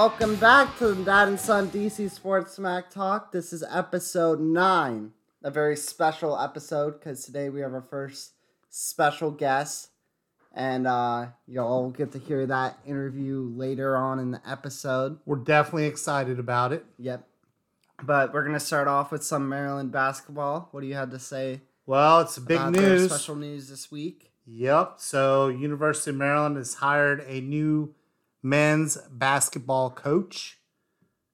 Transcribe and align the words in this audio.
Welcome 0.00 0.36
back 0.36 0.78
to 0.78 0.94
the 0.94 1.04
Dad 1.04 1.28
and 1.28 1.38
Son 1.38 1.68
DC 1.68 2.10
Sports 2.10 2.54
Smack 2.54 2.88
Talk. 2.88 3.32
This 3.32 3.52
is 3.52 3.62
episode 3.70 4.40
9, 4.40 5.12
a 5.44 5.50
very 5.50 5.76
special 5.76 6.40
episode 6.40 6.92
because 6.98 7.22
today 7.22 7.50
we 7.50 7.60
have 7.60 7.74
our 7.74 7.82
first 7.82 8.32
special 8.70 9.30
guest. 9.30 9.90
And 10.54 10.86
uh, 10.86 11.26
you'll 11.46 11.90
get 11.90 12.12
to 12.12 12.18
hear 12.18 12.46
that 12.46 12.78
interview 12.86 13.52
later 13.54 13.94
on 13.94 14.18
in 14.18 14.30
the 14.30 14.40
episode. 14.50 15.18
We're 15.26 15.36
definitely 15.36 15.84
excited 15.84 16.38
about 16.38 16.72
it. 16.72 16.86
Yep. 16.96 17.28
But 18.02 18.32
we're 18.32 18.44
going 18.44 18.54
to 18.54 18.58
start 18.58 18.88
off 18.88 19.12
with 19.12 19.22
some 19.22 19.50
Maryland 19.50 19.92
basketball. 19.92 20.70
What 20.70 20.80
do 20.80 20.86
you 20.86 20.94
have 20.94 21.10
to 21.10 21.18
say 21.18 21.60
Well, 21.84 22.20
it's 22.22 22.38
a 22.38 22.40
big 22.40 22.70
news. 22.70 23.10
special 23.10 23.36
news 23.36 23.68
this 23.68 23.90
week? 23.90 24.32
Yep. 24.46 24.94
So, 24.96 25.48
University 25.48 26.12
of 26.12 26.16
Maryland 26.16 26.56
has 26.56 26.72
hired 26.72 27.22
a 27.28 27.42
new 27.42 27.94
men's 28.42 28.96
basketball 29.10 29.90
coach, 29.90 30.58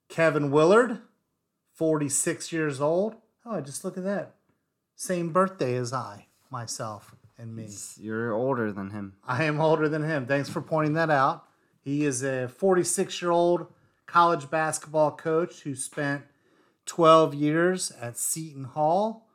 Kevin 0.09 0.51
Willard, 0.51 1.01
46 1.73 2.52
years 2.52 2.80
old. 2.80 3.16
Oh, 3.45 3.60
just 3.60 3.84
look 3.84 3.97
at 3.97 4.05
that. 4.05 4.34
Same 4.94 5.33
birthday 5.33 5.77
as 5.77 5.92
I, 5.92 6.27
myself, 6.50 7.14
and 7.39 7.55
me. 7.55 7.69
You're 7.98 8.33
older 8.33 8.72
than 8.72 8.91
him. 8.91 9.14
I 9.27 9.44
am 9.44 9.61
older 9.61 9.89
than 9.89 10.03
him. 10.03 10.27
Thanks 10.27 10.48
for 10.48 10.62
pointing 10.62 10.94
that 10.94 11.11
out. 11.11 11.44
He 11.81 12.05
is 12.05 12.25
a 12.25 12.48
46 12.48 13.20
year 13.20 13.31
old 13.31 13.66
college 14.06 14.50
basketball 14.50 15.12
coach 15.12 15.61
who 15.61 15.75
spent 15.75 16.25
12 16.86 17.34
years 17.34 17.92
at 18.00 18.16
Seton 18.16 18.64
Hall, 18.64 19.28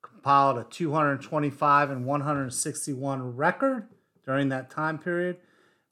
compiled 0.00 0.58
a 0.58 0.64
225 0.64 1.90
and 1.90 2.06
161 2.06 3.36
record 3.36 3.88
during 4.24 4.48
that 4.50 4.70
time 4.70 4.98
period. 4.98 5.38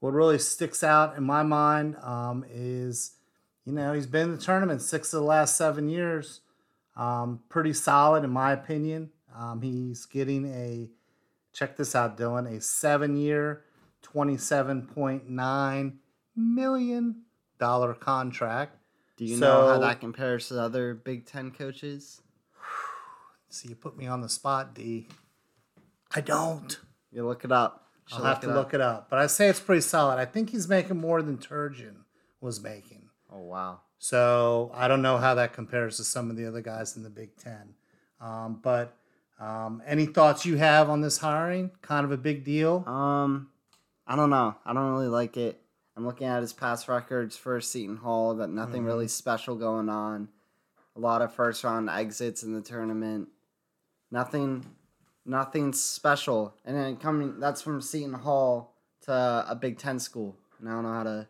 What 0.00 0.12
really 0.12 0.38
sticks 0.38 0.84
out 0.84 1.16
in 1.16 1.24
my 1.24 1.42
mind 1.42 1.96
um, 2.02 2.44
is, 2.48 3.12
you 3.64 3.72
know, 3.72 3.92
he's 3.92 4.06
been 4.06 4.30
in 4.30 4.36
the 4.36 4.42
tournament 4.42 4.80
six 4.80 5.12
of 5.12 5.20
the 5.20 5.26
last 5.26 5.56
seven 5.56 5.88
years. 5.88 6.40
Um, 6.96 7.40
pretty 7.48 7.72
solid, 7.72 8.24
in 8.24 8.30
my 8.30 8.52
opinion. 8.52 9.10
Um, 9.36 9.60
he's 9.62 10.06
getting 10.06 10.52
a 10.52 10.88
check 11.52 11.76
this 11.76 11.94
out, 11.94 12.16
Dylan, 12.16 12.56
a 12.56 12.60
seven 12.60 13.16
year, 13.16 13.64
$27.9 14.02 15.92
million 16.36 17.16
contract. 17.58 18.76
Do 19.16 19.24
you 19.24 19.36
know 19.36 19.66
how 19.66 19.78
that 19.80 20.00
compares 20.00 20.48
to 20.48 20.60
other 20.60 20.94
Big 20.94 21.26
Ten 21.26 21.50
coaches? 21.50 22.22
So 23.50 23.66
you 23.66 23.76
put 23.76 23.96
me 23.96 24.06
on 24.06 24.20
the 24.20 24.28
spot, 24.28 24.74
D. 24.74 25.08
I 26.14 26.20
don't. 26.20 26.78
You 27.10 27.26
look 27.26 27.46
it 27.46 27.50
up. 27.50 27.87
I'll 28.12 28.24
have 28.24 28.40
to 28.40 28.52
look 28.52 28.74
it 28.74 28.80
up. 28.80 29.08
But 29.10 29.18
I 29.18 29.26
say 29.26 29.48
it's 29.48 29.60
pretty 29.60 29.82
solid. 29.82 30.18
I 30.18 30.24
think 30.24 30.50
he's 30.50 30.68
making 30.68 31.00
more 31.00 31.22
than 31.22 31.38
Turgeon 31.38 31.96
was 32.40 32.62
making. 32.62 33.08
Oh 33.32 33.42
wow. 33.42 33.80
So 33.98 34.70
I 34.74 34.88
don't 34.88 35.02
know 35.02 35.18
how 35.18 35.34
that 35.34 35.52
compares 35.52 35.96
to 35.96 36.04
some 36.04 36.30
of 36.30 36.36
the 36.36 36.46
other 36.46 36.60
guys 36.60 36.96
in 36.96 37.02
the 37.02 37.10
Big 37.10 37.36
Ten. 37.36 37.74
Um, 38.20 38.60
but 38.62 38.96
um, 39.38 39.82
any 39.86 40.06
thoughts 40.06 40.44
you 40.46 40.56
have 40.56 40.88
on 40.88 41.00
this 41.00 41.18
hiring? 41.18 41.70
Kind 41.82 42.04
of 42.04 42.12
a 42.12 42.16
big 42.16 42.44
deal. 42.44 42.84
Um, 42.86 43.48
I 44.06 44.16
don't 44.16 44.30
know. 44.30 44.56
I 44.64 44.72
don't 44.72 44.90
really 44.92 45.08
like 45.08 45.36
it. 45.36 45.60
I'm 45.96 46.06
looking 46.06 46.28
at 46.28 46.42
his 46.42 46.52
past 46.52 46.88
records 46.88 47.36
for 47.36 47.60
Seton 47.60 47.96
Hall. 47.96 48.36
That 48.36 48.50
nothing 48.50 48.84
really 48.84 49.08
special 49.08 49.56
going 49.56 49.88
on. 49.88 50.28
A 50.96 51.00
lot 51.00 51.22
of 51.22 51.34
first 51.34 51.64
round 51.64 51.90
exits 51.90 52.42
in 52.42 52.54
the 52.54 52.60
tournament. 52.62 53.28
Nothing, 54.10 54.64
nothing 55.28 55.72
special. 55.72 56.54
And 56.64 56.76
then 56.76 56.96
coming, 56.96 57.38
that's 57.38 57.62
from 57.62 57.80
Seton 57.80 58.14
Hall 58.14 58.74
to 59.02 59.12
a 59.12 59.54
Big 59.60 59.78
Ten 59.78 59.98
school. 59.98 60.36
And 60.58 60.68
I 60.68 60.72
don't 60.72 60.82
know 60.84 60.92
how 60.92 61.02
to 61.04 61.28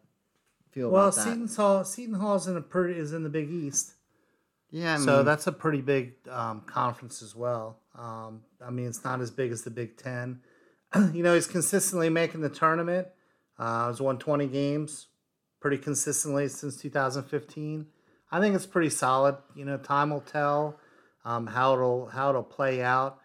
feel 0.70 0.90
Well, 0.90 1.08
about 1.08 1.16
that. 1.16 1.26
Well, 1.26 1.34
Seton 1.34 1.56
Hall, 1.56 1.84
Seton 1.84 2.14
Hall's 2.14 2.46
in 2.48 2.56
a 2.56 2.60
pretty 2.60 2.98
is 2.98 3.12
in 3.12 3.22
the 3.22 3.28
Big 3.28 3.50
East. 3.50 3.94
yeah, 4.70 4.94
I 4.94 4.96
mean, 4.96 5.04
So 5.04 5.22
that's 5.22 5.46
a 5.46 5.52
pretty 5.52 5.80
big 5.82 6.14
um, 6.30 6.62
conference 6.62 7.22
as 7.22 7.34
well. 7.34 7.78
Um, 7.94 8.42
I 8.64 8.70
mean, 8.70 8.86
it's 8.86 9.04
not 9.04 9.20
as 9.20 9.30
big 9.30 9.50
as 9.50 9.62
the 9.62 9.70
Big 9.70 9.96
Ten. 9.96 10.40
you 11.12 11.22
know, 11.22 11.34
he's 11.34 11.46
consistently 11.46 12.08
making 12.08 12.40
the 12.40 12.48
tournament. 12.48 13.08
Uh, 13.58 13.90
he's 13.90 14.00
won 14.00 14.18
20 14.18 14.46
games 14.46 15.08
pretty 15.60 15.76
consistently 15.78 16.46
since 16.48 16.76
2015. 16.76 17.86
I 18.30 18.40
think 18.40 18.54
it's 18.54 18.66
pretty 18.66 18.90
solid. 18.90 19.36
You 19.56 19.64
know, 19.64 19.78
time 19.78 20.10
will 20.10 20.20
tell 20.20 20.78
um, 21.24 21.46
how 21.48 21.74
it'll 21.74 22.06
how 22.06 22.28
it'll 22.30 22.42
play 22.42 22.82
out. 22.82 23.18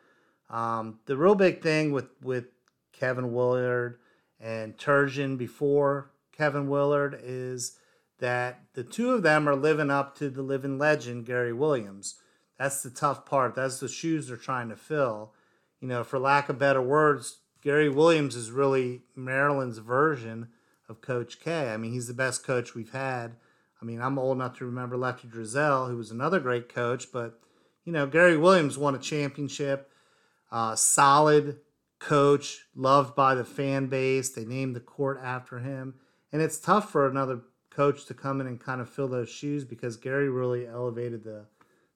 Um, 0.49 0.99
the 1.05 1.17
real 1.17 1.35
big 1.35 1.61
thing 1.61 1.91
with 1.91 2.09
with 2.21 2.45
Kevin 2.91 3.33
Willard 3.33 3.99
and 4.39 4.77
Turgeon 4.77 5.37
before 5.37 6.11
Kevin 6.31 6.67
Willard 6.67 7.19
is 7.21 7.77
that 8.19 8.61
the 8.73 8.83
two 8.83 9.11
of 9.11 9.23
them 9.23 9.47
are 9.49 9.55
living 9.55 9.89
up 9.89 10.17
to 10.17 10.29
the 10.29 10.41
living 10.41 10.77
legend 10.77 11.25
Gary 11.25 11.53
Williams. 11.53 12.15
That's 12.57 12.81
the 12.81 12.89
tough 12.89 13.25
part. 13.25 13.55
That's 13.55 13.79
the 13.79 13.89
shoes 13.89 14.27
they're 14.27 14.37
trying 14.37 14.69
to 14.69 14.75
fill. 14.75 15.33
You 15.81 15.87
know, 15.87 16.03
for 16.03 16.19
lack 16.19 16.49
of 16.49 16.59
better 16.59 16.81
words, 16.81 17.39
Gary 17.61 17.89
Williams 17.89 18.35
is 18.35 18.51
really 18.51 19.01
Maryland's 19.15 19.79
version 19.79 20.49
of 20.87 21.01
Coach 21.01 21.39
K. 21.39 21.71
I 21.71 21.77
mean, 21.77 21.93
he's 21.93 22.07
the 22.07 22.13
best 22.13 22.45
coach 22.45 22.75
we've 22.75 22.91
had. 22.91 23.35
I 23.81 23.85
mean, 23.85 24.01
I'm 24.01 24.17
old 24.17 24.37
enough 24.37 24.57
to 24.59 24.65
remember 24.65 24.95
Lefty 24.95 25.27
Driesell, 25.27 25.89
who 25.89 25.97
was 25.97 26.11
another 26.11 26.39
great 26.39 26.69
coach, 26.73 27.11
but 27.11 27.39
you 27.83 27.91
know, 27.91 28.07
Gary 28.07 28.37
Williams 28.37 28.77
won 28.77 28.95
a 28.95 28.99
championship. 28.99 29.91
Uh, 30.53 30.75
solid 30.75 31.57
coach, 31.97 32.67
loved 32.75 33.15
by 33.15 33.33
the 33.33 33.43
fan 33.43 33.87
base. 33.87 34.29
They 34.29 34.45
named 34.45 34.75
the 34.75 34.79
court 34.79 35.19
after 35.23 35.57
him, 35.57 35.95
and 36.31 36.43
it's 36.43 36.59
tough 36.59 36.91
for 36.91 37.07
another 37.07 37.41
coach 37.71 38.05
to 38.05 38.13
come 38.13 38.39
in 38.39 38.45
and 38.45 38.59
kind 38.59 38.79
of 38.79 38.87
fill 38.87 39.07
those 39.07 39.29
shoes 39.29 39.65
because 39.65 39.97
Gary 39.97 40.29
really 40.29 40.67
elevated 40.67 41.23
the 41.23 41.47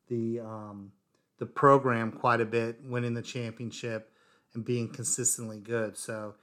the 0.10 0.40
um, 0.40 0.92
the 1.38 1.46
program 1.46 2.12
quite 2.12 2.42
a 2.42 2.46
bit, 2.46 2.80
winning 2.84 3.14
the 3.14 3.22
championship 3.22 4.12
and 4.56 4.66
being 4.66 4.90
consistently 4.90 5.60
good. 5.60 5.96
So, 5.96 6.34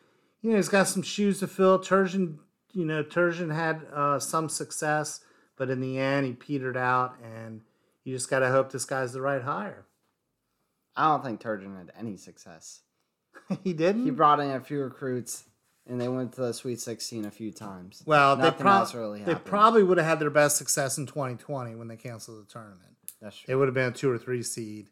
you 0.40 0.50
know, 0.50 0.56
he's 0.56 0.68
got 0.68 0.86
some 0.86 1.02
shoes 1.02 1.40
to 1.40 1.48
fill. 1.48 1.80
Turgeon, 1.80 2.38
you 2.72 2.84
know, 2.84 3.02
Turgeon 3.02 3.52
had 3.52 3.86
uh, 3.92 4.20
some 4.20 4.48
success, 4.48 5.20
but 5.56 5.68
in 5.68 5.80
the 5.80 5.98
end, 5.98 6.26
he 6.26 6.32
petered 6.32 6.76
out, 6.76 7.16
and 7.20 7.62
you 8.04 8.14
just 8.14 8.30
got 8.30 8.38
to 8.38 8.50
hope 8.50 8.70
this 8.70 8.84
guy's 8.84 9.12
the 9.12 9.20
right 9.20 9.42
hire. 9.42 9.86
I 10.96 11.08
don't 11.08 11.24
think 11.24 11.40
Turgeon 11.40 11.76
had 11.76 11.92
any 11.98 12.16
success. 12.16 12.80
he 13.64 13.72
didn't. 13.72 14.04
He 14.04 14.10
brought 14.10 14.40
in 14.40 14.50
a 14.50 14.60
few 14.60 14.80
recruits, 14.80 15.44
and 15.86 16.00
they 16.00 16.08
went 16.08 16.32
to 16.34 16.40
the 16.42 16.54
Sweet 16.54 16.80
16 16.80 17.24
a 17.24 17.30
few 17.30 17.52
times. 17.52 18.02
well, 18.06 18.36
they, 18.36 18.44
Nothing 18.44 18.60
prob- 18.60 18.80
else 18.80 18.94
really 18.94 19.22
they 19.22 19.34
probably 19.34 19.82
would 19.82 19.98
have 19.98 20.06
had 20.06 20.20
their 20.20 20.30
best 20.30 20.56
success 20.56 20.98
in 20.98 21.06
2020 21.06 21.74
when 21.74 21.88
they 21.88 21.96
canceled 21.96 22.46
the 22.46 22.50
tournament. 22.50 22.96
That's 23.20 23.36
true. 23.36 23.52
It 23.52 23.56
would 23.56 23.68
have 23.68 23.74
been 23.74 23.90
a 23.90 23.94
two 23.94 24.10
or 24.10 24.18
three 24.18 24.42
seed. 24.42 24.88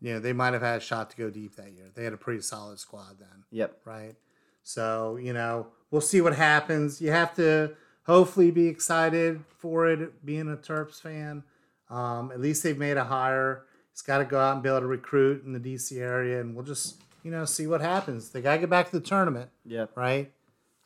You 0.00 0.14
know, 0.14 0.20
they 0.20 0.32
might 0.32 0.52
have 0.52 0.62
had 0.62 0.78
a 0.78 0.80
shot 0.80 1.10
to 1.10 1.16
go 1.16 1.28
deep 1.28 1.56
that 1.56 1.72
year. 1.72 1.90
They 1.94 2.04
had 2.04 2.12
a 2.12 2.16
pretty 2.18 2.40
solid 2.42 2.78
squad 2.78 3.18
then. 3.18 3.44
Yep. 3.50 3.80
right? 3.84 4.14
So, 4.62 5.16
you 5.16 5.32
know, 5.32 5.68
we'll 5.90 6.00
see 6.00 6.20
what 6.20 6.36
happens. 6.36 7.00
You 7.00 7.10
have 7.10 7.34
to 7.36 7.74
hopefully 8.04 8.50
be 8.50 8.68
excited 8.68 9.42
for 9.58 9.88
it, 9.88 10.24
being 10.24 10.52
a 10.52 10.56
Terps 10.56 11.00
fan. 11.00 11.42
Um, 11.90 12.30
at 12.30 12.40
least 12.40 12.62
they've 12.62 12.78
made 12.78 12.96
a 12.96 13.04
hire. 13.04 13.64
He's 13.98 14.02
got 14.04 14.18
to 14.18 14.24
go 14.24 14.38
out 14.38 14.54
and 14.54 14.62
be 14.62 14.68
able 14.68 14.78
to 14.82 14.86
recruit 14.86 15.42
in 15.44 15.52
the 15.52 15.58
DC 15.58 16.00
area, 16.00 16.40
and 16.40 16.54
we'll 16.54 16.64
just, 16.64 17.02
you 17.24 17.32
know, 17.32 17.44
see 17.44 17.66
what 17.66 17.80
happens. 17.80 18.30
They 18.30 18.40
got 18.40 18.52
to 18.52 18.58
get 18.60 18.70
back 18.70 18.86
to 18.90 18.92
the 18.92 19.04
tournament, 19.04 19.50
Yep. 19.64 19.90
right? 19.96 20.30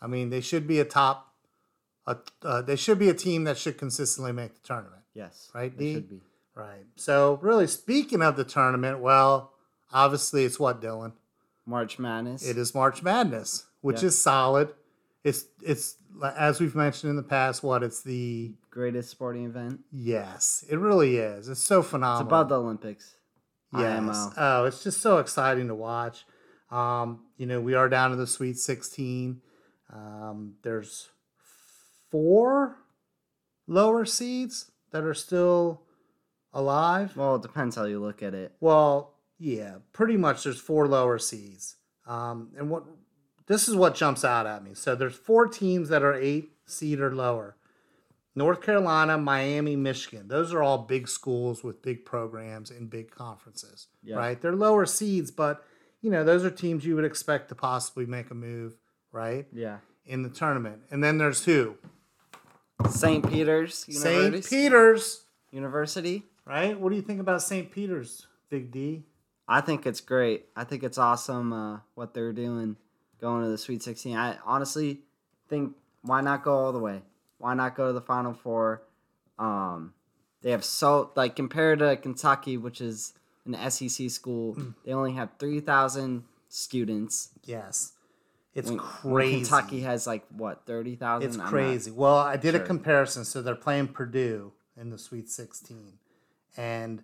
I 0.01 0.07
mean, 0.07 0.31
they 0.31 0.41
should 0.41 0.67
be 0.67 0.81
a 0.81 0.85
top, 0.87 1.31
a, 2.07 2.17
uh, 2.43 2.63
they 2.63 2.75
should 2.75 2.99
be 2.99 3.11
a 3.11 3.15
team 3.15 3.45
that 3.45 3.59
should 3.59 3.77
consistently 3.77 4.33
make 4.33 4.55
the 4.55 4.61
tournament. 4.67 5.03
Yes. 5.13 5.51
Right, 5.55 5.77
They 5.77 5.85
D? 5.85 5.95
should 5.97 6.09
be. 6.09 6.21
Right. 6.55 6.87
So, 6.97 7.39
really, 7.43 7.67
speaking 7.67 8.23
of 8.23 8.37
the 8.37 8.45
tournament, 8.45 9.01
well, 9.01 9.53
obviously 9.93 10.47
it's 10.47 10.59
what, 10.59 10.81
Dylan? 10.81 11.13
March 11.67 11.99
Madness. 11.99 12.49
It 12.49 12.57
is 12.57 12.75
March 12.75 13.03
Madness, 13.03 13.67
which 13.83 14.01
Yeah. 14.01 14.07
is 14.07 14.19
solid. 14.23 14.71
It's 15.25 15.45
it's 15.63 15.97
as 16.37 16.61
we've 16.61 16.75
mentioned 16.75 17.11
in 17.11 17.17
the 17.17 17.23
past. 17.23 17.63
What 17.63 17.83
it's 17.83 18.03
the 18.03 18.55
greatest 18.71 19.11
sporting 19.11 19.45
event. 19.47 19.81
yes, 19.93 20.65
it 20.69 20.79
really 20.79 21.17
is. 21.17 21.49
It's 21.49 21.63
so 21.65 21.83
phenomenal. 21.83 22.23
It's 22.23 22.29
above 22.29 22.49
the 22.49 22.59
Olympics. 22.61 23.17
yes. 23.77 23.99
IMO. 23.99 24.33
Oh, 24.37 24.65
it's 24.65 24.83
just 24.83 25.01
so 25.01 25.19
exciting 25.19 25.69
to 25.69 25.75
watch. 25.75 26.25
Um, 26.71 27.21
you 27.37 27.47
know, 27.47 27.61
we 27.61 27.75
are 27.75 27.89
down 27.89 28.11
to 28.11 28.17
the 28.17 28.27
Sweet 28.27 28.57
Sixteen. 28.59 29.43
Um, 29.93 30.55
there's 30.63 31.09
four 32.11 32.79
lower 33.67 34.05
seeds 34.05 34.71
that 34.91 35.05
are 35.05 35.15
still 35.15 35.83
alive. 36.53 37.17
Well, 37.17 37.37
it 37.37 37.43
depends 37.43 37.77
how 37.77 37.85
you 37.85 38.01
look 38.01 38.23
at 38.23 38.35
it. 38.35 38.53
Well, 38.61 39.15
yeah, 39.39 39.77
pretty 39.93 40.17
much. 40.17 40.45
There's 40.45 40.61
four 40.61 40.87
lower 40.89 41.19
seeds, 41.19 41.77
um, 42.07 42.51
and 42.57 42.71
what 42.71 42.85
this 43.47 43.69
is 43.69 43.75
what 43.77 43.95
jumps 43.95 44.25
out 44.25 44.47
at 44.47 44.63
me. 44.65 44.75
So 44.75 44.95
there's 44.95 45.15
four 45.15 45.47
teams 45.49 45.89
that 45.89 46.03
are 46.03 46.15
eight 46.15 46.53
seed 46.67 47.01
or 47.01 47.15
lower. 47.15 47.57
North 48.35 48.63
Carolina, 48.63 49.19
Miami, 49.19 49.77
Michigan. 49.77 50.29
Those 50.29 50.55
are 50.55 50.63
all 50.63 50.79
big 50.79 51.07
schools 51.07 51.63
with 51.63 51.83
big 51.83 52.05
programs 52.07 52.71
and 52.71 52.89
big 52.89 53.11
conferences, 53.11 53.89
Yeah. 54.03 54.17
right? 54.17 54.41
They're 54.41 54.57
lower 54.57 54.87
seeds, 54.87 55.31
but 55.31 55.63
you 56.01 56.11
know 56.11 56.25
those 56.25 56.45
are 56.45 56.51
teams 56.51 56.85
you 56.87 56.95
would 56.97 57.05
expect 57.05 57.49
to 57.51 57.55
possibly 57.55 58.07
make 58.07 58.31
a 58.31 58.35
move, 58.35 58.75
right? 59.13 59.47
Yeah. 59.53 59.79
in 60.05 60.23
the 60.25 60.29
tournament. 60.31 60.83
And 60.91 61.03
then 61.05 61.19
there's 61.19 61.45
who? 61.45 61.77
St. 62.91 63.29
Peter's 63.29 63.85
University. 63.87 64.43
St. 64.43 64.51
Peter's, 64.51 65.25
University. 65.53 66.25
right? 66.45 66.79
What 66.79 66.91
do 66.91 66.97
you 66.97 67.03
think 67.03 67.21
about 67.21 67.41
St. 67.43 67.71
Peter's, 67.71 68.27
Big 68.51 68.73
D? 68.73 69.05
I 69.47 69.61
think 69.61 69.87
it's 69.87 70.01
great. 70.01 70.47
I 70.57 70.65
think 70.65 70.83
it's 70.83 70.99
awesome 70.99 71.53
uh, 71.53 71.79
what 71.95 72.15
they're 72.15 72.33
doing, 72.33 72.77
going 73.23 73.43
to 73.45 73.49
the 73.49 73.57
Sweet 73.57 73.83
16. 73.83 74.17
I 74.17 74.37
honestly 74.45 74.99
think 75.49 75.75
why 76.03 76.21
not 76.21 76.43
go 76.45 76.53
all 76.53 76.73
the 76.73 76.79
way? 76.79 77.01
Why 77.39 77.55
not 77.55 77.75
go 77.77 77.87
to 77.87 77.93
the 77.95 78.01
Final 78.03 78.35
Four? 78.35 78.83
Um, 79.39 79.95
they 80.43 80.51
have 80.51 80.65
so 80.65 81.13
like 81.17 81.37
compared 81.37 81.79
to 81.79 81.97
Kentucky, 81.97 82.57
which 82.59 82.81
is 82.83 83.15
an 83.47 83.71
SEC 83.71 84.11
school, 84.11 84.57
they 84.85 84.93
only 84.93 85.13
have 85.13 85.31
three 85.39 85.61
thousand 85.61 86.25
students. 86.49 87.31
Yes. 87.45 87.93
It's 88.55 88.69
When- 88.69 88.79
when 88.79 88.87
crazy. 88.87 89.37
Kentucky 89.41 89.81
has 89.81 90.07
like 90.07 90.27
what 90.31 90.67
thirty 90.67 90.97
thousand. 90.97 91.29
It's 91.29 91.37
crazy. 91.49 91.91
Well, 91.91 92.17
I 92.19 92.37
did 92.37 92.55
a 92.55 92.61
comparison. 92.61 93.25
So 93.25 93.41
they're 93.41 93.55
playing 93.55 93.89
Purdue 93.89 94.53
in 94.77 94.91
the 94.91 94.99
Sweet 94.99 95.29
16, 95.31 95.99
and 96.57 97.03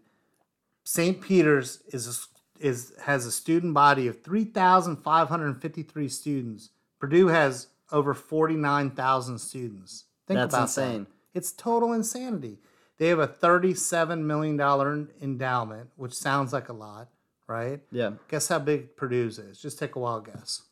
St. 0.85 1.21
Peter's 1.21 1.83
is 1.89 2.07
a, 2.09 2.38
is 2.61 2.93
has 3.03 3.27
a 3.27 3.33
student 3.33 3.75
body 3.75 4.07
of 4.09 4.23
3,553 4.23 6.09
students. 6.09 6.71
Purdue 7.01 7.29
has 7.29 7.69
over 7.93 8.15
49,000 8.15 9.39
students. 9.39 10.05
Think 10.27 10.39
That's 10.39 10.55
about 10.55 10.63
insane. 10.65 11.05
that. 11.05 11.39
It's 11.39 11.53
total 11.53 11.93
insanity. 11.93 12.59
They 12.99 13.09
have 13.09 13.19
a 13.21 13.27
37 13.27 14.27
million 14.27 14.57
dollar 14.57 15.07
endowment, 15.23 15.91
which 15.97 16.13
sounds 16.15 16.53
like 16.53 16.69
a 16.69 16.73
lot, 16.73 17.09
right? 17.47 17.81
Yeah, 17.93 18.13
Guess 18.29 18.49
how 18.49 18.59
big 18.59 18.97
Purdue's 18.97 19.39
is? 19.39 19.61
Just 19.61 19.79
take 19.79 19.95
a 19.95 20.01
wild 20.01 20.27
guess. 20.27 20.63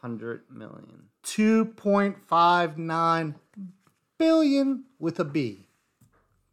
hundred 0.00 0.42
million. 0.50 1.08
2.59 1.24 3.34
billion 4.18 4.84
with 4.98 5.20
a 5.20 5.24
B. 5.24 5.67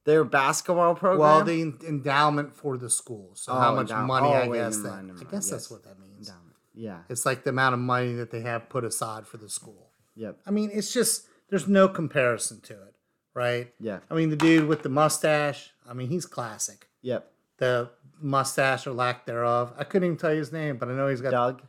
Their 0.05 0.23
basketball 0.23 0.95
program. 0.95 1.19
Well, 1.19 1.43
the 1.43 1.61
en- 1.61 1.79
endowment 1.85 2.55
for 2.55 2.77
the 2.77 2.89
school. 2.89 3.31
So 3.35 3.53
how 3.53 3.71
Oh, 3.73 3.75
much 3.75 3.89
endow- 3.89 4.05
money 4.05 4.27
oh, 4.27 4.31
I 4.31 4.47
wait, 4.47 4.57
guess 4.59 4.77
that 4.77 4.89
mind, 4.89 5.07
never 5.07 5.19
I 5.27 5.31
guess 5.31 5.49
that's 5.49 5.69
what 5.69 5.83
that 5.83 5.99
means. 5.99 6.27
Endowment. 6.29 6.55
Yeah. 6.73 6.99
It's 7.09 7.25
like 7.25 7.43
the 7.43 7.49
amount 7.49 7.73
of 7.73 7.79
money 7.79 8.13
that 8.13 8.31
they 8.31 8.41
have 8.41 8.69
put 8.69 8.83
aside 8.83 9.25
for 9.27 9.37
the 9.37 9.49
school. 9.49 9.89
Yep. 10.15 10.39
I 10.45 10.51
mean, 10.51 10.69
it's 10.73 10.93
just 10.93 11.25
there's 11.49 11.67
no 11.67 11.87
comparison 11.87 12.61
to 12.61 12.73
it, 12.73 12.95
right? 13.33 13.73
Yeah. 13.79 13.99
I 14.09 14.13
mean, 14.13 14.29
the 14.29 14.35
dude 14.35 14.67
with 14.67 14.83
the 14.83 14.89
mustache, 14.89 15.71
I 15.89 15.93
mean, 15.93 16.09
he's 16.09 16.25
classic. 16.25 16.87
Yep. 17.01 17.31
The 17.57 17.89
mustache 18.19 18.85
or 18.87 18.91
lack 18.91 19.25
thereof. 19.25 19.73
I 19.77 19.83
couldn't 19.85 20.05
even 20.07 20.17
tell 20.17 20.31
you 20.33 20.39
his 20.39 20.51
name, 20.51 20.77
but 20.77 20.89
I 20.89 20.93
know 20.93 21.07
he's 21.07 21.21
got 21.21 21.31
Doug. 21.31 21.61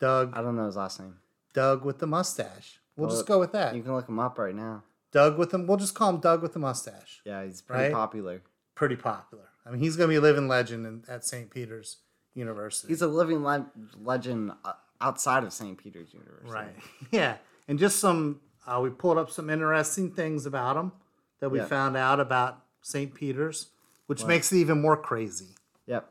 Doug. 0.00 0.32
I 0.34 0.40
don't 0.42 0.56
know 0.56 0.66
his 0.66 0.76
last 0.76 0.98
name. 1.00 1.16
Doug 1.52 1.84
with 1.84 1.98
the 1.98 2.06
mustache. 2.06 2.80
We'll 2.96 3.08
Well, 3.08 3.16
just 3.16 3.26
go 3.26 3.38
with 3.38 3.52
that. 3.52 3.74
You 3.74 3.82
can 3.82 3.94
look 3.94 4.08
him 4.08 4.18
up 4.18 4.38
right 4.38 4.54
now. 4.54 4.82
Doug 5.12 5.38
with 5.38 5.52
him. 5.52 5.66
We'll 5.66 5.76
just 5.76 5.94
call 5.94 6.10
him 6.10 6.20
Doug 6.20 6.42
with 6.42 6.52
the 6.52 6.58
mustache. 6.58 7.20
Yeah, 7.24 7.44
he's 7.44 7.62
pretty 7.62 7.84
Right? 7.84 7.92
popular. 7.92 8.42
pretty 8.74 8.96
popular. 8.96 9.44
I 9.66 9.70
mean, 9.70 9.80
he's 9.80 9.96
going 9.96 10.08
to 10.08 10.12
be 10.12 10.16
a 10.16 10.20
living 10.20 10.48
legend 10.48 10.86
in, 10.86 11.04
at 11.08 11.24
St. 11.24 11.50
Peter's 11.50 11.98
University. 12.34 12.88
He's 12.88 13.02
a 13.02 13.06
living 13.08 13.42
le- 13.44 13.70
legend 14.02 14.52
uh, 14.64 14.72
outside 15.00 15.44
of 15.44 15.52
St. 15.52 15.76
Peter's 15.76 16.14
University. 16.14 16.50
right. 16.52 16.74
Yeah. 17.10 17.36
And 17.68 17.78
just 17.78 17.98
some, 18.00 18.40
uh, 18.66 18.80
we 18.82 18.90
pulled 18.90 19.18
up 19.18 19.30
some 19.30 19.50
interesting 19.50 20.12
things 20.12 20.46
about 20.46 20.76
him 20.76 20.92
that 21.40 21.50
we 21.50 21.58
Yeah. 21.58 21.66
found 21.66 21.96
out 21.96 22.20
about 22.20 22.64
St. 22.82 23.12
Peter's, 23.14 23.68
which 24.06 24.24
makes 24.24 24.50
it 24.52 24.56
even 24.56 24.80
more 24.80 24.96
crazy. 24.96 25.54
Yep. 25.86 26.10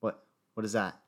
What? 0.00 0.22
What 0.54 0.64
is 0.66 0.72
that? 0.72 0.98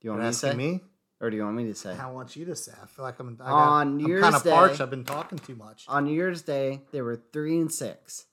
Do 0.00 0.06
you 0.06 0.10
want 0.12 0.22
You're 0.22 0.28
me 0.28 0.32
to 0.32 0.38
say? 0.38 0.54
me? 0.54 0.80
Or 1.20 1.28
do 1.30 1.36
you 1.36 1.42
want 1.44 1.56
me 1.56 1.64
to 1.66 1.74
say? 1.74 1.94
I 1.96 2.10
want 2.10 2.34
you 2.34 2.46
to 2.46 2.56
say. 2.56 2.72
I 2.82 2.86
feel 2.86 3.04
like 3.04 3.20
I'm, 3.20 3.36
I 3.42 3.48
got, 3.50 3.52
On 3.52 3.96
New 3.98 4.06
Year's 4.08 4.22
kind 4.22 4.34
of 4.34 4.42
Day- 4.42 4.50
parched. 4.50 4.80
I've 4.80 4.88
been 4.90 5.04
talking 5.04 5.38
too 5.38 5.54
much. 5.54 5.84
On 5.88 6.04
New 6.04 6.14
Year's 6.14 6.40
Day, 6.42 6.80
they 6.92 7.02
were 7.02 7.16
three 7.32 7.58
and 7.60 7.70
six. 7.70 8.24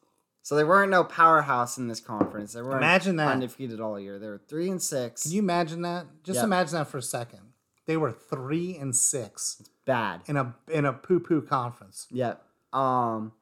So 0.42 0.56
they 0.56 0.64
weren't 0.64 0.90
no 0.90 1.04
powerhouse 1.04 1.78
in 1.78 1.90
this 1.90 2.00
conference. 2.00 2.54
They 2.54 2.62
weren't 2.62 2.78
Imagine 2.78 3.18
that. 3.18 3.28
undefeated 3.34 3.82
all 3.82 4.00
year. 4.00 4.18
They 4.18 4.28
were 4.28 4.38
three 4.48 4.70
and 4.70 4.82
six. 4.82 5.24
Can 5.24 5.34
you 5.34 5.42
imagine 5.42 5.82
that? 5.82 6.06
Just 6.24 6.38
Yeah. 6.38 6.46
imagine 6.46 6.76
that 6.76 6.88
for 6.88 6.98
a 7.00 7.02
second. 7.02 7.42
They 7.86 7.98
were 7.98 8.12
three 8.14 8.78
and 8.78 8.96
six 8.96 9.58
It's 9.60 9.70
Bad. 9.86 10.22
in 10.28 10.38
a 10.38 10.56
in 10.70 10.86
a 10.86 10.94
poo 10.94 11.20
poo 11.20 11.42
conference. 11.42 12.08
Yep. 12.12 12.42
Um. 12.72 13.34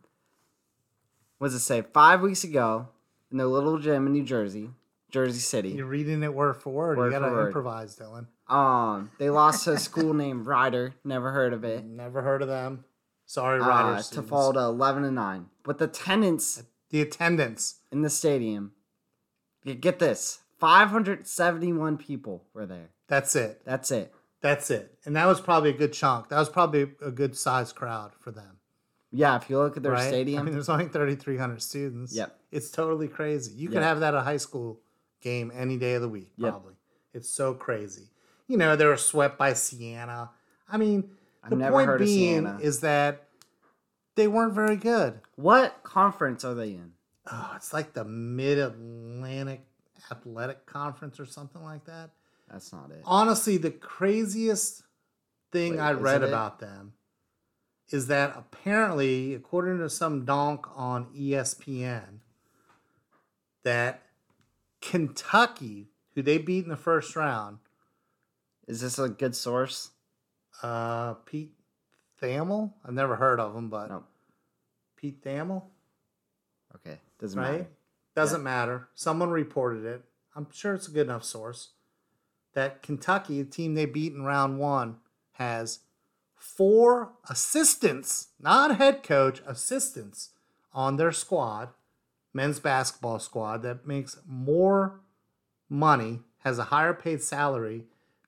What 1.38 1.48
does 1.48 1.56
it 1.56 1.60
say? 1.60 1.82
Five 1.94 2.22
weeks 2.22 2.44
ago, 2.44 2.88
in 3.32 3.38
their 3.38 3.48
little 3.48 3.78
gym 3.78 4.08
in 4.08 4.14
New 4.14 4.24
Jersey, 4.24 4.70
Jersey 5.12 5.40
City. 5.40 5.70
You're 5.70 5.86
reading 5.86 6.24
it 6.24 6.34
word 6.34 6.58
for 6.58 6.72
word. 6.72 6.98
Word 6.98 7.06
you 7.06 7.12
gotta 7.12 7.28
for 7.28 7.34
word. 7.36 7.48
improvise, 7.48 7.96
Dylan. 7.98 8.28
Um, 8.48 9.12
they 9.18 9.30
lost 9.30 9.64
to 9.66 9.74
a 9.74 9.78
school 9.78 10.14
named 10.24 10.46
Rider. 10.46 10.94
Never 11.04 11.32
heard 11.32 11.54
of 11.54 11.64
it. 11.64 11.84
Never 11.86 12.22
heard 12.22 12.42
of 12.42 12.48
them. 12.48 12.86
Sorry, 13.26 13.60
Uh, 13.60 13.68
Riders. 13.68 14.10
to 14.12 14.22
fall 14.22 14.54
to 14.54 14.60
eleven 14.60 15.04
and 15.04 15.16
nine. 15.16 15.48
But 15.64 15.80
the 15.80 15.86
attendance 15.86 16.64
the 16.90 17.02
attendance. 17.02 17.80
in 17.92 18.04
the 18.04 18.10
stadium, 18.10 18.74
you 19.64 19.74
get 19.74 19.98
this: 20.00 20.40
five 20.60 20.90
hundred 20.90 21.28
seventy-one 21.28 21.98
people 21.98 22.44
were 22.54 22.68
there. 22.68 22.90
That's 23.08 23.36
it. 23.36 23.62
That's 23.66 23.90
it. 23.90 24.14
That's 24.42 24.70
it. 24.70 25.00
And 25.06 25.16
that 25.16 25.26
was 25.26 25.42
probably 25.42 25.72
a 25.72 25.74
good 25.74 25.92
chunk. 25.94 26.30
That 26.30 26.38
was 26.38 26.50
probably 26.50 26.84
a 27.02 27.10
good 27.12 27.36
size 27.36 27.74
crowd 27.74 28.12
for 28.20 28.30
them. 28.30 28.60
Yeah, 29.12 29.38
if 29.38 29.50
you 29.50 29.58
look 29.58 29.76
at 29.78 29.82
their 29.82 29.94
right? 29.94 30.08
stadium, 30.08 30.40
I 30.42 30.44
mean, 30.44 30.54
there's 30.54 30.70
only 30.70 30.86
3,300 30.86 31.62
students. 31.64 32.14
Yep. 32.14 32.38
It's 32.52 32.70
totally 32.70 33.08
crazy. 33.08 33.54
You 33.54 33.70
could 33.70 33.82
have 33.82 34.02
that 34.02 34.14
at 34.14 34.20
a 34.20 34.24
high 34.24 34.38
school 34.38 34.82
game 35.22 35.52
any 35.56 35.78
day 35.78 35.94
of 35.96 36.02
the 36.04 36.10
week, 36.10 36.30
Yep. 36.38 36.52
probably. 36.52 36.74
It's 37.14 37.30
so 37.30 37.54
crazy. 37.54 38.10
You 38.48 38.58
know, 38.58 38.76
they 38.76 38.86
were 38.86 38.98
swept 38.98 39.38
by 39.38 39.54
Siena. 39.54 40.32
I 40.70 40.78
mean, 40.78 41.10
I've 41.44 41.50
the 41.50 41.56
never 41.56 41.72
point 41.72 41.88
heard 41.88 42.00
being 42.00 42.46
is 42.62 42.82
that 42.82 43.28
they 44.16 44.28
weren't 44.28 44.54
very 44.54 44.78
good. 44.78 45.20
what 45.36 45.84
conference 45.84 46.44
are 46.46 46.54
they 46.54 46.70
in? 46.70 46.94
Oh, 47.32 47.54
it's 47.56 47.74
like 47.74 47.94
the 47.94 48.06
Mid 48.06 48.60
Atlantic 48.60 49.66
Athletic 50.12 50.66
Conference 50.66 51.20
or 51.20 51.26
something 51.26 51.64
like 51.64 51.86
that. 51.86 52.12
That's 52.52 52.72
not 52.72 52.92
it. 52.92 53.02
honestly, 53.06 53.58
the 53.58 53.72
craziest 53.72 54.84
thing 55.52 55.74
Wait, 55.74 55.80
I 55.80 55.92
read 55.94 56.22
it? 56.22 56.30
about 56.30 56.60
them 56.60 56.94
is 57.90 58.08
that 58.08 58.36
apparently, 58.38 59.34
according 59.34 59.80
to 59.80 59.90
some 59.90 60.26
donk 60.26 60.66
on 60.76 61.08
ESPN, 61.16 62.20
that 63.64 64.04
Kentucky, 64.82 65.90
who 66.14 66.22
they 66.22 66.38
beat 66.38 66.64
in 66.64 66.70
the 66.70 66.78
first 66.78 67.16
round, 67.16 67.58
Is 68.68 68.82
this 68.82 68.98
a 69.00 69.10
good 69.10 69.36
source? 69.36 69.92
uh, 70.64 71.16
Pete 71.26 71.52
Thamel, 72.22 72.74
I've 72.86 72.94
never 72.94 73.18
heard 73.18 73.40
of 73.40 73.56
him, 73.56 73.70
but. 73.70 73.92
Pete 74.96 75.22
Thamel, 75.24 75.64
Okay, 76.76 77.00
doesn't 77.20 77.40
right? 77.40 77.52
matter. 77.52 77.68
Doesn't 78.16 78.44
matter. 78.44 78.88
Someone 78.96 79.30
reported 79.30 79.84
it. 79.86 80.04
I'm 80.36 80.48
sure 80.52 80.74
it's 80.74 80.88
a 80.88 80.92
good 80.92 81.08
enough 81.08 81.24
source. 81.26 81.72
That 82.54 82.82
Kentucky, 82.82 83.42
the 83.42 83.50
team 83.50 83.76
they 83.76 83.86
beat 83.86 84.14
in 84.14 84.24
round 84.24 84.60
one, 84.60 84.98
has 85.34 85.80
four 86.36 87.12
assistants, 87.30 88.30
not 88.40 88.78
head 88.78 89.04
coach, 89.04 89.42
assistants 89.46 90.30
on 90.74 90.96
their 90.96 91.12
squad, 91.12 91.70
men's 92.34 92.60
basketball 92.62 93.20
squad, 93.20 93.62
that 93.64 93.86
makes 93.86 94.18
more 94.26 95.02
money, 95.70 96.22
has 96.40 96.58
a 96.58 96.66
higher 96.66 96.94
paid 96.94 97.22
salary 97.22 97.84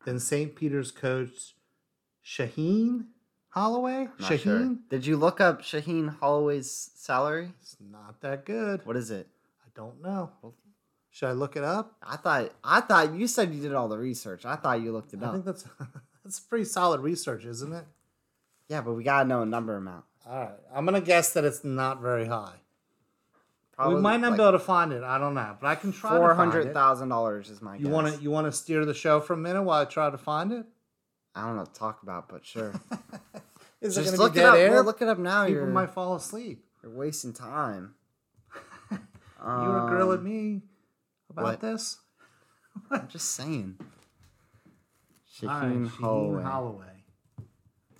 than 0.07 0.21
St. 0.21 0.55
Peter's 0.55 0.89
coach 0.89 1.53
Shaheen 2.25 3.07
Holloway. 3.49 4.07
Shaheen? 4.21 4.39
sure. 4.39 4.75
Did 4.89 5.05
you 5.05 5.17
look 5.17 5.41
up 5.41 5.61
Shaheen 5.61 6.17
Holloway's 6.19 6.91
salary? 6.95 7.51
It's 7.61 7.75
not 7.91 8.21
that 8.21 8.45
good. 8.45 8.85
What 8.85 8.95
is 8.95 9.11
it? 9.11 9.27
I 9.65 9.69
don't 9.75 10.01
know. 10.01 10.31
Should 11.09 11.27
I 11.27 11.33
look 11.33 11.57
it 11.57 11.63
up? 11.65 11.97
I 12.01 12.15
thought 12.15 12.53
I 12.63 12.79
thought 12.79 13.15
you 13.15 13.27
said 13.27 13.53
you 13.53 13.61
did 13.61 13.73
all 13.73 13.89
the 13.89 13.97
research. 13.97 14.45
I 14.45 14.55
thought 14.55 14.79
you 14.79 14.93
looked 14.93 15.13
it 15.13 15.21
I 15.21 15.25
up. 15.25 15.29
I 15.29 15.33
think 15.33 15.45
that's 15.45 15.65
that's 16.23 16.39
pretty 16.39 16.63
solid 16.65 17.01
research, 17.01 17.43
isn't 17.43 17.73
it? 17.73 17.83
Yeah, 18.69 18.79
but 18.79 18.93
we 18.93 19.03
gotta 19.03 19.27
know 19.27 19.41
a 19.41 19.45
number 19.45 19.75
amount. 19.75 20.05
All 20.25 20.39
right, 20.39 20.51
I'm 20.73 20.85
gonna 20.85 21.01
guess 21.01 21.33
that 21.33 21.43
it's 21.43 21.65
not 21.65 22.01
very 22.01 22.27
high. 22.27 22.55
Probably 23.77 23.95
we 23.95 24.01
might 24.01 24.17
not 24.19 24.31
like 24.31 24.37
be 24.37 24.43
able 24.43 24.51
to 24.53 24.59
find 24.59 24.91
it. 24.91 25.03
I 25.03 25.17
don't 25.19 25.33
know, 25.35 25.55
but 25.61 25.67
I 25.67 25.75
can 25.75 25.91
try. 25.91 26.17
four 26.17 26.33
hundred 26.33 26.73
thousand 26.73 27.09
dollars 27.09 27.49
is 27.49 27.61
my 27.61 27.75
You 27.77 27.89
want 27.89 28.13
to 28.13 28.21
you 28.21 28.31
want 28.31 28.47
to 28.47 28.51
steer 28.51 28.83
the 28.85 28.93
show 28.93 29.19
for 29.19 29.33
a 29.33 29.37
minute 29.37 29.61
while 29.63 29.81
I 29.81 29.85
try 29.85 30.09
to 30.09 30.17
find 30.17 30.51
it? 30.51 30.65
I 31.35 31.45
don't 31.45 31.55
know 31.55 31.61
what 31.61 31.73
to 31.73 31.79
talk 31.79 32.01
about, 32.03 32.27
but 32.27 32.43
sure. 32.45 32.73
Is 33.81 33.93
Just 33.93 34.15
it 34.15 34.17
look 34.19 34.35
it 34.35 34.43
up. 34.43 34.55
Well, 34.55 34.83
look 34.83 35.03
it 35.03 35.07
up 35.07 35.19
now. 35.19 35.45
People 35.45 35.61
You're, 35.61 35.67
might 35.67 35.91
fall 35.91 36.15
asleep. 36.15 36.65
you're 36.81 36.91
wasting 36.91 37.31
time. 37.31 37.93
you 38.91 38.97
were 39.39 39.85
grilling 39.87 40.17
Um, 40.17 40.23
me 40.23 40.61
about 41.29 41.43
what? 41.43 41.61
this. 41.61 41.97
I'm 42.91 43.07
just 43.07 43.31
saying. 43.35 43.77
Shaheen 45.39 45.83
right, 45.83 45.91
Holloway. 45.91 46.43
Holloway. 46.43 47.03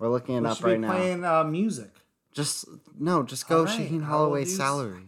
We're 0.00 0.08
looking 0.08 0.34
it 0.36 0.40
We 0.42 0.46
up 0.48 0.64
right 0.64 0.80
now. 0.80 0.90
playing 0.92 1.24
uh, 1.24 1.44
music. 1.44 1.90
Just 2.32 2.64
no, 2.98 3.22
just 3.22 3.48
go 3.48 3.60
All 3.60 3.64
right, 3.66 3.78
Shaheen 3.78 4.02
Holloway's 4.02 4.56
salary. 4.56 5.02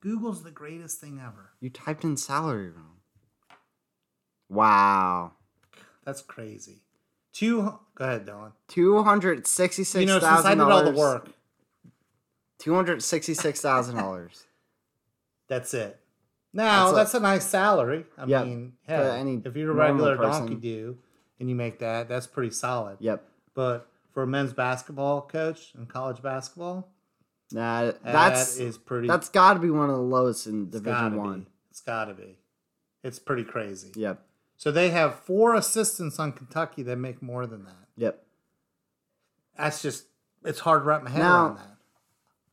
Google's 0.00 0.42
the 0.42 0.50
greatest 0.50 1.00
thing 1.00 1.20
ever. 1.22 1.50
You 1.60 1.70
typed 1.70 2.04
in 2.04 2.16
salary 2.16 2.70
wrong. 2.70 2.96
Wow. 4.48 5.32
That's 6.04 6.22
crazy. 6.22 6.82
Two. 7.32 7.78
Go 7.94 8.04
ahead, 8.04 8.26
Dylan. 8.26 8.52
Two 8.68 9.02
hundred 9.02 9.46
sixty-six 9.46 10.00
You 10.00 10.06
know, 10.06 10.18
since 10.18 10.44
I 10.44 10.54
did 10.54 10.60
all 10.62 10.84
the 10.84 10.90
work, 10.92 11.28
Two 12.58 12.74
hundred 12.74 13.02
sixty-six 13.02 13.60
thousand 13.60 13.96
dollars. 13.96 14.44
That's 15.48 15.72
it. 15.74 15.98
Now 16.52 16.86
That's 16.86 17.12
that's 17.12 17.14
a- 17.14 17.20
nice 17.20 17.46
salary. 17.46 18.06
I 18.18 18.24
Yep. 18.26 18.46
mean, 18.46 18.72
hey, 18.86 18.94
any 19.18 19.40
if 19.44 19.54
you're 19.56 19.70
a 19.70 19.74
regular 19.74 20.16
person. 20.16 20.46
donkey 20.46 20.54
do 20.56 20.98
and 21.38 21.48
you 21.48 21.54
make 21.54 21.78
that, 21.78 22.08
that's 22.08 22.26
pretty 22.26 22.50
solid. 22.50 22.96
Yep. 23.00 23.24
But 23.54 23.88
for 24.12 24.24
a 24.24 24.26
men's 24.26 24.52
basketball 24.52 25.22
coach 25.22 25.72
in 25.78 25.86
college 25.86 26.20
basketball, 26.22 26.88
Nah, 27.52 27.92
that's 28.04 28.56
that 28.56 28.64
is 28.64 28.78
pretty. 28.78 29.08
that's 29.08 29.28
got 29.28 29.54
to 29.54 29.60
be 29.60 29.70
one 29.70 29.90
of 29.90 29.96
the 29.96 30.02
lowest 30.02 30.46
in 30.46 30.70
Division 30.70 31.16
One. 31.16 31.40
Be. 31.40 31.46
It's 31.70 31.80
got 31.80 32.04
to 32.06 32.14
be. 32.14 32.36
It's 33.02 33.18
pretty 33.18 33.44
crazy. 33.44 33.90
Yep. 33.96 34.22
So 34.56 34.70
they 34.70 34.90
have 34.90 35.20
four 35.20 35.54
assistants 35.54 36.18
on 36.18 36.32
Kentucky 36.32 36.82
that 36.84 36.96
make 36.96 37.22
more 37.22 37.46
than 37.46 37.64
that. 37.64 37.88
Yep. 37.96 38.22
That's 39.56 39.82
just 39.82 40.04
it's 40.44 40.60
hard 40.60 40.82
to 40.82 40.86
wrap 40.86 41.02
my 41.02 41.10
head 41.10 41.20
Now- 41.20 41.44
around 41.46 41.56
that. 41.56 41.66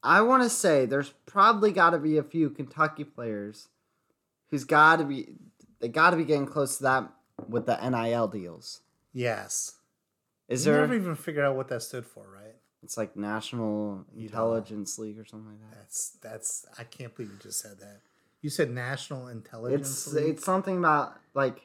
I 0.03 0.21
want 0.21 0.43
to 0.43 0.49
say 0.49 0.85
there's 0.85 1.09
probably 1.25 1.71
got 1.71 1.89
to 1.89 1.97
be 1.97 2.17
a 2.17 2.23
few 2.23 2.49
Kentucky 2.49 3.03
players 3.03 3.67
who's 4.51 4.63
got 4.63 4.97
to 4.97 5.03
be 5.05 5.33
they 5.79 5.89
got 5.89 6.11
to 6.11 6.17
be 6.17 6.23
getting 6.23 6.45
close 6.45 6.77
to 6.77 6.83
that 6.83 7.09
with 7.49 7.65
the 7.65 7.75
NIL 7.89 8.27
deals. 8.27 8.81
Yes. 9.11 9.73
Is 10.47 10.65
you 10.65 10.71
there? 10.71 10.81
never 10.81 10.93
even 10.95 11.15
figured 11.15 11.43
out 11.43 11.55
what 11.55 11.67
that 11.69 11.81
stood 11.81 12.05
for, 12.05 12.25
right? 12.33 12.46
It's 12.83 12.97
like 12.97 13.15
National. 13.15 14.05
Intelligence 14.15 14.97
League 14.99 15.19
or 15.19 15.25
something 15.25 15.49
like 15.49 15.71
that. 15.71 15.77
That's 15.79 16.17
that's 16.21 16.65
I 16.77 16.83
can't 16.83 17.15
believe 17.15 17.31
you 17.31 17.37
just 17.41 17.59
said 17.59 17.79
that. 17.79 18.01
You 18.41 18.49
said 18.49 18.69
National 18.71 19.27
Intelligence. 19.27 20.05
It's 20.07 20.13
League? 20.13 20.29
it's 20.35 20.45
something 20.45 20.77
about 20.77 21.13
like 21.33 21.61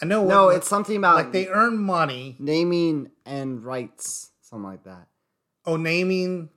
I 0.00 0.06
know. 0.06 0.22
What, 0.22 0.28
no, 0.28 0.48
it's 0.48 0.68
something 0.68 0.96
about 0.96 1.16
like 1.16 1.32
they 1.32 1.48
earn 1.48 1.78
money. 1.78 2.36
naming 2.38 3.10
and 3.24 3.62
rights, 3.64 4.30
something 4.40 4.64
like 4.64 4.84
that. 4.84 5.08
Oh, 5.64 5.76
naming 5.76 6.50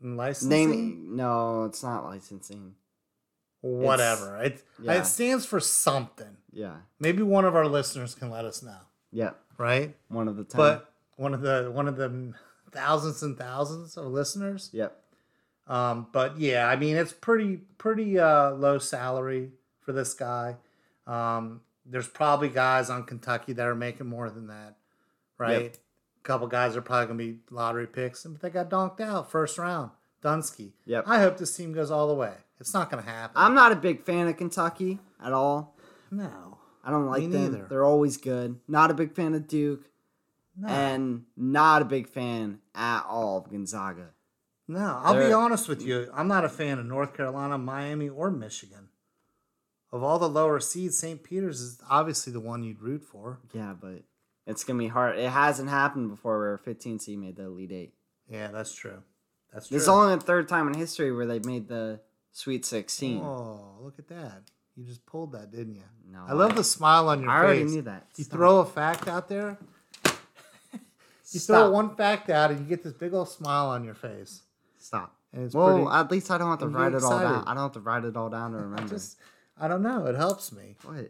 and 0.00 0.16
licensing. 0.16 0.70
Naming? 0.70 1.16
No, 1.16 1.64
it's 1.64 1.82
not 1.82 2.04
licensing. 2.04 2.74
whatever. 3.60 4.36
It 4.42 4.62
yeah. 4.82 4.92
it 5.00 5.06
stands 5.06 5.44
for 5.46 5.60
something. 5.60 6.36
Yeah. 6.52 6.76
Maybe 7.00 7.22
one 7.22 7.44
of 7.44 7.56
our 7.56 7.66
listeners 7.66 8.14
can 8.14 8.30
let 8.30 8.44
us 8.44 8.62
know, 8.62 8.78
Yeah. 9.12 9.30
right? 9.58 9.96
One 10.08 10.28
of 10.28 10.36
the 10.36 10.44
ten. 10.44 10.58
But 10.58 10.92
one 11.16 11.34
of 11.34 11.40
the 11.40 11.70
one 11.72 11.88
of 11.88 11.96
the 11.96 12.34
thousands 12.72 13.22
and 13.22 13.36
thousands 13.38 13.96
of 13.96 14.06
listeners. 14.06 14.70
yep. 14.72 15.00
Um, 15.66 16.06
but 16.12 16.38
yeah, 16.38 16.66
I 16.66 16.76
mean 16.76 16.96
it's 16.96 17.12
pretty 17.12 17.56
pretty 17.76 18.18
uh, 18.18 18.52
low 18.52 18.78
salary 18.78 19.50
for 19.80 19.92
this 19.92 20.14
guy. 20.14 20.56
Um, 21.06 21.60
there's 21.84 22.08
probably 22.08 22.48
guys 22.48 22.88
on 22.90 23.04
Kentucky 23.04 23.52
that 23.54 23.66
are 23.66 23.74
making 23.74 24.06
more 24.06 24.30
than 24.30 24.46
that, 24.48 24.76
right? 25.36 25.62
Yep. 25.62 25.76
A 25.76 26.22
couple 26.22 26.46
guys 26.46 26.74
are 26.76 26.80
probably 26.82 27.06
gonna 27.06 27.18
be 27.18 27.38
lottery 27.50 27.86
picks, 27.86 28.24
but 28.24 28.40
they 28.40 28.50
got 28.50 28.70
donked 28.70 29.00
out 29.00 29.30
first 29.30 29.58
round. 29.58 29.90
Dunsky. 30.22 30.72
Yep. 30.86 31.04
I 31.06 31.20
hope 31.20 31.36
this 31.38 31.54
team 31.56 31.72
goes 31.72 31.90
all 31.90 32.08
the 32.08 32.14
way. 32.14 32.32
It's 32.60 32.72
not 32.74 32.90
gonna 32.90 33.02
happen. 33.02 33.34
I'm 33.36 33.54
not 33.54 33.70
a 33.72 33.76
big 33.76 34.02
fan 34.02 34.26
of 34.26 34.36
Kentucky 34.38 34.98
at 35.22 35.32
all. 35.32 35.76
no, 36.10 36.58
I 36.82 36.90
don't 36.90 37.06
like 37.06 37.20
Me 37.20 37.26
them. 37.28 37.42
neither. 37.52 37.66
They're 37.68 37.84
always 37.84 38.16
good. 38.16 38.58
Not 38.66 38.90
a 38.90 38.94
big 38.94 39.12
fan 39.14 39.34
of 39.34 39.46
Duke, 39.46 39.84
no, 40.58 40.68
and 40.68 41.24
not 41.36 41.82
a 41.82 41.84
big 41.84 42.08
fan 42.08 42.60
at 42.74 43.04
all 43.08 43.38
of 43.38 43.50
Gonzaga. 43.50 44.10
no. 44.66 45.00
I'll 45.02 45.14
be 45.14 45.20
They're- 45.20 45.36
honest 45.36 45.68
with 45.68 45.82
you. 45.82 46.10
I'm 46.12 46.28
not 46.28 46.44
a 46.44 46.48
fan 46.48 46.78
of 46.78 46.86
North 46.86 47.14
Carolina, 47.14 47.56
Miami, 47.58 48.08
or 48.08 48.30
Michigan. 48.30 48.88
Of 49.90 50.02
all 50.02 50.18
the 50.18 50.28
lower 50.28 50.60
seeds, 50.60 50.98
St. 50.98 51.22
Peter's 51.22 51.60
is 51.62 51.80
obviously 51.88 52.32
the 52.32 52.40
one 52.40 52.62
you'd 52.62 52.82
root 52.82 53.02
for. 53.02 53.40
Yeah, 53.54 53.74
but 53.80 54.02
it's 54.46 54.62
gonna 54.64 54.78
be 54.78 54.88
hard. 54.88 55.18
It 55.18 55.30
hasn't 55.30 55.70
happened 55.70 56.10
before 56.10 56.38
where 56.38 56.54
a 56.54 56.58
15 56.58 56.98
seed 56.98 57.18
made 57.18 57.36
the 57.36 57.44
Elite 57.44 57.72
Eight. 57.72 57.94
Yeah, 58.28 58.48
that's 58.50 58.74
true. 58.74 59.02
That's 59.52 59.68
true. 59.68 59.76
This 59.76 59.84
is 59.84 59.88
only 59.88 60.14
the 60.16 60.20
third 60.20 60.46
time 60.48 60.68
in 60.68 60.74
history 60.74 61.10
where 61.10 61.24
they've 61.26 61.44
made 61.44 61.68
the 61.68 62.00
Sweet 62.32 62.66
16. 62.66 63.22
Oh, 63.22 63.78
look 63.80 63.98
at 63.98 64.08
that. 64.08 64.42
You 64.76 64.84
just 64.84 65.06
pulled 65.06 65.32
that, 65.32 65.50
didn't 65.50 65.74
you? 65.76 65.82
No, 66.06 66.22
I 66.28 66.34
love 66.34 66.54
the 66.54 66.62
smile 66.62 67.08
on 67.08 67.20
your 67.22 67.30
face. 67.30 67.34
I 67.36 67.42
already 67.44 67.64
knew 67.64 67.82
that. 67.82 68.06
You 68.16 68.24
Stop. 68.24 68.36
throw 68.36 68.58
a 68.58 68.64
fact 68.66 69.08
out 69.08 69.28
there, 69.28 69.56
you 71.32 71.40
throw 71.40 71.56
Stop. 71.64 71.72
one 71.72 71.94
fact 71.96 72.30
out, 72.30 72.50
and 72.50 72.60
you 72.60 72.66
get 72.66 72.82
this 72.82 72.92
big 72.92 73.14
old 73.14 73.28
smile 73.28 73.66
on 73.68 73.84
your 73.84 73.94
face. 73.94 74.42
Stop. 74.78 75.14
And 75.32 75.44
it's 75.44 75.54
Well, 75.54 75.84
pretty. 75.84 75.90
at 75.90 76.10
least 76.10 76.30
I 76.30 76.38
don't 76.38 76.48
have 76.50 76.58
to 76.60 76.68
write 76.68 76.94
it 76.94 77.02
all 77.02 77.18
down. 77.18 77.44
I 77.46 77.54
don't 77.54 77.64
have 77.64 77.72
to 77.72 77.80
write 77.80 78.04
it 78.04 78.16
all 78.16 78.30
down 78.30 78.52
to 78.52 78.58
remember. 78.68 78.88
just, 78.94 79.18
I 79.60 79.68
don't 79.68 79.82
know. 79.82 80.06
It 80.06 80.14
helps 80.16 80.52
me. 80.52 80.76
what? 80.84 81.08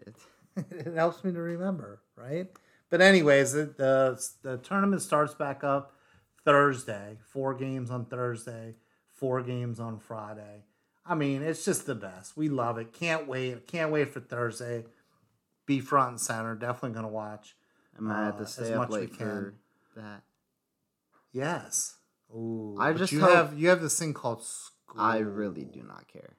it 0.56 0.94
helps 0.94 1.22
me 1.22 1.32
to 1.32 1.40
remember, 1.40 2.00
right? 2.16 2.48
But 2.90 3.00
anyways, 3.00 3.52
the, 3.52 3.66
the 3.76 4.28
the 4.42 4.56
tournament 4.58 5.02
starts 5.02 5.34
back 5.34 5.62
up 5.62 5.92
Thursday. 6.44 7.18
Four 7.32 7.54
games 7.54 7.90
on 7.90 8.06
Thursday, 8.06 8.74
four 9.14 9.42
games 9.42 9.78
on 9.78 9.98
Friday. 9.98 10.64
I 11.06 11.14
mean, 11.14 11.42
it's 11.42 11.64
just 11.64 11.86
the 11.86 11.94
best. 11.94 12.36
We 12.36 12.48
love 12.48 12.78
it. 12.78 12.92
Can't 12.92 13.26
wait. 13.28 13.66
Can't 13.66 13.90
wait 13.92 14.08
for 14.12 14.20
Thursday. 14.20 14.84
Be 15.66 15.80
front 15.80 16.10
and 16.10 16.20
center. 16.20 16.54
Definitely 16.54 16.94
gonna 16.96 17.08
watch. 17.08 17.54
I 17.96 18.00
might 18.00 18.24
have 18.24 18.34
Uh, 18.34 18.38
to 18.38 18.42
as 18.44 18.52
stay 18.54 18.74
much 18.74 18.86
up 18.86 18.90
we 18.90 18.96
late 19.00 19.10
for 19.10 19.16
can. 19.16 19.52
That. 19.98 20.22
Yes. 21.32 21.96
Ooh. 22.34 22.76
I 22.80 22.92
just 22.92 23.12
you 23.12 23.20
hope- 23.20 23.30
have 23.34 23.58
you 23.58 23.68
have 23.68 23.80
this 23.80 23.98
thing 23.98 24.14
called 24.14 24.42
school. 24.42 25.00
I 25.00 25.18
really 25.18 25.64
do 25.64 25.82
not 25.82 26.08
care. 26.08 26.34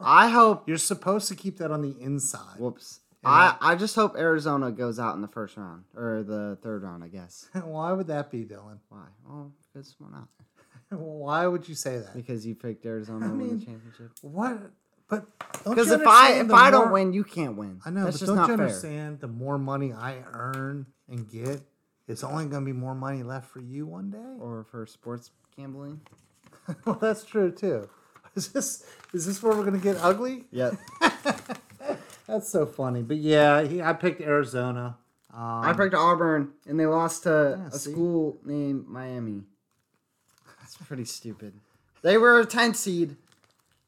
I 0.00 0.28
hope. 0.28 0.64
You're 0.68 0.78
supposed 0.78 1.28
to 1.28 1.34
keep 1.34 1.58
that 1.58 1.70
on 1.70 1.82
the 1.82 1.96
inside. 2.00 2.58
Whoops. 2.58 3.00
And 3.24 3.32
I, 3.34 3.56
I 3.60 3.74
just 3.74 3.94
hope 3.96 4.14
Arizona 4.16 4.70
goes 4.70 4.98
out 5.00 5.16
in 5.16 5.22
the 5.22 5.28
first 5.28 5.56
round 5.56 5.84
or 5.96 6.22
the 6.22 6.58
third 6.62 6.82
round. 6.82 7.02
I 7.04 7.08
guess. 7.08 7.48
Why 7.64 7.92
would 7.92 8.06
that 8.08 8.30
be, 8.30 8.44
Dylan? 8.44 8.78
Why? 8.88 9.06
Well, 9.26 9.52
because 9.72 9.94
why 9.98 10.08
not? 10.10 10.28
Why 11.00 11.46
would 11.46 11.68
you 11.68 11.74
say 11.74 11.98
that? 11.98 12.14
Because 12.14 12.46
you 12.46 12.54
picked 12.54 12.86
Arizona 12.86 13.26
I 13.26 13.28
to 13.30 13.34
win 13.34 13.58
the 13.58 13.64
championship. 13.64 14.10
What? 14.22 14.58
But 15.08 15.24
don't 15.64 15.74
Because 15.74 15.90
if 15.90 16.06
I 16.06 16.34
if 16.40 16.50
I 16.52 16.70
don't 16.70 16.90
win, 16.92 17.12
you 17.12 17.22
can't 17.24 17.56
win. 17.56 17.80
I 17.84 17.90
know, 17.90 18.04
That's 18.04 18.20
but 18.20 18.26
don't 18.26 18.38
you 18.38 18.44
fair. 18.44 18.52
understand? 18.66 19.20
The 19.20 19.28
more 19.28 19.58
money 19.58 19.92
I 19.92 20.16
earn 20.32 20.86
and 21.08 21.28
get, 21.28 21.60
it's 22.08 22.22
only 22.24 22.46
going 22.46 22.62
to 22.64 22.66
be 22.66 22.72
more 22.78 22.94
money 22.94 23.22
left 23.22 23.50
for 23.50 23.60
you 23.60 23.86
one 23.86 24.10
day. 24.10 24.36
Or 24.40 24.64
for 24.64 24.86
sports 24.86 25.30
gambling. 25.56 26.00
well, 26.84 26.96
that's 27.00 27.24
true 27.24 27.50
too. 27.50 27.88
Is 28.36 28.48
this 28.48 28.84
is 29.14 29.24
this 29.24 29.42
where 29.42 29.54
we're 29.56 29.64
going 29.64 29.80
to 29.80 29.82
get 29.82 29.96
ugly? 30.02 30.44
Yep. 30.50 30.74
That's 32.26 32.48
so 32.50 32.66
funny. 32.66 33.00
But 33.02 33.16
yeah, 33.16 33.62
he, 33.62 33.80
I 33.80 33.94
picked 33.94 34.20
Arizona. 34.20 34.98
Um, 35.32 35.40
I 35.64 35.72
picked 35.72 35.94
Auburn, 35.94 36.52
and 36.66 36.78
they 36.78 36.84
lost 36.84 37.22
to 37.22 37.56
Yeah, 37.58 37.66
a 37.68 37.70
see? 37.78 37.92
school 37.92 38.36
named 38.44 38.88
Miami. 38.88 39.44
That's 40.60 40.76
pretty 40.76 41.06
stupid. 41.06 41.54
They 42.02 42.18
were 42.18 42.40
a 42.40 42.44
10 42.44 42.74
seed, 42.74 43.16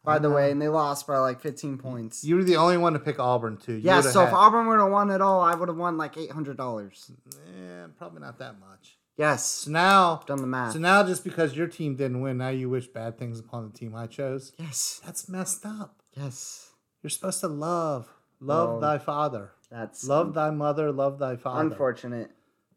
by 0.08 0.18
the 0.18 0.30
way, 0.30 0.50
and 0.50 0.60
they 0.60 0.68
lost 0.68 1.06
by 1.06 1.18
like 1.18 1.40
15 1.40 1.78
points. 1.78 2.24
you 2.24 2.36
were 2.36 2.44
the 2.44 2.56
only 2.56 2.76
one 2.76 2.92
to 2.94 2.98
pick 2.98 3.18
Auburn 3.18 3.56
too. 3.56 3.74
You 3.74 3.80
yeah, 3.82 4.00
so 4.00 4.22
if 4.24 4.32
Auburn 4.32 4.66
would 4.68 4.80
have 4.80 4.90
won 4.90 5.10
it 5.10 5.20
all, 5.20 5.40
I 5.40 5.54
would 5.54 5.68
have 5.68 5.76
won 5.78 5.96
like 5.96 6.14
$800. 6.14 7.10
Eh, 7.10 7.86
probably 7.98 8.20
not 8.20 8.38
that 8.38 8.58
much. 8.58 8.96
Yes. 9.16 9.44
So 9.44 9.70
now, 9.72 10.20
Done 10.26 10.40
the 10.40 10.46
math. 10.46 10.72
so 10.74 10.78
now, 10.78 11.02
just 11.02 11.24
because 11.24 11.56
your 11.56 11.66
team 11.66 11.96
didn't 11.96 12.20
win, 12.20 12.38
now 12.38 12.50
you 12.50 12.70
wish 12.70 12.86
bad 12.86 13.18
things 13.18 13.40
upon 13.40 13.68
the 13.70 13.76
team 13.76 13.94
I 13.94 14.06
chose. 14.06 14.52
yes. 14.58 15.00
That's 15.04 15.28
messed 15.28 15.66
up. 15.66 16.02
Yes. 16.16 16.70
You're 17.02 17.10
supposed 17.10 17.40
to 17.40 17.48
love, 17.48 18.08
love 18.40 18.68
Well, 18.70 18.80
thy 18.80 18.98
father, 18.98 19.52
That's 19.70 20.04
love 20.06 20.34
thy 20.34 20.50
mother, 20.50 20.90
love 20.92 21.18
thy 21.18 21.36
father. 21.36 21.60
unfortunate. 21.68 22.30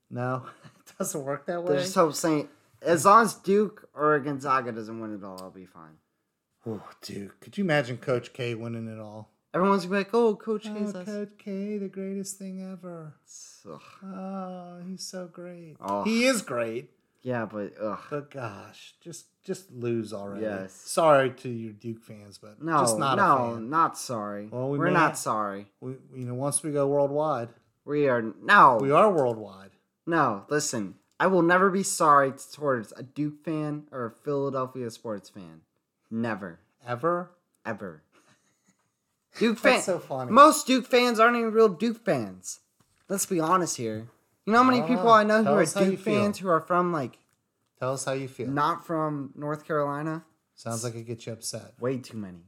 No, 0.09 0.43
it 0.65 0.93
doesn't 0.97 1.23
work 1.23 1.45
that 1.45 1.63
way. 1.63 1.69
There's 1.73 1.83
just 1.83 1.95
hope 1.95 2.13
saying, 2.13 2.49
as 2.81 3.05
long 3.05 3.23
as 3.25 3.33
Duke 3.35 3.87
or 3.93 4.19
Gonzaga 4.19 4.71
doesn't 4.71 4.99
win 4.99 5.13
it 5.15 5.23
all, 5.23 5.39
I'll 5.41 5.49
be 5.51 5.65
fine. 5.65 5.97
Oh, 6.65 6.83
dude, 7.01 7.39
could 7.39 7.57
you 7.57 7.63
imagine 7.63 7.97
Coach 7.97 8.33
K 8.33 8.53
winning 8.55 8.87
it 8.87 8.99
all? 8.99 9.29
Everyone's 9.53 9.83
gonna 9.85 9.91
be 9.95 9.97
like, 9.99 10.13
oh, 10.13 10.35
Coach 10.35 10.67
Oh, 10.69 10.73
K's. 10.73 10.93
Coach 10.93 11.29
K, 11.37 11.77
the 11.77 11.89
greatest 11.89 12.37
thing 12.37 12.61
ever. 12.71 13.15
Ugh. 13.69 13.81
Oh, 14.05 14.79
he's 14.87 15.03
so 15.05 15.27
great. 15.27 15.75
Oh. 15.81 16.03
He 16.03 16.23
is 16.25 16.41
great, 16.41 16.91
Yeah, 17.21 17.45
but 17.45 17.73
ugh. 17.81 17.99
but 18.09 18.31
gosh, 18.31 18.93
just 19.01 19.25
just 19.43 19.71
lose 19.71 20.13
already. 20.13 20.43
Yes. 20.43 20.73
Sorry 20.73 21.31
to 21.31 21.49
your 21.49 21.73
Duke 21.73 22.01
fans, 22.03 22.37
but 22.37 22.61
No, 22.61 22.79
just 22.79 22.97
not 22.99 23.17
a 23.17 23.21
no, 23.21 23.53
fan. 23.55 23.69
not 23.69 23.97
sorry. 23.97 24.47
Well, 24.51 24.69
we 24.69 24.77
we 24.79 24.85
are 24.87 24.91
not 24.91 25.09
have- 25.11 25.17
sorry. 25.17 25.65
We, 25.81 25.93
you 26.15 26.25
know, 26.25 26.35
once 26.35 26.61
we 26.63 26.71
go 26.71 26.87
worldwide, 26.87 27.49
We 27.85 28.07
are 28.07 28.21
no, 28.21 28.77
we 28.79 28.91
are 28.91 29.11
worldwide. 29.11 29.71
no. 30.05 30.45
Listen, 30.49 30.95
I 31.19 31.27
will 31.27 31.41
never 31.41 31.69
be 31.71 31.83
sorry 31.83 32.31
towards 32.53 32.93
a 32.95 33.03
Duke 33.03 33.43
fan 33.43 33.87
or 33.91 34.05
a 34.05 34.11
Philadelphia 34.11 34.89
sports 34.91 35.29
fan. 35.29 35.61
Never, 36.11 36.59
Ever? 36.85 37.31
ever. 37.65 38.03
Duke 39.39 39.57
fans. 39.57 39.85
fan. 39.85 39.95
so 39.95 39.99
funny. 39.99 40.31
Most 40.31 40.67
Duke 40.67 40.85
fans 40.85 41.19
aren't 41.19 41.37
even 41.37 41.51
real 41.53 41.69
Duke 41.69 42.03
fans. 42.03 42.59
Let's 43.07 43.25
be 43.25 43.39
honest 43.39 43.77
here. 43.77 44.07
You 44.45 44.53
know 44.53 44.63
how 44.63 44.69
many 44.69 44.81
people 44.81 45.05
know. 45.05 45.11
I 45.11 45.23
know 45.23 45.43
who 45.43 45.51
are 45.53 45.65
Duke 45.65 45.99
fans 45.99 46.39
who 46.39 46.49
are 46.49 46.59
from 46.61 46.91
like 46.91 47.17
Tell 47.79 47.93
us 47.93 48.05
how 48.05 48.11
you 48.11 48.27
feel. 48.27 48.47
not 48.47 48.85
from 48.85 49.31
North 49.35 49.65
Carolina? 49.65 50.23
Sounds 50.55 50.83
like 50.83 50.95
it 50.95 51.03
gets 51.07 51.25
you 51.25 51.33
upset. 51.33 51.73
Way 51.79 51.97
too 51.97 52.17
many. 52.17 52.43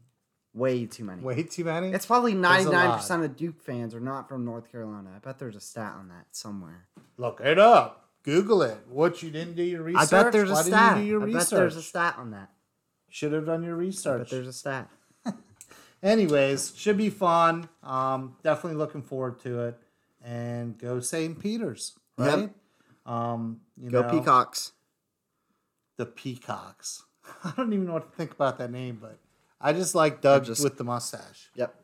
Way 0.54 0.86
too 0.86 1.04
many. 1.04 1.22
Way 1.22 1.44
too 1.44 1.64
many. 1.64 1.90
It's 1.90 2.06
probably 2.06 2.34
ninety 2.34 2.70
nine 2.70 2.98
percent 2.98 3.24
of 3.24 3.36
Duke 3.36 3.62
fans 3.62 3.96
are 3.96 4.00
not 4.00 4.28
from 4.30 4.46
North 4.46 4.72
Carolina. 4.72 5.10
I 5.16 5.20
bet 5.20 5.40
there's 5.40 5.56
a 5.56 5.62
stat 5.62 5.96
on 5.98 6.10
that 6.10 6.28
somewhere. 6.32 6.86
Look 7.18 7.40
it 7.44 7.58
up. 7.58 8.10
Google 8.24 8.62
it. 8.62 8.78
What 8.88 9.24
you 9.24 9.32
didn't 9.32 9.56
do 9.56 9.64
your 9.64 9.84
research? 9.84 10.14
I 10.14 10.24
bet 10.24 10.32
there's 10.32 10.52
a 10.52 10.56
stat. 10.58 10.96
Didn't 10.96 10.98
you 11.00 11.04
do 11.06 11.10
your 11.12 11.22
I 11.22 11.26
research? 11.26 11.50
bet 11.50 11.60
there's 11.60 11.76
a 11.76 11.82
stat 11.82 12.16
on 12.18 12.32
that. 12.32 12.50
Should 13.14 13.32
have 13.34 13.46
done 13.46 13.62
your 13.62 13.76
research. 13.76 14.22
But 14.22 14.30
there's 14.32 14.48
a 14.48 14.54
stat. 14.54 14.90
Anyways, 16.02 16.74
should 16.76 16.98
be 16.98 17.12
fun. 17.12 17.70
Um, 17.84 18.36
definitely 18.42 18.80
looking 18.80 19.04
forward 19.04 19.40
to 19.42 19.66
it. 19.66 19.78
And 20.26 20.76
go 20.80 21.00
St. 21.00 21.40
Peter's, 21.40 21.94
Yep. 22.18 22.28
right? 22.28 22.50
Um, 23.06 23.62
you 23.80 23.92
Go 23.92 24.02
know, 24.02 24.10
Peacocks. 24.10 24.72
The 25.98 26.08
Peacocks. 26.08 27.04
I 27.44 27.54
don't 27.56 27.72
even 27.72 27.86
know 27.86 27.94
what 27.94 28.10
to 28.12 28.18
think 28.18 28.32
about 28.32 28.58
that 28.58 28.72
name, 28.72 28.98
but 29.00 29.20
I 29.62 29.74
just 29.74 29.94
like 29.94 30.20
Doug 30.22 30.46
just- 30.46 30.64
with 30.64 30.78
the 30.78 30.84
mustache 30.84 31.52
Yep. 31.54 31.76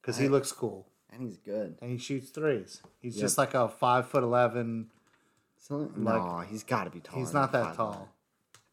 because 0.00 0.18
he 0.18 0.28
looks 0.28 0.52
cool 0.52 0.86
And 1.12 1.20
he's 1.20 1.38
good. 1.38 1.78
and 1.82 1.90
he 1.90 1.98
shoots 1.98 2.30
threes. 2.30 2.80
He's 3.02 3.16
Yep. 3.16 3.22
just 3.22 3.38
like 3.38 3.54
a 3.54 3.68
five 3.68 4.06
foot 4.08 4.22
eleven. 4.22 4.88
So, 5.58 5.78
Like- 5.78 5.96
no, 5.96 6.44
he's 6.48 6.62
got 6.62 6.84
to 6.84 6.90
be 6.90 7.00
tall. 7.00 7.18
He's 7.18 7.32
not 7.34 7.50
that 7.50 7.74
tall. 7.74 8.08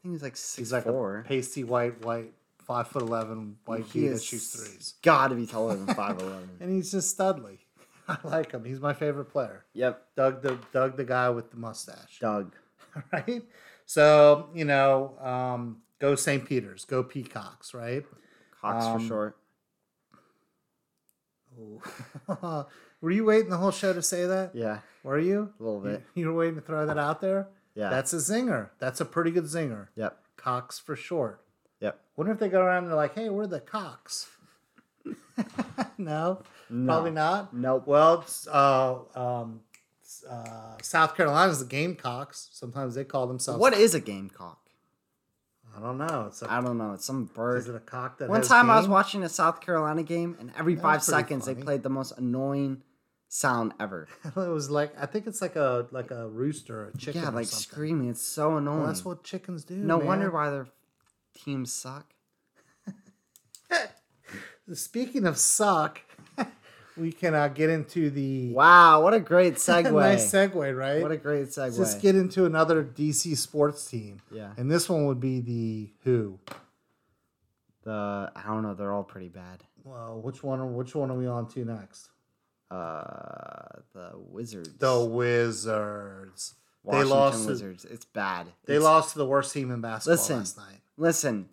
Think 0.04 0.16
he's 0.16 0.22
like 0.24 0.36
six 0.38 0.56
He's 0.58 0.72
like 0.74 0.84
four. 0.84 1.20
a 1.20 1.24
pasty 1.24 1.64
white, 1.64 2.04
white, 2.06 2.34
five 2.60 2.88
foot 2.90 3.02
eleven 3.02 3.58
white 3.66 3.86
He 3.86 4.02
dude 4.02 4.16
that 4.18 4.22
shoots 4.24 4.56
threes, 4.56 4.94
Got 5.02 5.30
to 5.30 5.36
be 5.36 5.48
taller 5.48 5.76
than 5.76 5.88
five 5.96 6.18
eleven. 6.20 6.50
and 6.60 6.70
he's 6.72 6.92
just 6.92 7.18
studly. 7.18 7.60
I 8.08 8.18
like 8.26 8.52
him. 8.52 8.66
He's 8.66 8.82
my 8.82 8.94
favorite 8.94 9.26
player. 9.32 9.64
Yep. 9.74 10.06
Doug, 10.18 10.42
the 10.42 10.60
Doug, 10.74 10.98
the 10.98 11.06
guy 11.06 11.30
with 11.30 11.52
the 11.52 11.58
mustache. 11.58 12.20
Doug. 12.20 12.54
right? 13.14 13.42
So, 13.86 14.50
you 14.54 14.66
know, 14.66 15.18
um, 15.22 15.78
go 16.00 16.16
St. 16.16 16.46
Peter's, 16.46 16.84
go 16.86 17.02
Peacocks, 17.04 17.74
right? 17.74 18.04
Cox 18.62 18.86
Um, 18.86 19.00
for 19.00 19.08
short. 19.08 19.38
were 23.02 23.12
you 23.12 23.24
waiting 23.26 23.50
the 23.50 23.58
whole 23.58 23.72
show 23.72 23.94
to 23.94 24.02
say 24.02 24.26
that? 24.26 24.52
Yeah, 24.54 24.80
Were 25.04 25.20
you? 25.20 25.54
a 25.60 25.64
little 25.64 25.80
bit. 25.82 26.04
You 26.16 26.28
were 26.28 26.34
waiting 26.34 26.56
to 26.56 26.62
throw 26.62 26.86
that 26.86 26.98
out 26.98 27.22
there? 27.22 27.48
Yeah. 27.76 27.90
That's 27.90 28.14
a 28.14 28.18
zinger. 28.18 28.70
That's 28.80 29.02
a 29.02 29.06
pretty 29.06 29.32
good 29.32 29.46
zinger. 29.46 29.88
Yep. 29.96 30.18
Cox 30.38 30.80
for 30.80 30.96
short. 30.96 31.42
Yep. 31.80 32.00
Wonder 32.16 32.34
if 32.34 32.40
they 32.40 32.50
go 32.50 32.62
around 32.62 32.84
and 32.84 32.92
they're 32.92 32.98
like, 32.98 33.16
hey, 33.16 33.30
we're 33.30 33.48
the 33.48 33.60
Cox. 33.60 34.28
no, 35.98 36.42
probably 36.86 37.12
not. 37.12 37.54
Nope. 37.54 37.88
Well, 37.88 38.26
uh, 38.52 39.00
um, 39.16 39.62
uh, 40.30 40.78
South 40.82 41.16
Carolina's 41.16 41.60
the 41.60 41.66
Gamecocks. 41.66 42.50
Sometimes 42.52 42.96
they 42.96 43.04
call 43.04 43.28
themselves. 43.28 43.60
What 43.60 43.74
is 43.74 43.96
a 43.96 44.00
gamecock? 44.00 44.60
I 45.76 45.80
don't 45.82 45.98
know. 45.98 46.26
It's 46.28 46.42
a, 46.44 46.52
I 46.52 46.62
don't 46.62 46.78
know. 46.78 46.94
It's 46.94 47.06
some 47.06 47.26
bird. 47.26 47.58
is 47.58 47.68
it 47.68 47.76
a 47.76 47.80
cock 47.80 48.20
that 48.20 48.30
One 48.30 48.44
time 48.44 48.70
I 48.70 48.78
was 48.78 48.88
watching 48.88 49.24
a 49.24 49.30
South 49.30 49.60
Carolina 49.60 50.04
game, 50.04 50.38
and 50.40 50.52
every 50.58 50.76
That 50.76 50.82
five 50.82 51.04
seconds 51.04 51.46
they 51.46 51.56
played 51.56 51.82
the 51.82 51.90
most 51.90 52.18
annoying 52.18 52.84
sound 53.34 53.74
ever. 53.80 54.08
it 54.26 54.36
was 54.36 54.70
like 54.70 54.94
I 55.00 55.08
think 55.08 55.26
it's 55.28 55.42
like 55.42 55.56
a 55.56 55.88
like 55.92 56.12
a 56.12 56.28
rooster 56.28 56.82
or 56.82 56.88
a 56.90 56.98
chicken. 56.98 57.24
yeah, 57.24 57.30
like 57.30 57.48
screaming. 57.48 58.10
It's 58.10 58.22
so 58.22 58.58
annoying. 58.58 58.80
Well, 58.80 58.88
that's 58.88 59.04
what 59.04 59.24
chickens 59.24 59.64
do. 59.64 59.76
no 59.76 59.98
man. 59.98 60.08
wonder 60.08 60.32
why 60.32 60.50
their 60.52 60.68
teams 61.34 61.74
suck. 61.74 62.14
Speaking 64.74 65.26
of 65.26 65.38
suck, 65.38 66.02
we 66.98 67.12
can 67.12 67.34
uh, 67.34 67.48
get 67.48 67.70
into 67.70 68.12
the 68.12 68.54
Wow, 68.54 69.02
what 69.02 69.14
a 69.14 69.20
great 69.20 69.56
segue. 69.56 69.92
nice 69.92 70.32
segue, 70.32 70.78
right? 70.78 71.02
What 71.02 71.12
a 71.12 71.18
great 71.18 71.48
segue. 71.48 71.78
Let's 71.78 71.78
just 71.78 72.02
get 72.02 72.16
into 72.16 72.46
another 72.46 72.84
DC 72.84 73.36
sports 73.36 73.90
team, 73.90 74.22
yeah. 74.32 74.52
and 74.58 74.70
this 74.70 74.88
one 74.88 75.06
would 75.08 75.20
be 75.20 75.42
the 75.42 75.90
Who. 76.04 76.40
The 77.84 78.32
I 78.36 78.44
don't 78.46 78.62
know. 78.62 78.76
They're 78.76 78.94
all 78.94 79.04
pretty 79.04 79.30
bad. 79.30 79.64
Well, 79.84 80.22
which 80.22 80.44
one? 80.44 80.76
Which 80.76 80.94
one 80.96 81.10
are 81.10 81.18
we 81.18 81.28
on 81.28 81.48
to 81.50 81.66
next? 81.66 82.10
Uh, 82.72 83.80
the 83.94 84.12
Wizards. 84.16 84.70
The 84.80 85.00
Wizards. 85.04 86.56
Washington 86.84 87.08
they 87.10 87.16
lost. 87.16 87.44
To, 87.44 87.48
Wizards. 87.50 87.86
It's 87.86 88.06
bad. 88.06 88.48
they 88.66 88.74
It's- 88.76 88.84
lost 88.84 89.12
to 89.14 89.20
the 89.20 89.26
worst 89.26 89.54
team 89.54 89.72
in 89.72 89.80
basketball 89.82 90.14
Listen. 90.16 90.38
last 90.40 90.58
night. 90.58 90.82
Listen, 90.98 91.50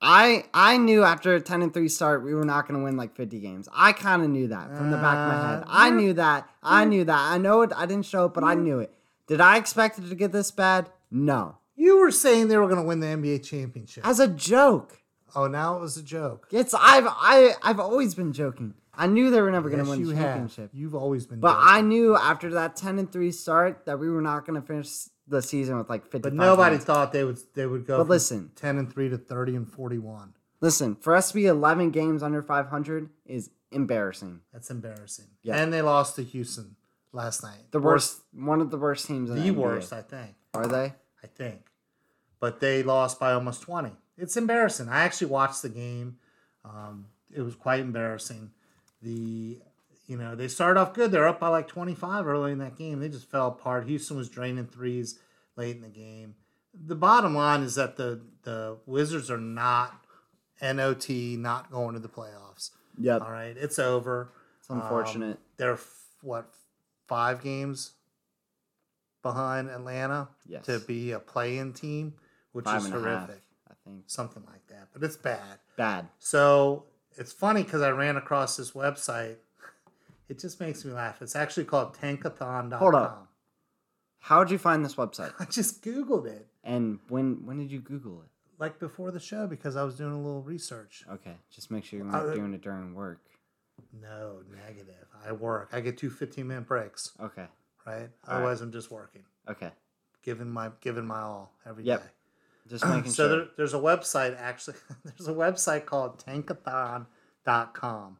I 0.00 0.44
I 0.52 0.76
knew 0.76 1.02
after 1.04 1.34
a 1.34 1.40
ten 1.40 1.62
and 1.62 1.72
three 1.72 1.88
start 1.88 2.22
we 2.22 2.34
were 2.34 2.44
not 2.44 2.68
going 2.68 2.78
to 2.78 2.84
win 2.84 2.96
like 2.96 3.16
fifty 3.16 3.40
games. 3.40 3.68
I 3.72 3.92
kind 3.92 4.22
of 4.22 4.28
knew 4.30 4.48
that 4.48 4.76
from 4.76 4.90
the 4.90 4.98
back 4.98 5.16
of 5.16 5.28
my 5.28 5.48
head. 5.50 5.62
Uh, 5.62 5.66
I 5.68 5.88
yeah. 5.88 5.94
knew 5.94 6.12
that. 6.14 6.48
I 6.62 6.84
knew 6.84 7.04
that. 7.04 7.18
I 7.32 7.38
know 7.38 7.62
it. 7.62 7.72
I 7.74 7.86
didn't 7.86 8.04
show 8.06 8.26
it, 8.26 8.34
but 8.34 8.44
I 8.44 8.54
knew 8.54 8.78
it. 8.78 8.92
Did 9.26 9.40
I 9.40 9.56
expect 9.56 9.98
it 9.98 10.08
to 10.08 10.14
get 10.14 10.32
this 10.32 10.50
bad? 10.50 10.90
No. 11.10 11.56
You 11.74 11.98
were 11.98 12.10
saying 12.10 12.48
they 12.48 12.56
were 12.56 12.66
going 12.68 12.80
to 12.80 12.86
win 12.86 13.00
the 13.00 13.06
NBA 13.06 13.42
championship. 13.44 14.06
As 14.06 14.20
a 14.20 14.28
joke. 14.28 14.98
Oh, 15.34 15.46
now 15.46 15.76
it 15.76 15.80
was 15.80 15.96
a 15.96 16.02
joke. 16.02 16.46
It's 16.52 16.72
I've 16.74 17.06
I 17.06 17.54
I've 17.62 17.80
always 17.80 18.14
been 18.14 18.32
joking. 18.32 18.74
I 18.96 19.06
knew 19.06 19.30
they 19.30 19.40
were 19.42 19.50
never 19.50 19.68
going 19.68 19.80
Yes, 19.84 19.86
to 19.94 19.98
win 19.98 20.08
the 20.08 20.14
have. 20.16 20.24
championship. 20.24 20.70
You've 20.72 20.94
always 20.94 21.26
been. 21.26 21.40
But 21.40 21.54
joking. 21.54 21.68
I 21.68 21.80
knew 21.82 22.16
after 22.16 22.50
that 22.52 22.76
ten 22.76 22.98
and 22.98 23.10
three 23.10 23.30
start 23.32 23.84
that 23.86 23.98
we 23.98 24.08
were 24.08 24.22
not 24.22 24.46
going 24.46 24.60
to 24.60 24.66
finish 24.66 24.88
the 25.28 25.42
season 25.42 25.76
with 25.78 25.88
like 25.90 26.04
fifty. 26.04 26.20
But 26.20 26.32
nobody 26.34 26.78
thought 26.78 27.12
they 27.12 27.24
would. 27.24 27.38
They 27.54 27.66
would 27.66 27.86
go. 27.86 27.98
But 27.98 28.04
from 28.04 28.08
listen. 28.10 28.50
ten 28.56 28.78
and 28.78 28.92
three 28.92 29.08
to 29.08 29.18
thirty 29.18 29.54
and 29.54 29.70
forty-one. 29.70 30.34
Listen, 30.60 30.94
for 30.96 31.14
us 31.14 31.28
to 31.28 31.34
be 31.34 31.46
eleven 31.46 31.90
games 31.90 32.22
under 32.22 32.40
five 32.42 32.68
hundred 32.68 33.10
is 33.26 33.50
embarrassing. 33.70 34.40
That's 34.52 34.70
embarrassing. 34.70 35.26
Yeah. 35.42 35.56
And 35.56 35.72
they 35.72 35.82
lost 35.82 36.16
to 36.16 36.24
Houston 36.24 36.76
last 37.12 37.42
night. 37.42 37.70
The 37.72 37.80
worst, 37.80 38.22
one 38.32 38.60
of 38.60 38.70
the 38.70 38.78
worst 38.78 39.06
teams 39.06 39.28
in 39.30 39.36
the, 39.36 39.42
the 39.42 39.50
worst, 39.50 39.92
I 39.92 40.02
think. 40.02 40.34
Are 40.54 40.66
they? 40.66 40.94
I 41.22 41.26
think. 41.26 41.66
But 42.40 42.60
they 42.60 42.82
lost 42.82 43.18
by 43.18 43.32
almost 43.32 43.62
20. 43.62 43.90
It's 44.18 44.36
embarrassing. 44.36 44.88
I 44.88 45.00
actually 45.00 45.28
watched 45.28 45.62
the 45.62 45.68
game. 45.68 46.18
Um, 46.64 47.06
it 47.34 47.40
was 47.42 47.54
quite 47.54 47.80
embarrassing. 47.80 48.50
The 49.06 49.58
you 50.08 50.16
know, 50.16 50.34
they 50.34 50.48
started 50.48 50.80
off 50.80 50.92
good. 50.92 51.10
They're 51.12 51.26
up 51.28 51.38
by 51.40 51.48
like 51.48 51.66
25 51.68 52.26
early 52.26 52.50
in 52.52 52.58
that 52.58 52.76
game. 52.76 52.98
They 53.00 53.08
just 53.08 53.30
fell 53.30 53.48
apart. 53.48 53.86
Houston 53.86 54.16
was 54.16 54.28
draining 54.28 54.66
threes 54.66 55.18
late 55.56 55.76
in 55.76 55.82
the 55.82 55.88
game. 55.88 56.34
The 56.74 56.94
bottom 56.96 57.34
line 57.34 57.62
is 57.62 57.76
that 57.76 57.96
the 57.96 58.20
the 58.42 58.78
Wizards 58.84 59.30
are 59.30 59.38
not 59.38 60.04
NOT, 60.60 61.08
not 61.08 61.70
going 61.70 61.94
to 61.94 62.00
the 62.00 62.08
playoffs. 62.08 62.70
Yep. 62.98 63.22
All 63.22 63.30
right, 63.30 63.56
it's 63.56 63.78
over. 63.78 64.32
It's 64.58 64.70
unfortunate. 64.70 65.36
Um, 65.36 65.42
they're 65.56 65.72
f- 65.74 66.02
what 66.22 66.52
five 67.06 67.42
games 67.42 67.92
behind 69.22 69.68
Atlanta 69.70 70.28
Yes. 70.48 70.64
to 70.66 70.78
be 70.80 71.12
a 71.12 71.18
play-in 71.20 71.72
team, 71.72 72.14
which 72.52 72.64
Five 72.64 72.78
is 72.82 72.86
a 72.86 72.90
half, 72.90 73.00
horrific. 73.00 73.42
I 73.70 73.74
think. 73.84 74.04
Something 74.08 74.42
like 74.46 74.66
that, 74.68 74.88
but 74.92 75.02
it's 75.04 75.16
bad. 75.16 75.58
Bad. 75.76 76.08
So 76.18 76.84
it's 77.16 77.32
funny 77.32 77.62
because 77.62 77.82
I 77.82 77.90
ran 77.90 78.16
across 78.16 78.56
this 78.56 78.72
website. 78.72 79.36
It 80.28 80.40
just 80.40 80.58
makes 80.58 80.84
me 80.84 80.90
laugh. 80.92 81.22
It's 81.22 81.36
actually 81.36 81.66
called 81.66 81.94
tankathon.com. 81.96 82.72
Hold 82.80 82.96
up. 82.96 83.28
How 84.18 84.42
did 84.42 84.50
you 84.50 84.58
find 84.58 84.84
this 84.84 84.96
website? 84.96 85.32
I 85.38 85.44
just 85.44 85.84
Googled 85.84 86.26
it 86.26 86.48
And 86.64 86.98
when 87.08 87.46
when 87.46 87.58
did 87.58 87.70
you 87.70 87.78
Google 87.78 88.22
it? 88.22 88.28
like 88.58 88.80
before 88.80 89.12
the 89.12 89.20
show 89.20 89.46
because 89.46 89.76
I 89.76 89.84
was 89.84 89.94
doing 89.94 90.10
a 90.12 90.16
little 90.20 90.42
research. 90.42 91.04
Okay, 91.08 91.36
just 91.48 91.70
make 91.70 91.84
sure 91.84 91.98
you're 92.00 92.08
not 92.10 92.26
Uh, 92.26 92.34
doing 92.34 92.54
it 92.54 92.60
during 92.60 92.92
work. 92.92 93.20
No, 94.02 94.40
negative. 94.66 95.06
I 95.24 95.30
work. 95.30 95.68
I 95.72 95.78
get 95.80 95.96
two 95.96 96.10
15 96.10 96.44
minute 96.48 96.66
breaks, 96.66 97.12
Okay. 97.20 97.46
right? 97.86 98.10
All 98.26 98.34
Otherwise, 98.34 98.62
I'm 98.62 98.72
just 98.72 98.90
working, 98.90 99.22
Okay. 99.48 99.70
giving 100.22 100.50
my 100.50 100.72
giving 100.80 101.06
my 101.06 101.20
all 101.20 101.52
every 101.64 101.84
day. 101.84 101.98
Just 102.68 102.84
making 102.88 103.10
so 103.10 103.28
sure. 103.28 103.36
there, 103.38 103.48
there's 103.56 103.74
a 103.74 103.78
website 103.78 104.36
actually 104.38 104.76
there's 105.04 105.28
a 105.28 105.32
website 105.32 105.86
called 105.86 106.22
tankathon.com 106.24 108.18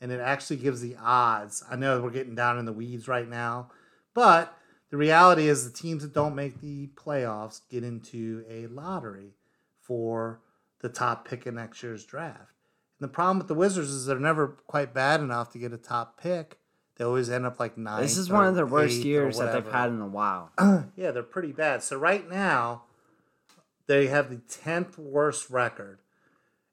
and 0.00 0.12
it 0.12 0.20
actually 0.20 0.56
gives 0.56 0.80
the 0.80 0.96
odds 1.00 1.64
i 1.70 1.76
know 1.76 2.00
we're 2.00 2.10
getting 2.10 2.34
down 2.34 2.58
in 2.58 2.64
the 2.64 2.72
weeds 2.72 3.08
right 3.08 3.28
now 3.28 3.70
but 4.14 4.56
the 4.90 4.96
reality 4.96 5.48
is 5.48 5.70
the 5.70 5.76
teams 5.76 6.02
that 6.02 6.12
don't 6.12 6.34
make 6.34 6.60
the 6.60 6.88
playoffs 6.94 7.60
get 7.70 7.84
into 7.84 8.44
a 8.48 8.66
lottery 8.66 9.34
for 9.80 10.40
the 10.80 10.88
top 10.88 11.28
pick 11.28 11.46
in 11.46 11.54
next 11.54 11.82
year's 11.82 12.04
draft 12.04 12.54
and 12.98 13.08
the 13.08 13.12
problem 13.12 13.38
with 13.38 13.48
the 13.48 13.54
wizards 13.54 13.90
is 13.90 14.06
they're 14.06 14.18
never 14.18 14.48
quite 14.66 14.94
bad 14.94 15.20
enough 15.20 15.50
to 15.50 15.58
get 15.58 15.72
a 15.72 15.78
top 15.78 16.20
pick 16.20 16.60
they 17.00 17.06
always 17.06 17.30
end 17.30 17.46
up 17.46 17.58
like 17.58 17.78
nine 17.78 18.02
this 18.02 18.18
is 18.18 18.28
one 18.28 18.44
of 18.44 18.54
the 18.54 18.66
worst 18.66 18.98
years 18.98 19.38
that 19.38 19.54
they've 19.54 19.72
had 19.72 19.88
in 19.88 20.02
a 20.02 20.06
while. 20.06 20.50
yeah, 20.96 21.10
they're 21.12 21.22
pretty 21.22 21.50
bad. 21.50 21.82
So 21.82 21.96
right 21.96 22.28
now, 22.28 22.82
they 23.98 24.06
have 24.08 24.30
the 24.30 24.36
tenth 24.38 24.98
worst 24.98 25.50
record, 25.50 26.00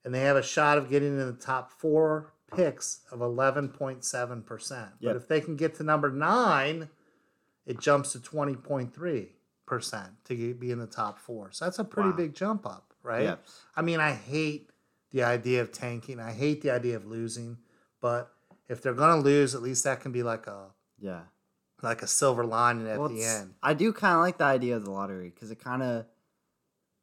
and 0.05 0.13
they 0.13 0.21
have 0.21 0.35
a 0.37 0.43
shot 0.43 0.77
of 0.77 0.89
getting 0.89 1.09
in 1.19 1.25
the 1.25 1.33
top 1.33 1.71
four 1.71 2.33
picks 2.55 3.01
of 3.11 3.21
eleven 3.21 3.69
point 3.69 4.05
seven 4.05 4.41
percent. 4.41 4.91
But 5.01 5.07
Yep. 5.13 5.15
if 5.17 5.27
they 5.27 5.41
can 5.41 5.55
get 5.55 5.75
to 5.75 5.83
number 5.83 6.09
nine, 6.11 6.89
it 7.65 7.79
jumps 7.79 8.11
to 8.13 8.19
twenty 8.21 8.55
point 8.55 8.93
three 8.93 9.35
percent 9.65 10.23
to 10.25 10.35
get, 10.35 10.59
be 10.59 10.71
in 10.71 10.79
the 10.79 10.87
top 10.87 11.19
four. 11.19 11.51
So 11.51 11.65
that's 11.65 11.79
a 11.79 11.83
pretty 11.83 12.09
Wow. 12.11 12.15
big 12.15 12.33
jump 12.33 12.65
up, 12.65 12.93
right? 13.03 13.23
Yep. 13.23 13.45
I 13.75 13.81
mean, 13.81 13.99
I 13.99 14.11
hate 14.13 14.69
the 15.11 15.23
idea 15.23 15.61
of 15.61 15.71
tanking. 15.71 16.19
I 16.19 16.31
hate 16.31 16.61
the 16.61 16.71
idea 16.71 16.95
of 16.95 17.05
losing, 17.05 17.57
but 17.99 18.31
if 18.69 18.81
they're 18.81 18.93
gonna 18.93 19.21
lose, 19.21 19.55
at 19.55 19.61
least 19.61 19.83
that 19.85 19.99
can 20.01 20.11
be 20.11 20.23
like 20.23 20.47
a 20.47 20.71
Yeah. 20.99 21.23
like 21.83 22.01
a 22.01 22.07
silver 22.07 22.43
lining 22.45 22.87
at 22.87 22.97
Well, 22.99 23.09
the 23.09 23.23
end. 23.23 23.53
I 23.61 23.73
do 23.73 23.91
kind 23.93 24.15
of 24.15 24.21
like 24.21 24.37
the 24.37 24.45
idea 24.45 24.75
of 24.75 24.83
the 24.85 24.91
lottery 24.91 25.29
because 25.29 25.51
it 25.51 25.59
kind 25.59 25.83
of, 25.83 26.05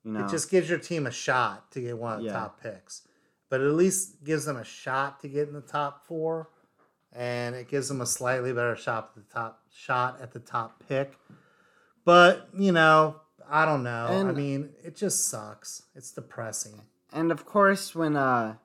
you 0.04 0.12
know, 0.12 0.24
It 0.24 0.30
just 0.30 0.50
gives 0.50 0.68
your 0.68 0.78
team 0.78 1.06
a 1.06 1.10
shot 1.10 1.70
to 1.72 1.80
get 1.80 1.98
one 1.98 2.14
of 2.14 2.18
the 2.20 2.26
Yeah. 2.26 2.32
top 2.34 2.60
picks. 2.60 3.02
But 3.48 3.60
it 3.60 3.66
at 3.66 3.74
least 3.74 4.24
gives 4.24 4.44
them 4.44 4.56
a 4.56 4.64
shot 4.64 5.20
to 5.20 5.28
get 5.28 5.48
in 5.48 5.54
the 5.54 5.60
top 5.60 6.06
four. 6.06 6.50
And 7.12 7.54
it 7.54 7.68
gives 7.68 7.88
them 7.88 8.00
a 8.00 8.06
slightly 8.06 8.52
better 8.52 8.74
shot 8.74 9.12
at 9.16 9.22
the 9.26 9.32
top 9.32 9.62
shot 9.70 10.20
at 10.20 10.32
the 10.32 10.40
top 10.40 10.82
pick. 10.88 11.16
But, 12.04 12.48
you 12.52 12.72
know, 12.72 13.20
I 13.48 13.64
don't 13.64 13.82
know. 13.82 14.06
I 14.08 14.32
mean, 14.32 14.70
it 14.82 14.96
just 14.96 15.26
sucks. 15.28 15.82
It's 15.94 16.10
depressing. 16.12 16.82
And 17.12 17.30
of 17.30 17.44
course, 17.46 17.94
when 17.94 18.16
uh, 18.16 18.56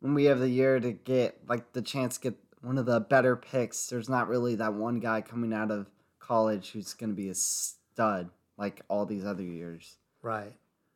when 0.00 0.14
we 0.14 0.24
have 0.24 0.40
the 0.40 0.48
year 0.48 0.80
to 0.80 0.92
get 0.92 1.38
like 1.48 1.72
the 1.72 1.82
chance 1.82 2.16
to 2.18 2.30
get 2.30 2.38
one 2.62 2.76
of 2.78 2.86
the 2.86 3.00
better 3.00 3.36
picks, 3.36 3.86
there's 3.86 4.08
not 4.08 4.28
really 4.28 4.56
that 4.56 4.74
one 4.74 4.98
guy 4.98 5.20
coming 5.20 5.52
out 5.52 5.70
of 5.70 5.88
college 6.18 6.72
who's 6.72 6.94
going 6.94 7.10
to 7.10 7.16
be 7.16 7.28
a 7.28 7.34
stud 7.34 8.30
like 8.56 8.82
all 8.88 9.06
these 9.06 9.24
other 9.24 9.42
years. 9.44 9.96
Right. 10.22 10.52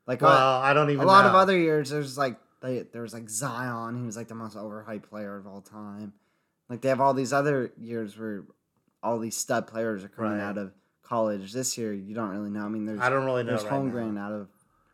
Like 0.06 0.20
Well, 0.20 0.32
uh, 0.32 0.60
I 0.60 0.74
don't 0.74 0.90
even 0.90 1.02
a 1.02 1.06
lot 1.06 1.26
of 1.26 1.34
other 1.34 1.56
years, 1.56 1.90
there's 1.90 2.18
like 2.18 2.36
they, 2.62 2.80
there 2.92 3.02
was 3.02 3.14
like 3.14 3.28
Zion, 3.28 3.98
he 3.98 4.04
was 4.06 4.16
like 4.16 4.28
the 4.28 4.34
most 4.34 4.56
overhyped 4.56 5.04
player 5.04 5.36
of 5.36 5.46
all 5.46 5.60
time. 5.60 6.12
Like 6.68 6.80
they 6.82 6.88
have 6.88 7.00
all 7.00 7.14
these 7.14 7.32
other 7.32 7.72
years 7.78 8.18
where 8.18 8.44
all 9.02 9.18
these 9.18 9.36
stud 9.36 9.66
players 9.66 10.02
are 10.04 10.08
coming 10.08 10.32
Right. 10.32 10.40
out 10.40 10.58
of 10.58 10.72
college. 11.02 11.52
This 11.52 11.76
year, 11.78 11.92
you 11.92 12.14
don't 12.14 12.30
really 12.30 12.50
know. 12.50 12.64
I 12.64 12.68
mean, 12.68 12.84
there's 12.86 13.00
I 13.00 13.08
don't 13.10 13.24
really 13.24 13.44
know. 13.44 13.50
there's 13.50 13.64
right 13.64 13.72
Holmgren 13.72 14.14
now. 14.14 14.26
out 14.26 14.32
of 14.32 14.48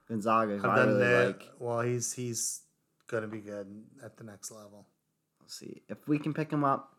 Gonzaga, 0.08 0.58
who 0.58 0.68
I 0.68 0.84
really 0.84 0.98
that. 1.00 1.26
like. 1.26 1.48
Well, 1.58 1.80
he's 1.80 2.12
he's 2.12 2.62
gonna 3.06 3.28
be 3.28 3.38
good 3.40 3.66
at 4.04 4.16
the 4.16 4.24
next 4.24 4.50
level. 4.50 4.86
We'll 5.40 5.48
see 5.48 5.82
if 5.88 6.06
we 6.08 6.18
can 6.18 6.34
pick 6.34 6.50
him 6.52 6.64
up. 6.64 6.96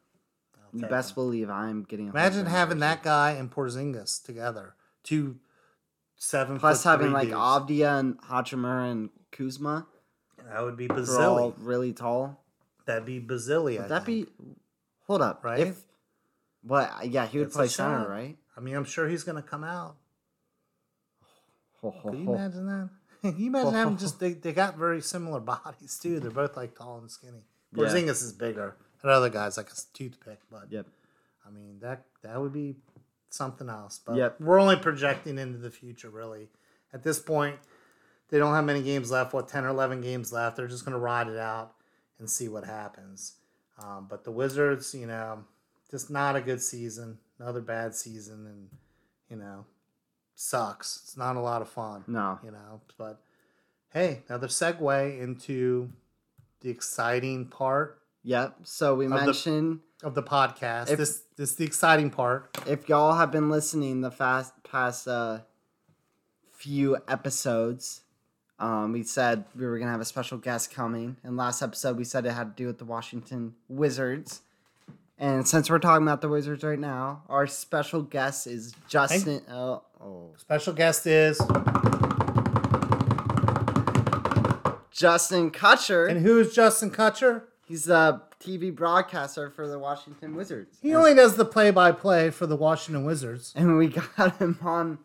You 0.73 0.85
best 0.85 1.11
him. 1.11 1.15
believe 1.15 1.49
I'm 1.49 1.83
getting. 1.83 2.07
A 2.07 2.11
Imagine 2.11 2.45
having 2.45 2.79
that 2.79 3.03
guy 3.03 3.31
and 3.31 3.51
Porzingis 3.51 4.23
together, 4.23 4.75
two 5.03 5.37
seven. 6.21 6.59
Plus 6.59 6.83
having 6.83 7.11
like 7.11 7.29
dudes. 7.29 7.35
Avdija 7.39 7.99
and 7.99 8.21
Hachimura 8.21 8.91
and 8.91 9.09
Kuzma, 9.31 9.87
That 10.49 10.61
would 10.63 10.77
be 10.77 10.87
who 10.87 10.93
are 10.93 11.21
all 11.23 11.51
Bazilli. 11.51 11.55
really 11.59 11.93
tall. 11.93 12.43
That'd 12.85 13.05
be 13.05 13.19
Bazilli. 13.19 13.79
Would 13.79 13.89
that 13.89 14.05
think. 14.05 14.27
be? 14.37 14.53
Hold 15.07 15.21
up, 15.21 15.43
Right? 15.43 15.59
If 15.67 15.83
what? 16.63 17.07
Yeah, 17.09 17.25
he 17.25 17.39
would 17.39 17.47
It's 17.47 17.55
play 17.55 17.67
center, 17.67 18.07
right? 18.07 18.37
I 18.55 18.59
mean, 18.59 18.75
I'm 18.75 18.85
sure 18.85 19.07
he's 19.09 19.23
gonna 19.23 19.41
come 19.41 19.63
out. 19.63 19.95
Ho, 21.81 21.89
ho, 21.89 22.09
Can 22.11 22.19
you 22.19 22.25
ho. 22.27 22.33
imagine 22.35 22.65
that? 22.67 22.89
Can 23.21 23.37
you 23.39 23.47
imagine 23.47 23.73
having 23.73 23.97
just 23.97 24.19
they, 24.19 24.33
they 24.33 24.53
got 24.53 24.77
very 24.77 25.01
similar 25.01 25.39
bodies 25.53 25.97
too. 26.01 26.19
They're 26.19 26.31
both 26.31 26.55
like 26.55 26.77
tall 26.77 26.99
and 26.99 27.09
skinny. 27.09 27.43
Yeah. 27.75 27.85
Porzingis 27.85 28.23
is 28.23 28.33
bigger. 28.33 28.75
That 29.01 29.09
other 29.11 29.29
guy's 29.29 29.57
like 29.57 29.69
a 29.71 29.75
toothpick, 29.93 30.39
but 30.51 30.65
Yep. 30.69 30.85
I 31.45 31.49
mean 31.49 31.79
that 31.81 32.05
that 32.21 32.39
would 32.39 32.53
be 32.53 32.75
something 33.33 33.69
else. 33.69 33.99
But 34.05 34.15
Yep. 34.15 34.39
we're 34.41 34.59
only 34.59 34.75
projecting 34.77 35.37
into 35.37 35.57
the 35.57 35.71
future, 35.71 36.09
really. 36.09 36.49
At 36.93 37.03
this 37.03 37.19
point, 37.19 37.59
they 38.29 38.37
don't 38.37 38.53
have 38.53 38.65
many 38.65 38.81
games 38.81 39.11
left. 39.11 39.33
What 39.33 39.47
ten 39.47 39.65
or 39.65 39.69
eleven 39.69 40.01
games 40.01 40.31
left? 40.31 40.57
They're 40.57 40.67
just 40.67 40.85
going 40.85 40.93
to 40.93 40.99
ride 40.99 41.27
it 41.27 41.37
out 41.37 41.73
and 42.19 42.29
see 42.29 42.47
what 42.47 42.65
happens. 42.65 43.35
Um, 43.79 44.07
but 44.09 44.23
the 44.23 44.31
Wizards, 44.31 44.93
you 44.93 45.07
know, 45.07 45.45
just 45.89 46.09
not 46.09 46.35
a 46.35 46.41
good 46.41 46.61
season. 46.61 47.17
Another 47.39 47.61
bad 47.61 47.95
season, 47.95 48.45
and 48.45 48.69
you 49.29 49.37
know, 49.37 49.65
sucks. 50.35 51.01
It's 51.03 51.17
not 51.17 51.35
a 51.35 51.39
lot 51.39 51.61
of 51.61 51.69
fun. 51.69 52.03
No. 52.07 52.39
You 52.43 52.51
know, 52.51 52.81
but 52.97 53.21
hey, 53.89 54.23
another 54.29 54.47
segue 54.47 55.19
into 55.19 55.91
the 56.61 56.69
exciting 56.69 57.47
part 57.47 57.97
Yep. 58.23 58.59
So 58.65 58.93
we 58.93 59.05
Of 59.05 59.11
the- 59.11 59.17
mentioned 59.25 59.79
of 60.03 60.15
the 60.15 60.23
podcast. 60.23 60.89
If- 60.89 60.97
this 60.97 61.23
this 61.35 61.51
is 61.51 61.55
the 61.55 61.65
exciting 61.65 62.09
part. 62.09 62.55
if 62.67 62.87
y'all 62.89 63.13
have 63.15 63.31
been 63.31 63.49
listening 63.49 64.01
the 64.01 64.11
fast 64.11 64.53
past 64.63 65.07
uh, 65.07 65.39
few 66.51 66.97
episodes, 67.07 68.01
um, 68.59 68.91
we 68.93 69.03
said 69.03 69.45
we 69.55 69.65
were 69.65 69.79
gonna 69.79 69.91
have 69.91 70.01
a 70.01 70.05
special 70.05 70.37
guest 70.37 70.71
coming, 70.73 71.17
and 71.23 71.35
last 71.37 71.61
episode 71.61 71.97
we 71.97 72.03
said 72.03 72.25
it 72.25 72.31
had 72.31 72.55
to 72.55 72.63
do 72.63 72.67
with 72.67 72.77
the 72.77 72.85
Washington 72.85 73.55
Wizards. 73.67 74.41
And 75.17 75.47
since 75.47 75.69
we're 75.69 75.77
talking 75.77 76.01
about 76.01 76.21
the 76.21 76.29
Wizards 76.29 76.63
right 76.63 76.79
now, 76.79 77.21
our 77.29 77.45
special 77.45 78.01
guest 78.01 78.47
is 78.47 78.73
Justin. 78.87 79.41
Oh, 79.51 79.83
oh, 80.03 80.31
Special 80.37 80.73
guest 80.73 81.05
is 81.05 81.37
Justin 84.91 85.51
Kutcher. 85.51 86.09
and 86.09 86.21
who 86.21 86.39
is 86.39 86.53
Justin 86.53 86.91
Kutcher? 86.91 87.43
He's 87.67 87.85
the 87.85 88.21
TV 88.41 88.73
broadcaster 88.75 89.49
for 89.49 89.67
the 89.67 89.77
Washington 89.79 90.35
Wizards. 90.35 90.77
He 90.81 90.93
only 90.95 91.13
does 91.13 91.35
the 91.35 91.45
play-by-play 91.45 92.31
for 92.31 92.45
the 92.47 92.55
Washington 92.57 93.05
Wizards. 93.05 93.53
and 93.55 93.77
we 93.77 93.87
got 93.87 94.37
him 94.37 94.57
on 94.61 94.99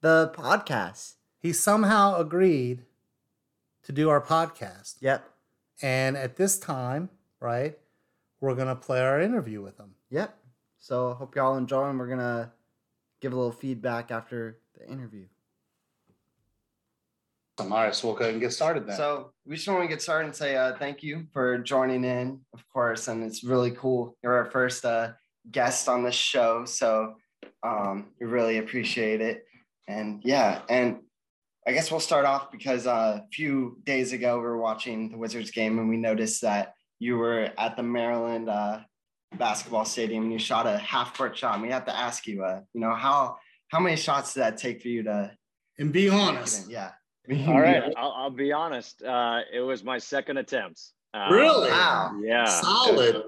the 0.00 0.32
podcast. 0.34 1.14
He 1.38 1.52
somehow 1.52 2.16
agreed 2.16 2.84
to 3.84 3.92
do 3.92 4.08
our 4.08 4.20
podcast, 4.20 4.96
Yep. 5.00 5.24
and 5.82 6.16
at 6.16 6.36
this 6.36 6.58
time, 6.58 7.10
right, 7.40 7.78
we're 8.40 8.54
gonna 8.54 8.76
play 8.76 9.00
our 9.00 9.20
interview 9.20 9.62
with 9.62 9.78
him. 9.78 9.94
Yep. 10.10 10.36
So 10.78 11.14
hope 11.14 11.34
y'all 11.36 11.56
enjoy 11.56 11.88
and 11.90 11.98
we're 11.98 12.08
gonna 12.08 12.52
give 13.20 13.32
a 13.32 13.36
little 13.36 13.52
feedback 13.52 14.10
after 14.10 14.58
the 14.78 14.86
interview. 14.88 15.26
All 17.60 17.68
right, 17.68 17.94
so 17.94 18.08
we'll 18.08 18.16
go 18.16 18.24
ahead 18.24 18.34
and 18.34 18.40
get 18.40 18.52
started 18.52 18.86
then. 18.86 18.96
So 18.96 19.32
we 19.44 19.56
just 19.56 19.66
want 19.68 19.82
to 19.82 19.88
get 19.88 20.00
started 20.00 20.26
and 20.26 20.36
say 20.36 20.56
uh, 20.56 20.76
thank 20.78 21.02
you 21.02 21.26
for 21.32 21.58
joining 21.58 22.04
in, 22.04 22.40
of 22.54 22.62
course, 22.72 23.08
and 23.08 23.24
it's 23.24 23.42
really 23.42 23.72
cool. 23.72 24.16
You're 24.22 24.34
our 24.34 24.50
first 24.50 24.84
uh, 24.84 25.12
guest 25.50 25.88
on 25.88 26.04
this 26.04 26.14
show, 26.14 26.64
so 26.64 27.14
um, 27.64 28.06
we 28.20 28.26
really 28.26 28.58
appreciate 28.58 29.20
it. 29.20 29.44
And 29.88 30.22
yeah, 30.24 30.60
and 30.68 31.00
I 31.66 31.72
guess 31.72 31.90
we'll 31.90 32.00
start 32.00 32.24
off 32.24 32.52
because 32.52 32.86
uh, 32.86 33.20
a 33.22 33.26
few 33.32 33.78
days 33.84 34.12
ago 34.12 34.36
we 34.36 34.44
were 34.44 34.58
watching 34.58 35.10
the 35.10 35.18
Wizards 35.18 35.50
game 35.50 35.78
and 35.78 35.88
we 35.88 35.96
noticed 35.96 36.42
that 36.42 36.74
you 36.98 37.16
were 37.16 37.50
at 37.58 37.76
the 37.76 37.82
Maryland 37.82 38.48
uh, 38.48 38.80
basketball 39.36 39.84
stadium 39.84 40.24
and 40.24 40.32
you 40.32 40.38
shot 40.38 40.66
a 40.66 40.78
half 40.78 41.16
court 41.16 41.36
shot. 41.36 41.54
And 41.54 41.62
we 41.62 41.70
have 41.70 41.84
to 41.86 41.96
ask 41.96 42.26
you, 42.26 42.44
uh, 42.44 42.60
you 42.72 42.80
know, 42.80 42.94
how 42.94 43.36
how 43.68 43.80
many 43.80 43.96
shots 43.96 44.34
did 44.34 44.40
that 44.40 44.56
take 44.56 44.80
for 44.80 44.88
you 44.88 45.02
to 45.04 45.30
and 45.78 45.92
be 45.92 46.08
honest. 46.08 46.70
Yeah. 46.70 46.92
All 47.30 47.36
right, 47.60 47.92
I'll, 47.96 48.12
I'll 48.16 48.30
be 48.30 48.52
honest. 48.52 49.02
Uh, 49.02 49.40
it 49.52 49.60
was 49.60 49.84
my 49.84 49.98
second 49.98 50.38
attempt. 50.38 50.82
Um, 51.14 51.32
Really? 51.32 51.70
Wow. 51.70 52.18
Yeah. 52.22 52.44
Solid. 52.44 53.22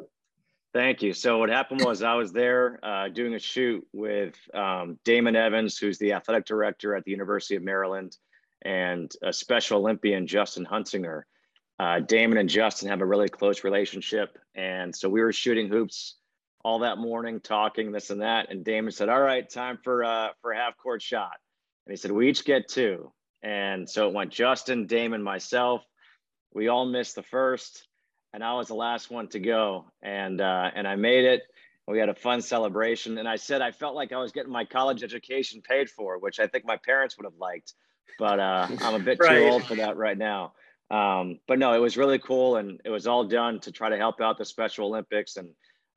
Thank 0.73 1.03
you. 1.03 1.13
So 1.13 1.39
what 1.39 1.49
happened 1.49 1.83
was 1.85 2.03
I 2.03 2.15
was 2.15 2.33
there 2.33 2.79
uh, 2.83 3.09
doing 3.09 3.35
a 3.35 3.41
shoot 3.41 3.85
with 3.93 4.37
um, 4.55 4.99
Damon 5.05 5.35
Evans, 5.35 5.77
who's 5.77 5.99
the 5.99 6.13
athletic 6.13 6.47
director 6.47 6.95
at 6.95 7.05
the 7.05 7.11
University 7.11 7.57
of 7.57 7.63
Maryland, 7.63 8.17
and 8.63 9.11
a 9.23 9.33
Special 9.33 9.81
Olympian, 9.81 10.27
Justin 10.29 10.65
Hunsinger. 10.65 11.23
Uh, 11.81 11.99
Damon 11.99 12.39
and 12.39 12.49
Justin 12.49 12.89
have 12.89 13.01
a 13.01 13.07
really 13.07 13.29
close 13.29 13.65
relationship, 13.65 14.39
and 14.55 14.95
so 14.95 15.09
we 15.09 15.23
were 15.23 15.33
shooting 15.33 15.69
hoops 15.69 16.17
all 16.63 16.81
that 16.81 16.99
morning, 16.99 17.41
talking 17.41 17.91
this 17.91 18.11
and 18.11 18.21
that. 18.21 18.51
And 18.51 18.63
Damon 18.65 18.93
said, 18.93 19.09
"All 19.09 19.21
right, 19.21 19.49
time 19.49 19.79
for 19.83 20.05
uh, 20.05 20.29
for 20.43 20.53
half 20.53 20.77
court 20.77 21.03
shot." 21.03 21.37
And 21.87 21.93
he 21.93 21.97
said, 21.97 22.13
"We 22.13 22.29
each 22.29 22.45
get 22.45 22.69
two. 22.69 23.11
And 23.43 23.89
so 23.89 24.09
it 24.09 24.15
went 24.15 24.31
Justin, 24.31 24.87
Damon, 24.87 25.23
myself. 25.23 25.83
We 26.53 26.69
all 26.69 26.87
missed 26.87 27.15
the 27.15 27.23
first 27.23 27.87
and 28.33 28.45
I 28.45 28.55
was 28.55 28.69
the 28.69 28.75
last 28.75 29.11
one 29.11 29.29
to 29.29 29.41
go, 29.41 29.87
and 30.03 30.41
uh, 30.41 30.71
and 30.75 30.87
I 30.87 30.97
made 30.97 31.25
it. 31.25 31.43
We 31.87 31.99
had 31.99 32.09
a 32.09 32.15
fun 32.15 32.41
celebration, 32.41 33.19
and 33.19 33.29
I 33.29 33.37
said 33.37 33.63
I 33.63 33.73
felt 33.73 33.97
like 33.97 34.13
I 34.13 34.19
was 34.19 34.31
getting 34.33 34.53
my 34.53 34.65
college 34.65 35.03
education 35.03 35.63
paid 35.63 35.91
for, 35.91 36.19
which 36.19 36.39
I 36.39 36.47
think 36.47 36.65
my 36.65 36.77
parents 36.77 37.17
would 37.17 37.25
have 37.25 37.35
liked, 37.41 37.75
but 38.19 38.39
uh, 38.39 38.69
I'm 38.83 38.95
a 38.95 39.01
bit 39.01 39.19
Right. 39.19 39.39
too 39.39 39.43
old 39.43 39.67
for 39.67 39.75
that 39.77 39.97
right 39.97 40.17
now. 40.17 40.53
Um, 40.91 41.41
but 41.49 41.59
no, 41.59 41.73
it 41.73 41.79
was 41.79 41.97
really 41.97 42.19
cool, 42.19 42.57
and 42.57 42.81
it 42.85 42.91
was 42.91 43.07
all 43.07 43.25
done 43.25 43.61
to 43.61 43.73
try 43.73 43.89
to 43.89 43.97
help 43.97 44.21
out 44.21 44.39
the 44.39 44.45
Special 44.45 44.87
Olympics, 44.87 45.37
and 45.37 45.49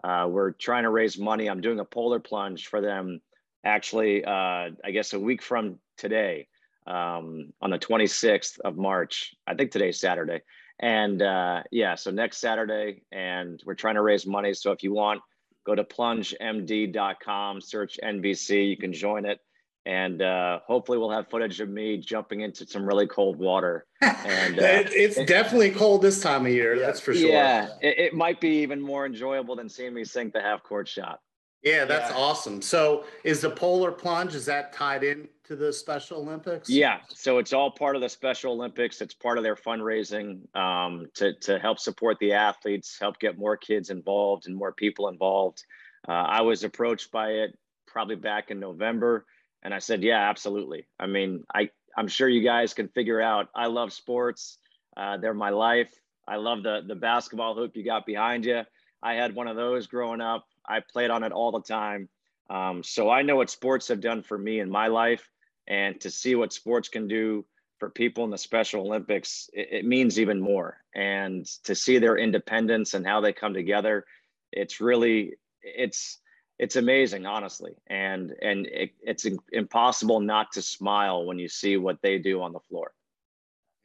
uh, 0.04 0.28
we're 0.28 0.52
trying 0.52 0.84
to 0.84 0.90
raise 0.90 1.18
money. 1.18 1.48
I'm 1.48 1.62
doing 1.62 1.80
a 1.80 1.86
polar 1.86 2.20
plunge 2.20 2.68
for 2.68 2.82
them, 2.82 3.22
actually. 3.64 4.26
Uh, 4.26 4.72
I 4.84 4.92
guess 4.92 5.14
a 5.14 5.20
week 5.20 5.44
from 5.44 5.80
today, 5.98 6.48
um, 6.88 7.54
on 7.62 7.70
the 7.72 7.80
26th 7.80 8.60
of 8.62 8.76
March. 8.78 9.34
I 9.48 9.54
think 9.56 9.72
today's 9.72 10.00
Saturday. 10.00 10.42
And 10.80 11.22
uh, 11.22 11.64
yeah, 11.72 11.96
so 11.96 12.12
next 12.12 12.38
Saturday, 12.38 13.04
and 13.12 13.62
we're 13.66 13.76
trying 13.76 13.96
to 13.96 14.02
raise 14.02 14.26
money. 14.26 14.54
So 14.54 14.72
if 14.72 14.84
you 14.84 14.94
want, 14.94 15.22
go 15.66 15.76
to 15.76 15.84
plungemd.com, 15.84 17.62
search 17.62 18.00
NBC, 18.04 18.70
you 18.70 18.78
can 18.78 18.94
join 18.94 19.26
it. 19.26 19.40
And 19.86 20.22
uh, 20.22 20.60
hopefully, 20.66 20.98
we'll 20.98 21.10
have 21.12 21.30
footage 21.30 21.60
of 21.60 21.68
me 21.68 21.98
jumping 21.98 22.40
into 22.40 22.66
some 22.66 22.86
really 22.86 23.06
cold 23.06 23.38
water. 23.38 23.86
And, 24.02 24.58
uh, 24.58 24.64
It- 24.64 24.94
it's 24.94 25.18
it- 25.18 25.28
definitely 25.28 25.72
cold 25.72 26.02
this 26.02 26.22
time 26.22 26.46
of 26.46 26.54
year. 26.54 26.76
Yeah. 26.76 26.86
That's 26.86 27.02
for 27.02 27.14
sure. 27.14 27.30
Yeah, 27.30 27.68
it, 27.82 28.00
it 28.00 28.14
might 28.14 28.40
be 28.40 28.62
even 28.62 28.80
more 28.80 29.06
enjoyable 29.06 29.58
than 29.58 29.68
seeing 29.68 29.94
me 29.94 30.06
sink 30.06 30.32
the 30.34 30.42
half 30.42 30.64
court 30.64 30.88
shot. 30.88 31.20
Yeah, 31.64 31.84
that's 31.84 32.10
Yeah. 32.12 32.18
awesome. 32.18 32.62
So, 32.62 33.04
is 33.26 33.42
the 33.42 33.50
polar 33.50 33.92
plunge 33.92 34.36
is 34.36 34.46
that 34.46 34.72
tied 34.72 35.04
in 35.04 35.28
to 35.46 35.56
the 35.56 35.74
Special 35.74 36.20
Olympics? 36.20 36.70
Yeah, 36.70 37.00
so 37.10 37.38
it's 37.38 37.54
all 37.54 37.72
part 37.72 37.96
of 37.96 38.02
the 38.02 38.10
Special 38.10 38.54
Olympics. 38.54 39.02
It's 39.02 39.14
part 39.14 39.38
of 39.38 39.44
their 39.44 39.56
fundraising 39.56 40.56
um, 40.56 41.08
to 41.16 41.34
to 41.42 41.60
help 41.60 41.80
support 41.80 42.18
the 42.20 42.34
athletes, 42.34 42.98
help 43.00 43.20
get 43.20 43.38
more 43.38 43.58
kids 43.58 43.90
involved 43.90 44.48
and 44.48 44.56
more 44.56 44.72
people 44.72 45.10
involved. 45.10 45.64
Uh, 46.08 46.12
I 46.12 46.42
was 46.42 46.64
approached 46.64 47.12
by 47.12 47.30
it 47.32 47.58
probably 47.88 48.16
back 48.16 48.52
in 48.52 48.60
November, 48.60 49.26
and 49.62 49.74
I 49.74 49.80
said, 49.80 50.04
"Yeah, 50.04 50.30
absolutely." 50.30 50.88
I 51.00 51.08
mean, 51.08 51.44
I 51.54 51.70
I'm 51.98 52.08
sure 52.08 52.30
you 52.30 52.44
guys 52.44 52.74
can 52.74 52.88
figure 52.90 53.22
out. 53.22 53.50
I 53.54 53.68
love 53.68 53.92
sports; 53.92 54.58
uh, 54.96 55.18
they're 55.18 55.34
my 55.34 55.50
life. 55.50 55.94
I 56.28 56.38
love 56.38 56.64
the 56.64 56.82
the 56.88 56.96
basketball 56.96 57.56
hoop 57.56 57.76
you 57.76 57.84
got 57.84 58.06
behind 58.06 58.46
you. 58.46 58.62
I 59.02 59.16
had 59.16 59.36
one 59.36 59.48
of 59.48 59.58
those 59.58 59.88
growing 59.88 60.22
up. 60.22 60.46
I 60.66 60.80
played 60.80 61.10
on 61.10 61.24
it 61.24 61.34
all 61.34 61.52
the 61.52 61.62
time. 61.62 62.08
Um, 62.50 62.84
so 62.84 63.10
I 63.10 63.22
know 63.22 63.38
what 63.38 63.50
sports 63.50 63.88
have 63.90 64.00
done 64.00 64.22
for 64.22 64.38
me 64.38 64.60
in 64.60 64.70
my 64.70 64.88
life 64.88 65.30
and 65.68 66.00
to 66.02 66.10
see 66.10 66.36
what 66.36 66.54
sports 66.54 66.90
can 66.90 67.08
do 67.08 67.46
for 67.80 67.90
people 67.90 68.24
in 68.24 68.30
the 68.32 68.38
Special 68.38 68.82
Olympics, 68.86 69.50
it, 69.54 69.68
it 69.72 69.86
means 69.86 70.20
even 70.20 70.40
more. 70.40 70.78
And 70.96 71.46
to 71.64 71.76
see 71.76 71.98
their 71.98 72.18
independence 72.18 72.94
and 72.94 73.06
how 73.06 73.22
they 73.22 73.34
come 73.34 73.54
together, 73.54 74.06
it's 74.52 74.80
really 74.80 75.34
it's 75.62 76.20
it's 76.60 76.76
amazing 76.76 77.26
honestly. 77.26 77.74
And 77.88 78.34
and 78.42 78.68
it, 78.68 78.92
it's 79.02 79.26
impossible 79.52 80.20
not 80.20 80.52
to 80.54 80.62
smile 80.62 81.26
when 81.26 81.40
you 81.40 81.48
see 81.48 81.78
what 81.78 82.02
they 82.02 82.18
do 82.20 82.42
on 82.42 82.54
the 82.54 82.60
floor. 82.60 82.94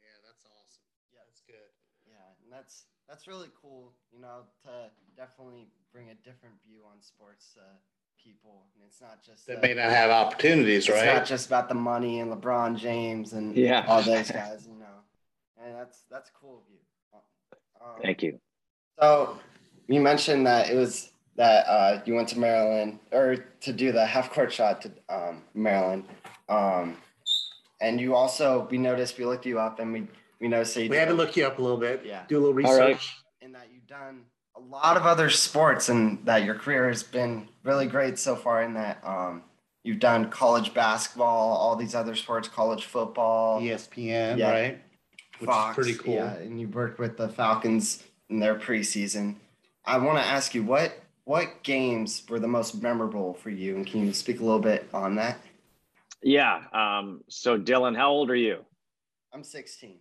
Yeah 0.01 0.17
that's 0.25 0.45
awesome. 0.45 0.85
Yeah 1.11 1.21
that's 1.27 1.41
good. 1.41 1.71
Yeah 2.07 2.27
and 2.43 2.51
that's 2.51 2.85
that's 3.07 3.27
really 3.27 3.49
cool 3.61 3.93
you 4.11 4.19
know 4.19 4.43
to 4.63 4.91
definitely 5.15 5.67
bring 5.91 6.09
a 6.09 6.15
different 6.15 6.55
view 6.63 6.81
on 6.89 7.01
sports 7.01 7.53
to 7.53 7.61
people 8.23 8.65
and 8.75 8.83
it's 8.87 9.01
not 9.01 9.23
just 9.23 9.47
that 9.47 9.61
they 9.61 9.69
may 9.69 9.81
not 9.81 9.91
have 9.91 10.09
opportunities 10.09 10.87
it's 10.87 10.89
right 10.89 11.07
It's 11.07 11.17
not 11.19 11.25
just 11.25 11.47
about 11.47 11.69
the 11.69 11.75
money 11.75 12.19
and 12.19 12.31
lebron 12.31 12.77
james 12.77 13.33
and 13.33 13.55
yeah 13.55 13.85
all 13.87 14.01
those 14.01 14.31
guys 14.31 14.67
you 14.67 14.79
know 14.79 15.63
and 15.63 15.75
that's 15.75 16.03
that's 16.11 16.29
cool 16.39 16.57
of 16.57 16.63
you 16.71 16.79
um, 17.81 18.01
thank 18.01 18.21
you 18.21 18.39
so 18.99 19.39
you 19.87 20.01
mentioned 20.01 20.45
that 20.45 20.69
it 20.69 20.75
was 20.75 21.11
that 21.39 21.65
uh, 21.69 22.01
you 22.03 22.13
went 22.13 22.27
to 22.27 22.37
Maryland 22.37 22.99
or 23.13 23.37
to 23.61 23.71
do 23.71 23.93
the 23.93 24.05
half 24.05 24.29
court 24.29 24.51
shot 24.51 24.81
to 24.81 24.91
um, 25.07 25.41
Maryland. 25.53 26.03
Um, 26.49 26.97
and 27.79 27.99
you 27.99 28.13
also, 28.13 28.67
we 28.69 28.77
noticed, 28.77 29.17
we 29.17 29.23
looked 29.23 29.45
you 29.45 29.57
up 29.57 29.79
and 29.79 29.93
we, 29.93 30.05
we 30.41 30.49
noticed 30.49 30.75
you. 30.75 30.89
we 30.89 30.97
had 30.97 31.07
to 31.07 31.13
look 31.13 31.37
you 31.37 31.47
up 31.47 31.57
a 31.57 31.61
little 31.61 31.77
bit. 31.77 32.03
Yeah. 32.05 32.23
Do 32.27 32.37
a 32.37 32.39
little 32.39 32.53
research. 32.53 32.77
Right. 32.77 32.99
And 33.41 33.55
that 33.55 33.67
you've 33.73 33.87
done 33.87 34.23
a 34.59 34.65
lot 34.69 34.97
of 34.97 35.05
other 35.05 35.29
sports 35.29 35.89
and 35.89 36.25
that 36.25 36.43
your 36.43 36.55
career 36.55 36.87
has 36.87 37.03
been 37.03 37.47
really 37.63 37.87
great 37.87 38.19
so 38.19 38.35
far 38.35 38.63
in 38.63 38.73
that 38.73 38.99
um, 39.03 39.43
you've 39.83 39.99
done 39.99 40.29
college 40.29 40.73
basketball, 40.73 41.57
all 41.57 41.75
these 41.75 41.95
other 41.95 42.15
sports, 42.15 42.47
college 42.47 42.85
football. 42.85 43.61
ESPN, 43.61 44.37
yeah. 44.37 44.51
right? 44.51 44.81
Which 45.39 45.49
Fox, 45.49 45.75
pretty 45.75 45.95
cool. 45.95 46.15
Yeah, 46.15 46.33
and 46.33 46.59
you 46.59 46.67
worked 46.67 46.99
with 46.99 47.17
the 47.17 47.29
Falcons 47.29 48.03
in 48.29 48.39
their 48.39 48.55
preseason. 48.55 49.35
I 49.85 49.97
want 49.97 50.17
to 50.17 50.25
ask 50.25 50.53
you 50.53 50.63
what 50.63 50.93
what 51.23 51.61
games 51.63 52.23
were 52.27 52.39
the 52.39 52.47
most 52.47 52.81
memorable 52.81 53.35
for 53.35 53.51
you? 53.51 53.75
And 53.75 53.85
can 53.85 54.05
you 54.05 54.13
speak 54.13 54.39
a 54.39 54.43
little 54.43 54.59
bit 54.59 54.89
on 54.93 55.15
that? 55.17 55.37
Yeah. 56.23 56.63
Um, 56.73 57.21
so, 57.29 57.57
Dylan, 57.57 57.95
how 57.95 58.09
old 58.09 58.31
are 58.31 58.35
you? 58.35 58.65
I'm 59.31 59.43
16. 59.43 59.99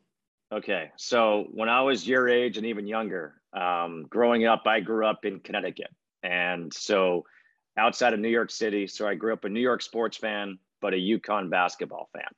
Okay. 0.50 0.90
So, 0.96 1.46
when 1.52 1.68
I 1.68 1.82
was 1.82 2.08
your 2.08 2.30
age 2.30 2.56
and 2.56 2.66
even 2.66 2.86
younger, 2.86 3.37
um, 3.52 4.06
growing 4.08 4.46
up, 4.46 4.62
I 4.66 4.80
grew 4.80 5.06
up 5.06 5.24
in 5.24 5.40
Connecticut. 5.40 5.94
And 6.22 6.72
so, 6.72 7.24
outside 7.76 8.12
of 8.12 8.20
New 8.20 8.28
York 8.28 8.50
City, 8.50 8.86
so 8.86 9.06
I 9.06 9.14
grew 9.14 9.32
up 9.32 9.44
a 9.44 9.48
New 9.48 9.60
York 9.60 9.82
sports 9.82 10.16
fan, 10.16 10.58
but 10.80 10.94
a 10.94 10.96
UConn 10.96 11.50
basketball 11.50 12.08
fan. 12.12 12.30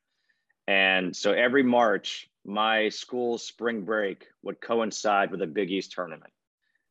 And 0.67 1.17
so, 1.17 1.33
every 1.33 1.63
March, 1.63 2.29
my 2.45 2.89
school 2.91 3.39
spring 3.39 3.83
break 3.83 4.27
would 4.43 4.61
coincide 4.61 5.31
with 5.31 5.43
a 5.43 5.47
Big 5.47 5.71
East 5.71 5.93
tournament 5.93 6.33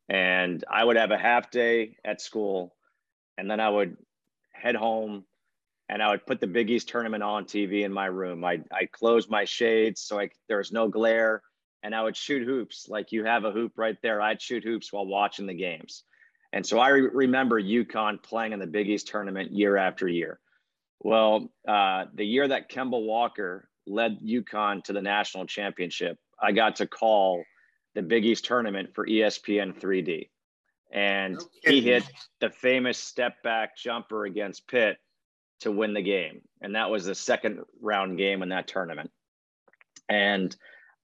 and 0.10 0.64
I 0.70 0.84
would 0.84 0.98
have 0.98 1.12
a 1.12 1.18
half 1.18 1.52
day 1.52 1.98
at 2.04 2.20
school, 2.20 2.76
and 3.38 3.50
then 3.50 3.60
I 3.60 3.70
would 3.70 3.96
head 4.52 4.76
home, 4.76 5.24
and 5.88 6.02
I 6.02 6.10
would 6.10 6.26
put 6.26 6.42
the 6.42 6.48
Big 6.48 6.70
East 6.72 6.90
tournament 6.90 7.24
on 7.24 7.46
TV 7.46 7.86
in 7.86 7.94
my 7.94 8.08
room. 8.08 8.44
I 8.44 8.62
I 8.72 8.88
close 8.92 9.30
my 9.30 9.46
shades 9.46 10.02
so 10.02 10.20
I 10.20 10.30
there's 10.48 10.72
no 10.72 10.88
glare, 10.88 11.44
and 11.84 11.96
I 11.96 12.04
would 12.04 12.18
shoot 12.18 12.46
hoops 12.46 12.88
like 12.90 13.12
you 13.12 13.26
have 13.26 13.46
a 13.46 13.52
hoop 13.52 13.74
right 13.78 13.98
there. 14.02 14.22
I'd 14.22 14.42
shoot 14.42 14.64
hoops 14.64 14.92
while 14.92 15.06
watching 15.06 15.48
the 15.48 15.54
games, 15.54 16.04
and 16.52 16.66
so 16.66 16.80
I 16.80 16.90
re- 16.90 17.10
remember 17.12 17.62
UConn 17.62 18.22
playing 18.22 18.54
in 18.54 18.60
the 18.60 18.68
Big 18.68 18.90
East 18.90 19.08
tournament 19.08 19.52
year 19.52 19.78
after 19.78 20.08
year. 20.08 20.40
Well, 21.00 21.52
uh, 21.68 22.06
the 22.14 22.26
year 22.26 22.48
that 22.48 22.70
Kemba 22.70 23.02
Walker 23.02 23.70
led 23.88 24.20
UConn 24.20 24.84
to 24.86 24.94
the 24.94 25.02
national 25.02 25.46
championship, 25.46 26.18
I 26.42 26.52
got 26.52 26.78
to 26.78 26.88
call 26.88 27.44
the 27.96 28.02
Big 28.02 28.26
East 28.26 28.46
tournament 28.46 28.94
for 28.94 29.06
ESPN 29.06 29.80
3D. 29.80 30.30
And 30.92 31.40
he 31.64 31.82
hit 31.82 32.04
the 32.40 32.50
famous 32.50 32.98
step 32.98 33.44
back 33.44 33.78
jumper 33.78 34.26
against 34.26 34.68
Pitt 34.68 34.98
to 35.62 35.72
win 35.72 35.94
the 35.94 36.02
game. 36.02 36.42
And 36.62 36.76
that 36.76 36.90
was 36.90 37.06
the 37.06 37.16
second 37.16 37.60
round 37.82 38.18
game 38.18 38.42
in 38.42 38.50
that 38.50 38.68
tournament. 38.68 39.12
And 40.08 40.56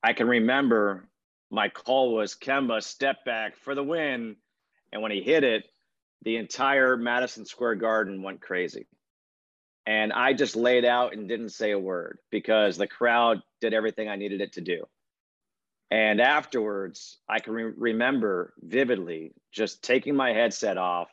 I 0.06 0.14
can 0.14 0.28
remember 0.28 1.10
my 1.50 1.68
call 1.68 2.14
was 2.14 2.36
Kemba 2.36 2.84
step 2.84 3.26
back 3.26 3.58
for 3.58 3.74
the 3.74 3.84
win. 3.84 4.36
And 4.94 5.02
when 5.02 5.12
he 5.12 5.24
hit 5.24 5.44
it, 5.44 5.64
the 6.22 6.36
entire 6.36 6.96
Madison 6.96 7.44
Square 7.44 7.76
Garden 7.76 8.22
went 8.22 8.40
crazy. 8.40 8.86
And 9.88 10.14
I 10.14 10.34
just 10.34 10.56
laid 10.56 10.86
out 10.86 11.14
and 11.14 11.28
didn't 11.28 11.50
say 11.50 11.72
a 11.72 11.80
word 11.80 12.20
because 12.30 12.78
the 12.78 12.86
crowd 12.86 13.42
did 13.62 13.74
everything 13.74 14.08
I 14.08 14.16
needed 14.16 14.42
it 14.42 14.54
to 14.54 14.62
do. 14.62 14.84
And 15.90 16.22
afterwards, 16.22 17.18
I 17.28 17.40
can 17.40 17.54
re- 17.54 17.74
remember 17.76 18.54
vividly 18.62 19.34
just 19.52 19.84
taking 19.84 20.16
my 20.16 20.34
headset 20.34 20.78
off 20.78 21.10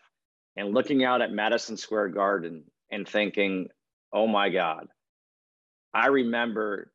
and 0.54 0.74
looking 0.74 1.02
out 1.02 1.22
at 1.22 1.32
Madison 1.32 1.78
Square 1.78 2.08
Garden 2.08 2.64
and 2.90 3.08
thinking, 3.08 3.68
oh 4.12 4.26
my 4.26 4.50
God, 4.50 4.88
I 5.94 6.08
remember 6.08 6.92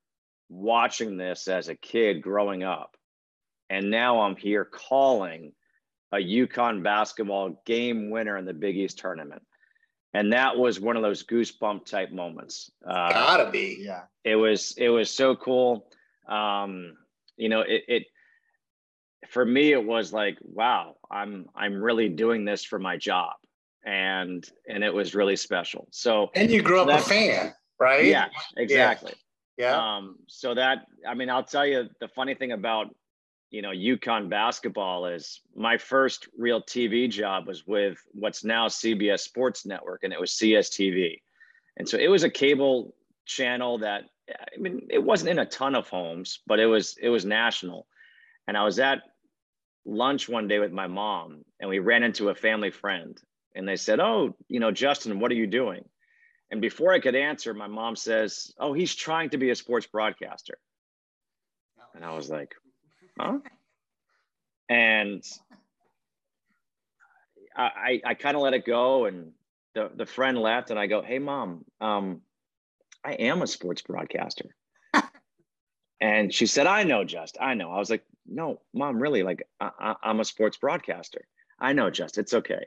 watching 0.49 1.17
this 1.17 1.47
as 1.47 1.69
a 1.69 1.75
kid 1.75 2.21
growing 2.21 2.63
up. 2.63 2.95
And 3.69 3.91
now 3.91 4.21
I'm 4.21 4.35
here 4.35 4.65
calling 4.65 5.51
a 6.11 6.17
UConn 6.17 6.83
basketball 6.83 7.61
game 7.65 8.09
winner 8.09 8.37
in 8.37 8.45
the 8.45 8.53
Big 8.53 8.77
East 8.77 8.99
tournament. 8.99 9.41
And 10.13 10.33
that 10.33 10.57
was 10.57 10.79
one 10.79 10.95
of 10.95 11.03
those 11.03 11.25
goosebump 11.25 11.85
type 11.85 12.11
moments. 12.11 12.71
Uh, 12.85 13.11
Gotta 13.11 13.51
be. 13.51 13.77
Yeah. 13.81 14.03
It 14.23 14.35
was, 14.35 14.73
it 14.77 14.89
was 14.89 15.11
so 15.11 15.35
cool. 15.35 15.91
Um, 16.27 16.93
you 17.35 17.49
know, 17.49 17.61
it, 17.61 17.83
it 17.87 18.03
for 19.29 19.45
me 19.45 19.71
it 19.71 19.83
was 19.83 20.13
like, 20.13 20.37
wow, 20.41 20.95
I'm 21.09 21.47
I'm 21.55 21.81
really 21.81 22.09
doing 22.09 22.45
this 22.45 22.63
for 22.63 22.79
my 22.79 22.97
job. 22.97 23.33
And 23.85 24.45
and 24.67 24.83
it 24.83 24.93
was 24.93 25.15
really 25.15 25.35
special. 25.35 25.87
So 25.91 26.29
And 26.35 26.49
you 26.51 26.61
grew 26.61 26.81
up 26.81 26.89
a 26.89 27.01
fan, 27.01 27.53
right? 27.79 28.05
Yeah, 28.05 28.27
exactly. 28.57 29.13
Yeah. 29.15 29.23
Yeah. 29.57 29.97
Um, 29.97 30.17
so 30.27 30.53
that 30.53 30.85
I 31.07 31.13
mean, 31.13 31.29
I'll 31.29 31.43
tell 31.43 31.65
you 31.65 31.89
the 31.99 32.07
funny 32.07 32.35
thing 32.35 32.51
about 32.51 32.95
you 33.49 33.61
know 33.61 33.71
UConn 33.71 34.29
basketball 34.29 35.05
is 35.07 35.41
my 35.55 35.77
first 35.77 36.27
real 36.37 36.61
TV 36.61 37.09
job 37.09 37.47
was 37.47 37.65
with 37.65 37.97
what's 38.11 38.43
now 38.43 38.67
CBS 38.67 39.19
Sports 39.19 39.65
Network, 39.65 40.03
and 40.03 40.13
it 40.13 40.19
was 40.19 40.31
CSTV, 40.31 41.21
and 41.77 41.87
so 41.87 41.97
it 41.97 42.07
was 42.07 42.23
a 42.23 42.29
cable 42.29 42.93
channel 43.25 43.79
that 43.79 44.03
I 44.29 44.59
mean, 44.59 44.87
it 44.89 45.03
wasn't 45.03 45.31
in 45.31 45.39
a 45.39 45.45
ton 45.45 45.75
of 45.75 45.87
homes, 45.87 46.39
but 46.47 46.59
it 46.59 46.65
was 46.65 46.97
it 47.01 47.09
was 47.09 47.25
national. 47.25 47.87
And 48.47 48.57
I 48.57 48.63
was 48.63 48.79
at 48.79 49.01
lunch 49.85 50.29
one 50.29 50.47
day 50.47 50.59
with 50.59 50.71
my 50.71 50.87
mom, 50.87 51.43
and 51.59 51.69
we 51.69 51.79
ran 51.79 52.03
into 52.03 52.29
a 52.29 52.35
family 52.35 52.71
friend, 52.71 53.19
and 53.55 53.67
they 53.67 53.75
said, 53.75 53.99
"Oh, 53.99 54.35
you 54.47 54.59
know, 54.59 54.71
Justin, 54.71 55.19
what 55.19 55.31
are 55.31 55.35
you 55.35 55.47
doing?" 55.47 55.83
And 56.49 56.61
before 56.61 56.93
I 56.93 56.99
could 56.99 57.15
answer, 57.15 57.53
my 57.53 57.67
mom 57.67 57.95
says, 57.95 58.53
"Oh, 58.57 58.73
he's 58.73 58.95
trying 58.95 59.31
to 59.31 59.37
be 59.37 59.49
a 59.49 59.55
sports 59.55 59.87
broadcaster." 59.87 60.57
And 61.93 62.05
I 62.05 62.13
was 62.13 62.29
like, 62.29 62.55
"Huh?" 63.19 63.39
And 64.69 65.23
I 67.55 67.63
I, 67.63 68.01
I 68.05 68.13
kind 68.13 68.37
of 68.37 68.43
let 68.43 68.53
it 68.53 68.65
go, 68.65 69.05
and 69.05 69.33
the 69.73 69.91
the 69.93 70.05
friend 70.05 70.37
left, 70.37 70.69
and 70.69 70.79
I 70.79 70.87
go, 70.87 71.01
"Hey, 71.01 71.19
mom, 71.19 71.65
um, 71.81 72.21
I 73.07 73.13
am 73.13 73.41
a 73.41 73.47
sports 73.47 73.81
broadcaster. 73.81 74.53
and 76.01 76.33
she 76.33 76.45
said, 76.45 76.67
I 76.67 76.83
know, 76.83 77.05
Just. 77.05 77.37
I 77.39 77.53
know. 77.53 77.71
I 77.71 77.79
was 77.79 77.89
like, 77.89 78.03
no, 78.25 78.59
mom, 78.73 79.01
really? 79.01 79.23
Like, 79.23 79.47
I, 79.61 79.95
am 80.03 80.19
a 80.19 80.25
sports 80.25 80.57
broadcaster. 80.57 81.25
I 81.57 81.71
know, 81.71 81.89
Just. 81.89 82.17
It's 82.17 82.33
okay. 82.33 82.65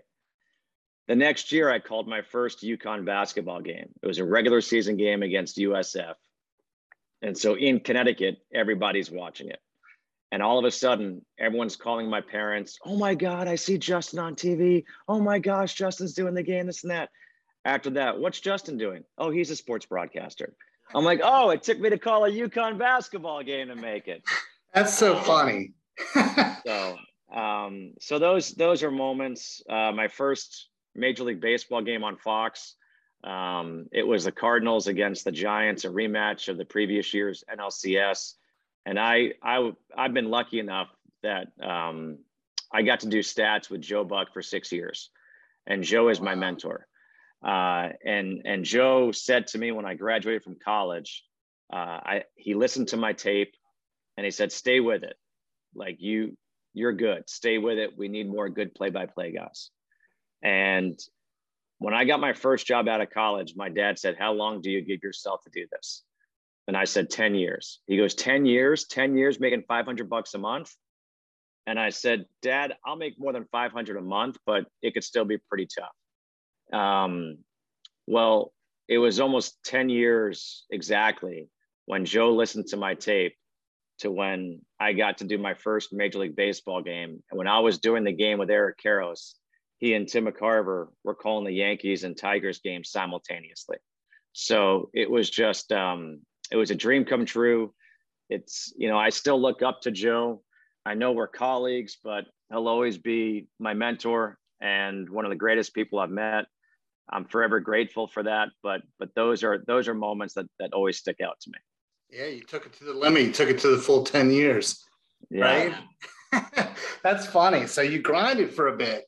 The 1.11 1.17
next 1.17 1.51
year, 1.51 1.69
I 1.69 1.81
called 1.81 2.07
my 2.07 2.23
first 2.23 2.63
UConn 2.63 3.05
basketball 3.05 3.61
game. 3.63 3.89
It 4.01 4.07
was 4.07 4.19
a 4.19 4.25
regular 4.25 4.61
season 4.61 4.97
game 4.97 5.25
against 5.25 5.57
USF. 5.57 6.15
And 7.21 7.37
so 7.37 7.57
in 7.57 7.81
Connecticut, 7.81 8.37
everybody's 8.55 9.11
watching 9.11 9.49
it. 9.49 9.59
And 10.31 10.41
all 10.41 10.61
of 10.61 10.65
a 10.65 10.71
sudden, 10.71 11.27
everyone's 11.37 11.75
calling 11.75 12.09
my 12.09 12.21
parents, 12.21 12.79
Oh 12.87 12.97
my 12.97 13.17
God, 13.17 13.49
I 13.49 13.57
see 13.57 13.77
Justin 13.77 14.21
on 14.21 14.37
TV. 14.37 14.85
Oh 15.09 15.19
my 15.19 15.41
gosh, 15.41 15.75
Justin's 15.75 16.15
doing 16.15 16.33
the 16.33 16.45
game, 16.45 16.67
this 16.67 16.85
and 16.85 16.93
that. 16.93 17.09
After 17.65 17.91
that, 17.91 18.21
what's 18.21 18.39
Justin 18.39 18.79
doing? 18.79 19.03
Oh, 19.19 19.33
he's 19.33 19.51
a 19.51 19.57
sports 19.57 19.87
broadcaster. 19.87 20.55
I'm 20.95 21.05
like, 21.05 21.23
oh, 21.25 21.51
it 21.51 21.65
took 21.65 21.81
me 21.81 21.91
to 21.91 21.99
call 21.99 22.25
a 22.25 22.31
UConn 22.31 22.79
basketball 22.79 23.43
game 23.43 23.67
to 23.67 23.75
make 23.75 24.07
it. 24.07 24.23
That's 24.73 24.97
so 24.97 25.17
funny. 25.17 25.73
so, 26.65 26.99
um, 27.35 27.95
so 27.99 28.21
those 28.21 28.53
those 28.53 28.85
are 28.85 28.93
moments. 28.93 29.61
Uh, 29.69 29.91
my 29.91 30.07
first 30.07 30.70
Major 30.95 31.25
League 31.25 31.41
Baseball 31.41 31.83
game 31.83 32.05
on 32.05 32.17
Fox. 32.17 32.75
Um, 33.23 33.87
it 33.93 34.07
was 34.07 34.25
the 34.25 34.33
Cardinals 34.33 34.87
against 34.87 35.25
the 35.25 35.33
Giants, 35.33 35.85
a 35.85 35.89
rematch 35.89 36.49
of 36.49 36.57
the 36.57 36.65
previous 36.65 37.13
year's 37.13 37.45
NLCS, 37.55 38.35
and 38.87 38.99
I 38.99 39.35
I 39.43 39.73
I've 39.97 40.15
been 40.15 40.31
lucky 40.31 40.59
enough 40.59 40.89
that 41.23 41.49
um, 41.63 42.19
I 42.73 42.83
got 42.83 43.01
to 43.01 43.09
do 43.09 43.21
stats 43.21 43.69
with 43.69 43.83
Joe 43.83 44.05
Buck 44.05 44.33
for 44.33 44.41
six 44.41 44.73
years, 44.73 45.11
and 45.67 45.85
Joe 45.85 46.09
is 46.09 46.21
my 46.21 46.35
mentor. 46.35 46.87
Uh, 47.45 47.91
and 48.05 48.43
and 48.45 48.65
Joe 48.65 49.13
said 49.13 49.49
to 49.49 49.59
me 49.59 49.71
when 49.73 49.87
I 49.87 49.95
graduated 49.95 50.43
from 50.43 50.57
college, 50.63 51.25
uh, 51.73 51.77
I 51.77 52.25
he 52.37 52.55
listened 52.55 52.89
to 52.89 52.97
my 52.97 53.13
tape, 53.13 53.55
and 54.17 54.25
he 54.25 54.31
said, 54.31 54.51
"Stay 54.51 54.81
with 54.81 55.03
it. 55.03 55.17
Like 55.75 55.97
you, 56.01 56.37
you're 56.73 56.93
good. 56.93 57.29
Stay 57.29 57.59
with 57.59 57.79
it. 57.79 57.99
We 57.99 58.09
need 58.09 58.29
more 58.29 58.49
good 58.49 58.75
play-by-play 58.75 59.33
guys." 59.33 59.71
And 60.43 60.99
when 61.79 61.95
I 61.95 62.05
got 62.05 62.21
my 62.21 62.33
first 62.33 62.67
job 62.67 62.89
out 62.89 63.01
of 63.01 63.11
college, 63.11 63.55
my 63.57 63.69
dad 63.69 63.99
said, 63.99 64.17
How 64.19 64.33
long 64.33 64.61
do 64.61 64.71
you 64.71 64.83
give 64.83 65.03
yourself 65.03 65.43
to 65.45 65.51
do 65.51 65.67
this? 65.71 66.03
And 66.69 66.77
I 66.77 66.85
said, 66.85 67.11
10 67.11 67.35
years. 67.35 67.81
He 67.87 67.97
goes, 67.97 68.15
10 68.15 68.47
years, 68.47 68.85
10 68.85 69.17
years 69.17 69.41
making 69.41 69.65
500 69.67 70.09
bucks 70.09 70.35
a 70.35 70.39
month. 70.39 70.73
And 71.67 71.79
I 71.79 71.91
said, 71.91 72.27
Dad, 72.43 72.75
I'll 72.85 72.97
make 72.97 73.19
more 73.19 73.33
than 73.33 73.47
500 73.51 73.97
a 73.97 74.01
month, 74.01 74.37
but 74.47 74.67
it 74.83 74.95
could 74.95 75.05
still 75.05 75.25
be 75.25 75.39
pretty 75.39 75.67
tough. 75.67 76.79
Um, 76.79 77.39
well, 78.07 78.53
it 78.89 78.99
was 78.99 79.21
almost 79.21 79.63
10 79.65 79.89
years 79.89 80.65
exactly 80.71 81.49
when 81.87 82.05
Joe 82.05 82.35
listened 82.35 82.67
to 82.69 82.77
my 82.77 82.95
tape 82.95 83.35
to 84.01 84.11
when 84.11 84.61
I 84.79 84.93
got 84.93 85.19
to 85.19 85.25
do 85.25 85.39
my 85.39 85.55
first 85.55 85.93
Major 85.93 86.21
League 86.21 86.37
Baseball 86.37 86.83
game. 86.83 87.23
And 87.31 87.39
when 87.39 87.49
I 87.49 87.61
was 87.61 87.79
doing 87.79 88.05
the 88.05 88.13
game 88.13 88.39
with 88.39 88.51
Eric 88.51 88.79
Karros, 88.85 89.35
he 89.81 89.95
and 89.95 90.07
Tim 90.07 90.27
McCarver 90.27 90.89
were 91.05 91.15
calling 91.15 91.47
the 91.47 91.53
Yankees 91.53 92.05
and 92.05 92.17
Tigers 92.17 92.61
games 92.61 92.91
simultaneously. 92.91 93.79
So 94.33 94.91
it 94.93 95.11
was 95.11 95.29
just, 95.29 95.73
um, 95.73 96.21
it 96.53 96.57
was 96.57 96.71
a 96.71 96.75
dream 96.75 97.07
come 97.07 97.25
true. 97.25 97.73
It's, 98.29 98.73
you 98.77 98.89
know, 98.89 98.99
I 98.99 99.09
still 99.09 99.41
look 99.41 99.63
up 99.63 99.81
to 99.83 99.91
Joe. 99.91 100.43
I 100.85 100.95
know 100.95 101.13
we're 101.13 101.27
colleagues, 101.27 101.97
but 102.05 102.27
he'll 102.51 102.69
always 102.69 102.99
be 102.99 103.49
my 103.59 103.73
mentor 103.73 104.39
and 104.61 105.09
one 105.09 105.25
of 105.25 105.31
the 105.31 105.37
greatest 105.37 105.75
people 105.75 105.99
I've 105.99 106.11
met. 106.11 106.45
I'm 107.11 107.25
forever 107.25 107.59
grateful 107.59 108.07
for 108.07 108.23
that. 108.23 108.51
But, 108.63 108.83
but 108.99 109.09
those 109.17 109.43
are, 109.43 109.65
those 109.67 109.89
are 109.89 109.95
moments 109.95 110.35
that, 110.35 110.47
that 110.59 110.75
always 110.75 110.99
stick 110.99 111.21
out 111.23 111.41
to 111.41 111.51
me. 111.51 111.59
Yeah. 112.11 112.27
You 112.27 112.43
took 112.43 112.67
it 112.67 112.75
to 112.75 112.85
the 112.85 112.93
limit. 112.93 113.23
You 113.23 113.33
took 113.33 113.49
it 113.49 113.59
to 113.61 113.69
the 113.69 113.79
full 113.79 114.05
10 114.05 114.31
years, 114.31 114.85
yeah. 115.31 115.73
right? 116.33 116.77
That's 117.03 117.27
funny. 117.27 117.67
So 117.67 117.81
you 117.81 118.01
grinded 118.01 118.53
for 118.53 118.69
a 118.69 118.77
bit. 118.77 119.07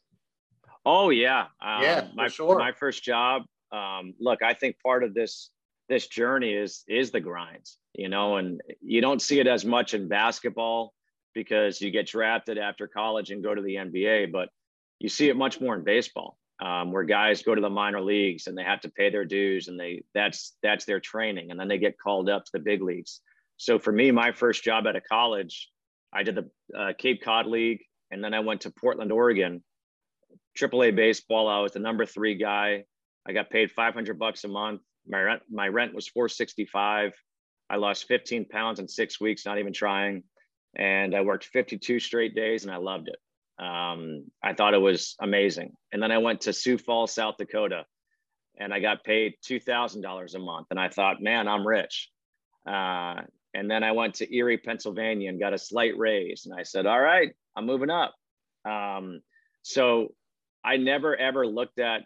Oh 0.85 1.11
yeah, 1.11 1.47
um, 1.61 1.83
yeah, 1.83 2.07
my 2.15 2.29
sure. 2.29 2.59
my 2.59 2.73
first 2.73 3.03
job. 3.03 3.43
Um, 3.71 4.15
look, 4.21 4.43
I 4.43 4.55
think 4.55 4.77
part 4.83 5.05
of 5.05 5.15
this 5.15 5.51
this 5.89 6.07
journey 6.09 6.53
is 6.53 6.83
is 6.89 7.11
the 7.11 7.21
grind, 7.21 7.67
you 7.95 8.09
know, 8.09 8.37
and 8.37 8.61
you 8.81 9.01
don't 9.01 9.23
see 9.23 9.39
it 9.39 9.47
as 9.47 9.65
much 9.65 9.95
in 9.95 10.09
basketball 10.09 10.93
because 11.35 11.81
you 11.81 11.91
get 11.91 12.09
drafted 12.09 12.59
after 12.59 12.87
college 12.87 13.31
and 13.31 13.43
go 13.43 13.55
to 13.55 13.63
the 13.63 13.77
NBA, 13.77 14.33
but 14.33 14.49
you 14.99 15.09
see 15.09 15.29
it 15.29 15.37
much 15.37 15.61
more 15.61 15.75
in 15.75 15.85
baseball, 15.85 16.37
um, 16.61 16.93
where 16.93 17.05
guys 17.05 17.43
go 17.43 17.55
to 17.55 17.61
the 17.61 17.71
minor 17.71 18.01
leagues 18.01 18.47
and 18.47 18.59
they 18.59 18.65
have 18.65 18.81
to 18.81 18.91
pay 18.91 19.09
their 19.11 19.25
dues, 19.25 19.69
and 19.69 19.79
they 19.79 20.03
that's 20.15 20.57
that's 20.63 20.85
their 20.85 21.01
training, 21.01 21.51
and 21.51 21.61
then 21.61 21.69
they 21.69 21.79
get 21.79 21.99
called 21.99 22.29
up 22.29 22.45
to 22.45 22.51
the 22.55 22.61
big 22.61 22.83
leagues. 22.83 23.21
So 23.57 23.79
for 23.79 23.93
me, 23.93 24.11
my 24.11 24.33
first 24.33 24.65
job 24.65 24.89
out 24.89 24.97
of 24.97 25.05
college, 25.09 25.71
I 26.13 26.25
did 26.25 26.35
the 26.35 26.51
uh, 26.77 26.93
Cape 26.99 27.23
Cod 27.23 27.47
League, 27.47 27.85
and 28.11 28.25
then 28.25 28.35
I 28.35 28.41
went 28.41 28.63
to 28.63 28.71
Portland, 28.71 29.13
Oregon 29.13 29.63
AAA 30.59 30.95
baseball. 30.95 31.49
I 31.49 31.61
was 31.61 31.73
the 31.73 31.79
number 31.79 32.07
three 32.07 32.35
guy. 32.35 32.85
I 33.27 33.33
got 33.33 33.51
paid 33.51 33.71
500 33.71 34.19
bucks 34.19 34.45
a 34.45 34.49
month. 34.49 34.83
My 35.07 35.21
rent, 35.21 35.43
my 35.51 35.69
rent 35.69 35.95
was 35.95 36.09
465. 36.09 37.13
I 37.71 37.77
lost 37.77 38.07
15 38.07 38.47
pounds 38.49 38.81
in 38.81 38.89
six 38.89 39.21
weeks, 39.21 39.47
not 39.47 39.59
even 39.59 39.73
trying. 39.73 40.25
And 40.77 41.15
I 41.15 41.23
worked 41.23 41.45
52 41.47 42.01
straight 42.01 42.35
days 42.35 42.65
and 42.65 42.73
I 42.73 42.77
loved 42.77 43.09
it. 43.09 43.17
Um, 43.63 44.25
I 44.43 44.55
thought 44.55 44.75
it 44.75 44.79
was 44.79 45.17
amazing. 45.21 45.73
And 45.93 46.03
then 46.03 46.13
I 46.13 46.19
went 46.19 46.43
to 46.43 46.53
Sioux 46.53 46.79
Falls, 46.79 47.15
South 47.15 47.37
Dakota, 47.39 47.85
and 48.59 48.73
I 48.73 48.81
got 48.81 49.05
paid 49.05 49.35
$2,000 49.49 50.35
a 50.35 50.39
month. 50.39 50.67
And 50.71 50.81
I 50.81 50.89
thought, 50.89 51.23
man, 51.23 51.49
I'm 51.49 51.67
rich. 51.67 52.11
Uh, 52.67 53.23
and 53.55 53.71
then 53.71 53.83
I 53.83 53.93
went 53.93 54.15
to 54.15 54.35
Erie, 54.35 54.59
Pennsylvania 54.59 55.29
and 55.29 55.41
got 55.41 55.53
a 55.53 55.59
slight 55.59 55.97
raise. 55.97 56.47
And 56.47 56.59
I 56.59 56.63
said, 56.63 56.87
all 56.87 57.01
right, 57.01 57.33
I'm 57.57 57.67
moving 57.67 57.91
up. 57.91 58.15
Um, 58.65 59.21
so 59.63 60.09
I 60.65 60.77
never 60.77 61.17
ever 61.17 61.47
looked 61.47 61.79
at, 61.79 62.03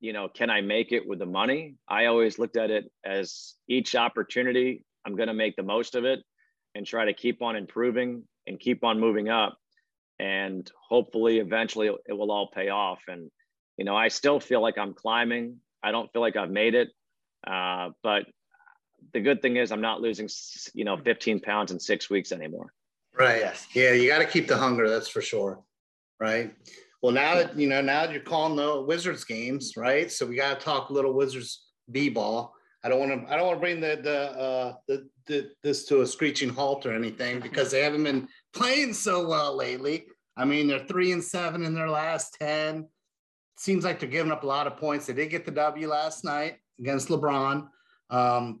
you 0.00 0.12
know, 0.12 0.28
can 0.28 0.50
I 0.50 0.60
make 0.60 0.92
it 0.92 1.06
with 1.06 1.18
the 1.18 1.26
money? 1.26 1.76
I 1.88 2.06
always 2.06 2.38
looked 2.38 2.56
at 2.56 2.70
it 2.70 2.90
as 3.04 3.54
each 3.68 3.94
opportunity, 3.94 4.84
I'm 5.04 5.16
going 5.16 5.28
to 5.28 5.34
make 5.34 5.56
the 5.56 5.62
most 5.62 5.94
of 5.94 6.04
it 6.04 6.20
and 6.74 6.86
try 6.86 7.06
to 7.06 7.14
keep 7.14 7.42
on 7.42 7.56
improving 7.56 8.24
and 8.46 8.60
keep 8.60 8.84
on 8.84 9.00
moving 9.00 9.28
up. 9.28 9.56
And 10.18 10.70
hopefully, 10.88 11.38
eventually, 11.38 11.90
it 12.06 12.12
will 12.12 12.30
all 12.30 12.50
pay 12.52 12.68
off. 12.68 13.02
And, 13.08 13.30
you 13.76 13.84
know, 13.84 13.96
I 13.96 14.08
still 14.08 14.40
feel 14.40 14.60
like 14.60 14.76
I'm 14.76 14.92
climbing. 14.92 15.56
I 15.82 15.92
don't 15.92 16.12
feel 16.12 16.22
like 16.22 16.36
I've 16.36 16.50
made 16.50 16.74
it. 16.74 16.88
Uh, 17.46 17.90
but 18.02 18.24
the 19.14 19.20
good 19.20 19.40
thing 19.40 19.56
is, 19.56 19.70
I'm 19.70 19.80
not 19.80 20.00
losing, 20.00 20.28
you 20.74 20.84
know, 20.84 20.96
15 20.96 21.40
pounds 21.40 21.70
in 21.70 21.78
six 21.78 22.10
weeks 22.10 22.32
anymore. 22.32 22.72
Right. 23.16 23.42
Yeah. 23.74 23.92
You 23.92 24.08
got 24.08 24.18
to 24.18 24.26
keep 24.26 24.48
the 24.48 24.56
hunger. 24.56 24.88
That's 24.88 25.08
for 25.08 25.22
sure. 25.22 25.60
Right. 26.20 26.54
Well, 27.02 27.12
now 27.12 27.36
that 27.36 27.56
you 27.56 27.68
know, 27.68 27.80
now 27.80 28.02
that 28.02 28.12
you're 28.12 28.22
calling 28.22 28.56
the 28.56 28.82
Wizards 28.82 29.24
games, 29.24 29.74
right? 29.76 30.10
So 30.10 30.26
we 30.26 30.36
got 30.36 30.58
to 30.58 30.64
talk 30.64 30.90
a 30.90 30.92
little 30.92 31.12
Wizards 31.12 31.66
b-ball. 31.90 32.52
I 32.82 32.88
don't 32.88 32.98
want 32.98 33.26
to. 33.26 33.32
I 33.32 33.36
don't 33.36 33.46
want 33.46 33.56
to 33.58 33.60
bring 33.60 33.80
the 33.80 34.00
the, 34.02 34.18
uh, 34.38 34.74
the 34.88 35.08
the 35.26 35.50
this 35.62 35.84
to 35.86 36.00
a 36.00 36.06
screeching 36.06 36.48
halt 36.48 36.86
or 36.86 36.92
anything 36.92 37.40
because 37.42 37.70
they 37.70 37.82
haven't 37.82 38.04
been 38.04 38.28
playing 38.52 38.94
so 38.94 39.26
well 39.26 39.56
lately. 39.56 40.06
I 40.36 40.44
mean, 40.44 40.68
they're 40.68 40.86
three 40.86 41.12
and 41.12 41.22
seven 41.22 41.64
in 41.64 41.74
their 41.74 41.90
last 41.90 42.36
ten. 42.40 42.88
Seems 43.56 43.84
like 43.84 43.98
they're 43.98 44.08
giving 44.08 44.32
up 44.32 44.44
a 44.44 44.46
lot 44.46 44.68
of 44.68 44.76
points. 44.76 45.06
They 45.06 45.12
did 45.12 45.30
get 45.30 45.44
the 45.44 45.50
W 45.50 45.88
last 45.88 46.24
night 46.24 46.58
against 46.78 47.08
LeBron. 47.08 47.68
Um, 48.10 48.60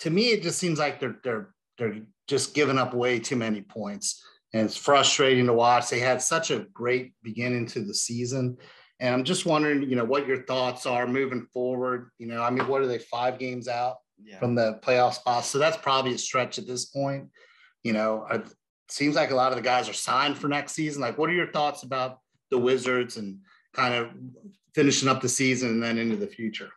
to 0.00 0.10
me, 0.10 0.30
it 0.30 0.42
just 0.42 0.58
seems 0.58 0.78
like 0.78 1.00
they're 1.00 1.18
they're 1.22 1.54
they're 1.78 2.00
just 2.28 2.54
giving 2.54 2.78
up 2.78 2.94
way 2.94 3.20
too 3.20 3.36
many 3.36 3.62
points 3.62 4.22
and 4.56 4.64
it's 4.64 4.76
frustrating 4.76 5.46
to 5.46 5.52
watch. 5.52 5.90
They 5.90 6.00
had 6.00 6.22
such 6.22 6.50
a 6.50 6.60
great 6.72 7.12
beginning 7.22 7.66
to 7.66 7.80
the 7.80 7.92
season. 7.92 8.56
And 9.00 9.12
I'm 9.12 9.24
just 9.24 9.44
wondering, 9.44 9.82
you 9.82 9.96
know, 9.96 10.04
what 10.04 10.26
your 10.26 10.44
thoughts 10.44 10.86
are 10.86 11.06
moving 11.06 11.46
forward. 11.52 12.10
You 12.18 12.26
know, 12.26 12.42
I 12.42 12.48
mean, 12.48 12.66
what 12.66 12.80
are 12.80 12.86
they 12.86 12.98
five 12.98 13.38
games 13.38 13.68
out 13.68 13.96
yeah. 14.24 14.38
from 14.38 14.54
the 14.54 14.80
playoff 14.82 15.12
spots? 15.12 15.48
So 15.48 15.58
that's 15.58 15.76
probably 15.76 16.14
a 16.14 16.18
stretch 16.18 16.58
at 16.58 16.66
this 16.66 16.86
point. 16.86 17.28
You 17.82 17.92
know, 17.92 18.26
it 18.30 18.48
seems 18.88 19.14
like 19.14 19.30
a 19.30 19.34
lot 19.34 19.52
of 19.52 19.56
the 19.56 19.62
guys 19.62 19.90
are 19.90 19.94
signed 19.94 20.38
for 20.38 20.48
next 20.48 20.72
season. 20.72 21.02
Like, 21.02 21.18
what 21.18 21.28
are 21.28 21.34
your 21.34 21.52
thoughts 21.52 21.82
about 21.82 22.20
the 22.50 22.58
Wizards 22.58 23.18
and 23.18 23.40
kind 23.74 23.92
of 23.92 24.08
finishing 24.74 25.10
up 25.10 25.20
the 25.20 25.28
season 25.28 25.68
and 25.68 25.82
then 25.82 25.98
into 25.98 26.16
the 26.16 26.26
future? 26.26 26.70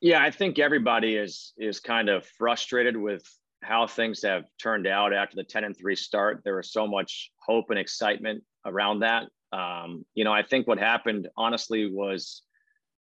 Yeah, 0.00 0.22
I 0.22 0.30
think 0.30 0.60
everybody 0.60 1.16
is 1.16 1.54
is 1.58 1.80
kind 1.80 2.08
of 2.08 2.24
frustrated 2.24 2.96
with 2.96 3.28
how 3.70 3.86
things 3.86 4.20
have 4.22 4.46
turned 4.60 4.88
out 4.88 5.14
after 5.14 5.36
the 5.36 5.44
10 5.44 5.62
and 5.62 5.76
3 5.76 5.94
start. 5.94 6.40
There 6.42 6.56
was 6.56 6.72
so 6.72 6.88
much 6.88 7.30
hope 7.38 7.70
and 7.70 7.78
excitement 7.78 8.42
around 8.66 9.00
that. 9.00 9.28
Um, 9.52 10.04
you 10.12 10.24
know, 10.24 10.32
I 10.32 10.42
think 10.42 10.66
what 10.66 10.78
happened 10.78 11.28
honestly 11.36 11.88
was 11.88 12.42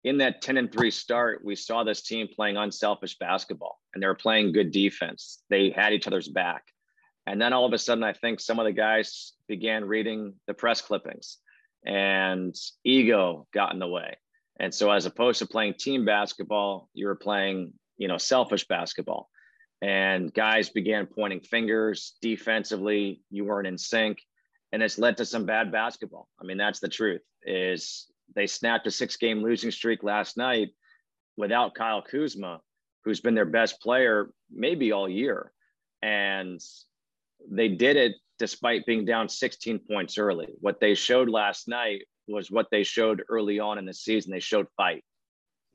in 0.03 0.17
that 0.17 0.41
10 0.41 0.57
and 0.57 0.69
3 0.69 0.91
start, 0.91 1.39
we 1.41 1.55
saw 1.55 1.85
this 1.85 2.01
team 2.01 2.27
playing 2.35 2.57
unselfish 2.57 3.17
basketball 3.17 3.79
and 3.93 4.03
they 4.03 4.07
were 4.07 4.13
playing 4.13 4.51
good 4.51 4.71
defense. 4.71 5.41
They 5.49 5.69
had 5.69 5.93
each 5.93 6.05
other's 6.05 6.27
back. 6.27 6.63
And 7.25 7.41
then 7.41 7.53
all 7.53 7.65
of 7.65 7.71
a 7.71 7.77
sudden, 7.77 8.03
I 8.03 8.11
think 8.11 8.41
some 8.41 8.59
of 8.59 8.65
the 8.65 8.73
guys 8.73 9.31
began 9.47 9.85
reading 9.85 10.33
the 10.47 10.53
press 10.53 10.81
clippings 10.81 11.37
and 11.85 12.53
ego 12.83 13.47
got 13.53 13.71
in 13.71 13.79
the 13.79 13.87
way. 13.87 14.17
And 14.59 14.73
so, 14.73 14.91
as 14.91 15.05
opposed 15.05 15.39
to 15.39 15.45
playing 15.45 15.75
team 15.75 16.03
basketball, 16.03 16.89
you 16.93 17.07
were 17.07 17.15
playing, 17.15 17.73
you 17.97 18.09
know, 18.09 18.17
selfish 18.17 18.67
basketball 18.67 19.29
and 19.81 20.33
guys 20.33 20.69
began 20.69 21.05
pointing 21.05 21.41
fingers 21.41 22.15
defensively. 22.21 23.21
You 23.29 23.45
weren't 23.45 23.67
in 23.67 23.77
sync, 23.77 24.19
and 24.71 24.81
it's 24.81 24.97
led 24.97 25.17
to 25.17 25.25
some 25.25 25.45
bad 25.45 25.71
basketball. 25.71 26.27
I 26.41 26.45
mean, 26.45 26.57
that's 26.57 26.79
the 26.79 26.89
truth. 26.89 27.21
Is 27.43 28.07
they 28.35 28.47
snapped 28.47 28.87
a 28.87 28.91
six-game 28.91 29.41
losing 29.41 29.71
streak 29.71 30.03
last 30.03 30.37
night 30.37 30.69
without 31.37 31.75
Kyle 31.75 32.01
Kuzma, 32.01 32.61
who's 33.03 33.21
been 33.21 33.35
their 33.35 33.45
best 33.45 33.81
player 33.81 34.31
maybe 34.51 34.91
all 34.91 35.07
year, 35.07 35.51
and 36.01 36.59
they 37.49 37.69
did 37.69 37.95
it 37.95 38.13
despite 38.39 38.85
being 38.85 39.05
down 39.05 39.29
16 39.29 39.79
points 39.89 40.17
early. 40.17 40.47
What 40.59 40.79
they 40.79 40.93
showed 40.93 41.29
last 41.29 41.67
night 41.67 42.03
was 42.27 42.51
what 42.51 42.67
they 42.71 42.83
showed 42.83 43.23
early 43.29 43.59
on 43.59 43.77
in 43.77 43.85
the 43.85 43.93
season. 43.93 44.31
They 44.31 44.39
showed 44.39 44.67
fight. 44.75 45.03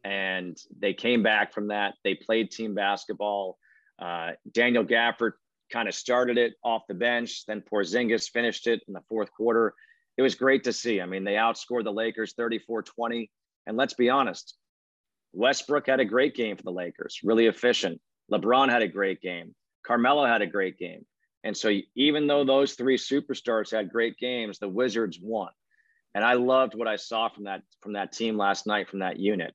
And 0.04 0.56
they 0.78 0.94
came 0.94 1.22
back 1.22 1.52
from 1.52 1.68
that. 1.68 1.94
They 2.04 2.14
played 2.14 2.50
team 2.50 2.74
basketball 2.74 3.58
uh, 4.02 4.32
Daniel 4.50 4.84
Gafford 4.84 5.32
kind 5.72 5.88
of 5.88 5.94
started 5.94 6.36
it 6.36 6.54
off 6.64 6.82
the 6.88 6.94
bench, 6.94 7.46
then 7.46 7.62
Porzingis 7.62 8.28
finished 8.28 8.66
it 8.66 8.82
in 8.88 8.94
the 8.94 9.02
fourth 9.08 9.32
quarter. 9.32 9.74
It 10.16 10.22
was 10.22 10.34
great 10.34 10.64
to 10.64 10.72
see. 10.72 11.00
I 11.00 11.06
mean, 11.06 11.24
they 11.24 11.34
outscored 11.34 11.84
the 11.84 11.92
Lakers 11.92 12.34
34 12.36 12.82
20. 12.82 13.30
And 13.66 13.76
let's 13.76 13.94
be 13.94 14.10
honest, 14.10 14.56
Westbrook 15.32 15.86
had 15.86 16.00
a 16.00 16.04
great 16.04 16.34
game 16.34 16.56
for 16.56 16.64
the 16.64 16.72
Lakers, 16.72 17.20
really 17.22 17.46
efficient. 17.46 18.00
LeBron 18.30 18.70
had 18.70 18.82
a 18.82 18.88
great 18.88 19.20
game. 19.20 19.54
Carmelo 19.86 20.26
had 20.26 20.42
a 20.42 20.46
great 20.46 20.78
game. 20.78 21.06
And 21.44 21.56
so, 21.56 21.72
even 21.96 22.26
though 22.26 22.44
those 22.44 22.74
three 22.74 22.98
superstars 22.98 23.74
had 23.74 23.90
great 23.90 24.16
games, 24.18 24.58
the 24.58 24.68
Wizards 24.68 25.18
won. 25.20 25.50
And 26.14 26.24
I 26.24 26.34
loved 26.34 26.74
what 26.74 26.88
I 26.88 26.96
saw 26.96 27.28
from 27.28 27.44
that 27.44 27.62
from 27.80 27.94
that 27.94 28.12
team 28.12 28.36
last 28.36 28.66
night, 28.66 28.88
from 28.88 29.00
that 29.00 29.18
unit. 29.18 29.54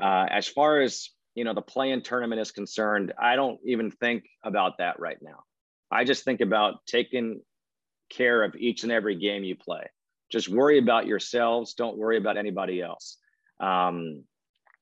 Uh, 0.00 0.26
as 0.30 0.48
far 0.48 0.80
as 0.80 1.10
you 1.38 1.44
know, 1.44 1.54
the 1.54 1.62
play-in 1.62 2.02
tournament 2.02 2.40
is 2.40 2.50
concerned, 2.50 3.12
I 3.16 3.36
don't 3.36 3.60
even 3.64 3.92
think 3.92 4.24
about 4.42 4.78
that 4.78 4.98
right 4.98 5.18
now. 5.22 5.44
I 5.88 6.02
just 6.02 6.24
think 6.24 6.40
about 6.40 6.84
taking 6.84 7.40
care 8.10 8.42
of 8.42 8.56
each 8.56 8.82
and 8.82 8.90
every 8.90 9.14
game 9.14 9.44
you 9.44 9.54
play. 9.54 9.84
Just 10.32 10.48
worry 10.48 10.78
about 10.78 11.06
yourselves. 11.06 11.74
Don't 11.74 11.96
worry 11.96 12.16
about 12.18 12.36
anybody 12.36 12.82
else. 12.82 13.18
Um, 13.60 14.24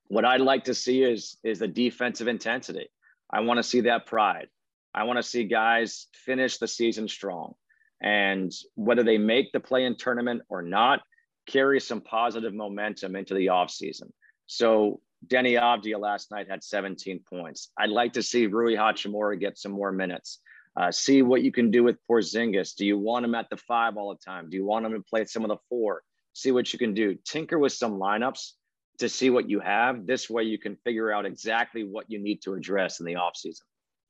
what 0.07 0.25
I'd 0.25 0.41
like 0.41 0.65
to 0.65 0.75
see 0.75 1.03
is 1.03 1.37
is 1.45 1.59
the 1.59 1.69
defensive 1.69 2.27
intensity. 2.27 2.89
I 3.31 3.41
want 3.41 3.59
to 3.59 3.63
see 3.63 3.83
that 3.83 4.07
pride. 4.07 4.49
I 4.95 5.05
want 5.05 5.19
to 5.19 5.23
see 5.23 5.45
guys 5.45 6.07
finish 6.25 6.57
the 6.57 6.69
season 6.69 7.07
strong, 7.07 7.53
and 8.01 8.51
whether 8.77 9.03
they 9.03 9.19
make 9.19 9.53
the 9.53 9.61
play-in 9.61 9.99
tournament 9.99 10.41
or 10.49 10.63
not, 10.63 11.01
carry 11.47 11.81
some 11.81 12.01
positive 12.01 12.55
momentum 12.55 13.15
into 13.15 13.35
the 13.35 13.49
offseason. 13.49 14.09
So 14.47 15.01
Deni 15.27 15.61
Avdija 15.61 15.99
last 15.99 16.31
night 16.31 16.49
had 16.49 16.63
17 16.63 17.21
points. 17.29 17.71
I'd 17.79 17.91
like 17.91 18.13
to 18.15 18.23
see 18.23 18.47
Rui 18.47 18.75
Hachimura 18.75 19.39
get 19.39 19.59
some 19.59 19.73
more 19.73 19.93
minutes. 19.93 20.41
Uh, 20.77 20.93
see 20.93 21.23
what 21.23 21.43
you 21.43 21.51
can 21.51 21.71
do 21.71 21.83
with 21.83 21.97
Porzingis. 22.09 22.75
Do 22.75 22.85
you 22.85 22.99
want 22.99 23.25
him 23.25 23.35
at 23.35 23.49
the 23.49 23.57
five 23.57 23.97
all 23.97 24.11
the 24.11 24.23
time? 24.23 24.51
Do 24.51 24.57
you 24.57 24.65
want 24.65 24.85
him 24.85 24.93
to 24.93 25.01
play 25.01 25.25
some 25.25 25.43
of 25.43 25.49
the 25.49 25.57
four? 25.69 26.03
See 26.35 26.53
what 26.53 26.71
you 26.73 26.79
can 26.79 26.93
do. 26.93 27.17
Tinker 27.25 27.59
with 27.59 27.73
some 27.73 27.93
lineups 27.93 28.53
to 28.99 29.09
see 29.09 29.31
what 29.31 29.49
you 29.49 29.61
have. 29.61 30.07
This 30.07 30.29
way 30.29 30.43
you 30.43 30.59
can 30.59 30.77
figure 30.85 31.11
out 31.11 31.25
exactly 31.25 31.85
what 31.85 32.05
you 32.09 32.19
need 32.19 32.43
to 32.43 32.55
address 32.55 33.01
in 33.01 33.07
the 33.07 33.15
offseason. 33.15 33.63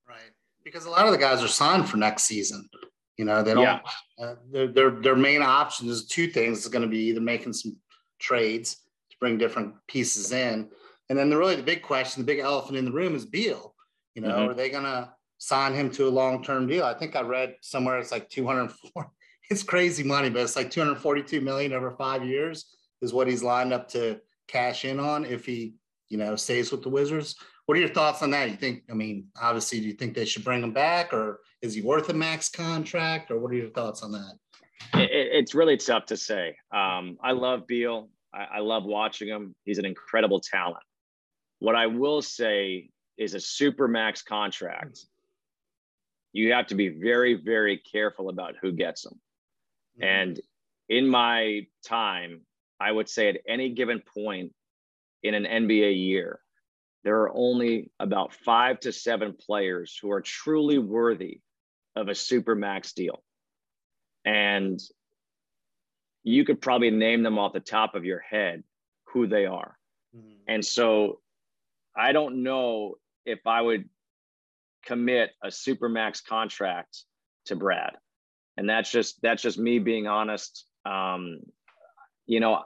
Right. 0.09 0.33
Because 0.65 0.87
a 0.87 0.91
lot 0.91 1.07
of 1.07 1.13
the 1.13 1.19
guys 1.19 1.43
are 1.43 1.49
signed 1.49 1.89
for 1.89 1.99
next 1.99 2.25
season. 2.25 2.69
You 3.17 3.25
know, 3.25 3.43
they 3.43 3.55
don't, 3.55 3.63
yeah. 3.63 3.81
uh, 4.19 4.35
their, 4.51 4.67
their, 4.67 4.91
their 4.91 5.17
main 5.17 5.43
option 5.43 5.89
is 5.89 6.07
two 6.07 6.27
things. 6.27 6.59
It's 6.59 6.69
going 6.69 6.83
to 6.83 6.89
be 6.89 6.99
either 6.99 7.21
making 7.21 7.53
some 7.53 7.77
trades 8.19 8.75
to 9.11 9.17
bring 9.21 9.39
different 9.39 9.75
pieces 9.87 10.33
in. 10.33 10.69
And 11.09 11.19
then 11.19 11.31
the 11.31 11.37
really 11.37 11.57
the 11.57 11.63
big 11.63 11.83
question, 11.83 12.23
the 12.23 12.27
big 12.27 12.41
elephant 12.41 12.77
in 12.77 12.85
the 12.85 12.93
room 12.93 13.15
is 13.15 13.25
Beal. 13.25 13.75
You 14.15 14.23
know, 14.23 14.31
mm-hmm. 14.31 14.51
are 14.51 14.55
they 14.55 14.71
going 14.71 14.85
to 14.85 15.13
sign 15.39 15.75
him 15.75 15.91
to 15.93 16.09
a 16.09 16.11
long-term 16.11 16.67
deal? 16.67 16.85
I 16.85 16.95
think 16.95 17.15
I 17.15 17.21
read 17.21 17.57
somewhere 17.61 17.99
it's 17.99 18.13
like 18.13 18.29
204. 18.31 19.11
It's 19.49 19.63
crazy 19.63 20.03
money, 20.03 20.29
but 20.29 20.43
it's 20.43 20.57
like 20.57 20.73
242 20.73 21.41
million 21.41 21.73
over 21.73 21.93
five 21.93 22.25
years 22.25 22.75
is 23.01 23.13
what 23.13 23.29
he's 23.29 23.45
lined 23.45 23.73
up 23.73 23.87
to 23.91 24.21
cash 24.49 24.85
in 24.85 24.99
on 24.99 25.25
if 25.25 25.47
he, 25.47 25.75
you 26.09 26.19
know, 26.19 26.35
stays 26.35 26.73
with 26.73 26.83
the 26.83 26.89
Wizards. 26.89 27.37
What 27.67 27.77
are 27.77 27.81
your 27.81 27.91
thoughts 27.91 28.23
on 28.23 28.33
that? 28.33 28.51
You 28.51 28.57
think, 28.57 28.83
I 28.91 28.95
mean, 28.95 29.29
obviously, 29.41 29.79
do 29.79 29.87
you 29.87 29.93
think 29.93 30.15
they 30.15 30.25
should 30.25 30.43
bring 30.43 30.65
him 30.65 30.73
back 30.73 31.13
or 31.13 31.43
is 31.63 31.75
he 31.75 31.81
worth 31.81 32.09
a 32.09 32.13
max 32.13 32.49
contract 32.49 33.31
or 33.31 33.39
what 33.39 33.53
are 33.53 33.57
your 33.57 33.71
thoughts 33.71 34.03
on 34.03 34.11
that? 34.11 34.33
It, 34.95 35.11
it's 35.13 35.55
really 35.55 35.77
tough 35.77 36.07
to 36.07 36.17
say. 36.17 36.57
Um, 36.73 37.17
I 37.23 37.31
love 37.31 37.69
Beal. 37.69 38.09
I, 38.35 38.57
I 38.57 38.59
love 38.59 38.85
watching 38.85 39.29
him. 39.29 39.55
He's 39.65 39.79
an 39.79 39.85
incredible 39.85 40.41
talent. 40.41 40.83
What 41.59 41.75
I 41.75 41.87
will 41.87 42.23
say 42.23 42.91
is 43.17 43.35
a 43.35 43.41
super 43.41 43.89
max 43.89 44.23
contract. 44.23 45.01
You 46.33 46.53
have 46.53 46.67
to 46.69 46.75
be 46.75 46.89
very, 46.89 47.35
very 47.35 47.79
careful 47.79 48.29
about 48.29 48.57
who 48.61 48.73
gets 48.73 49.03
them. 49.03 49.21
Mm-hmm. 49.99 50.05
And 50.05 50.41
in 50.89 51.09
my 51.09 51.67
time, 51.85 52.43
I 52.79 52.93
would 52.93 53.09
say 53.09 53.29
at 53.29 53.41
any 53.49 53.71
given 53.71 54.03
point 54.15 54.53
in 55.23 55.35
an 55.35 55.45
NBA 55.45 55.99
year, 56.07 56.41
there 57.05 57.23
are 57.23 57.35
only 57.35 57.91
about 58.01 58.35
five 58.35 58.81
to 58.81 58.93
seven 58.93 59.33
players 59.33 59.99
who 60.01 60.11
are 60.11 60.21
truly 60.21 60.79
worthy 60.79 61.41
of 61.95 62.09
a 62.09 62.15
super 62.15 62.55
max 62.55 62.93
deal. 62.93 63.23
And 64.25 64.81
you 66.25 66.45
could 66.45 66.61
probably 66.61 66.91
name 66.91 67.23
them 67.23 67.39
off 67.39 67.53
the 67.53 67.61
top 67.61 67.95
of 67.95 68.05
your 68.05 68.19
head 68.19 68.65
who 69.13 69.27
they 69.27 69.47
are. 69.47 69.79
Mm-hmm. 70.15 70.35
And 70.49 70.65
so 70.65 71.21
I 71.97 72.13
don't 72.13 72.43
know 72.43 72.97
if 73.25 73.41
I 73.47 73.61
would 73.61 73.89
commit 74.85 75.31
a 75.43 75.51
super 75.51 75.89
max 75.89 76.21
contract 76.21 77.03
to 77.47 77.57
Brad. 77.57 77.93
And 78.57 78.69
that's 78.69 78.91
just 78.91 79.21
that's 79.23 79.43
just 79.43 79.59
me 79.59 79.79
being 79.79 80.07
honest. 80.07 80.65
Um, 80.85 81.41
you 82.27 82.41
know, 82.41 82.63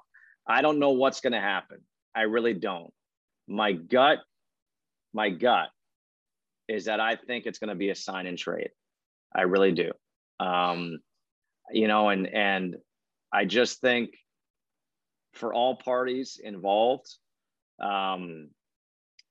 I 0.46 0.62
don't 0.62 0.78
know 0.78 0.90
what's 0.90 1.20
going 1.20 1.32
to 1.32 1.40
happen. 1.40 1.78
I 2.14 2.22
really 2.22 2.54
don't. 2.54 2.92
My 3.48 3.72
gut, 3.72 4.18
my 5.12 5.30
gut 5.30 5.68
is 6.68 6.84
that 6.84 7.00
I 7.00 7.16
think 7.16 7.46
it's 7.46 7.58
going 7.58 7.68
to 7.68 7.74
be 7.74 7.90
a 7.90 7.94
sign 7.94 8.26
and 8.26 8.38
trade. 8.38 8.70
I 9.34 9.42
really 9.42 9.72
do. 9.72 9.90
Um, 10.38 11.00
you 11.72 11.88
know, 11.88 12.08
and 12.08 12.26
and 12.26 12.76
I 13.32 13.44
just 13.44 13.80
think 13.80 14.10
for 15.34 15.52
all 15.52 15.76
parties 15.76 16.40
involved, 16.42 17.08
um, 17.80 18.50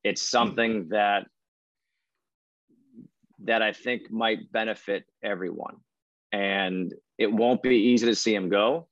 it's 0.03 0.21
something 0.21 0.89
that 0.89 1.27
that 3.43 3.61
I 3.61 3.71
think 3.71 4.11
might 4.11 4.51
benefit 4.51 5.05
everyone. 5.23 5.77
And 6.31 6.93
it 7.17 7.31
won't 7.31 7.61
be 7.63 7.75
easy 7.75 8.05
to 8.07 8.15
see 8.15 8.35
him 8.35 8.49
go 8.49 8.87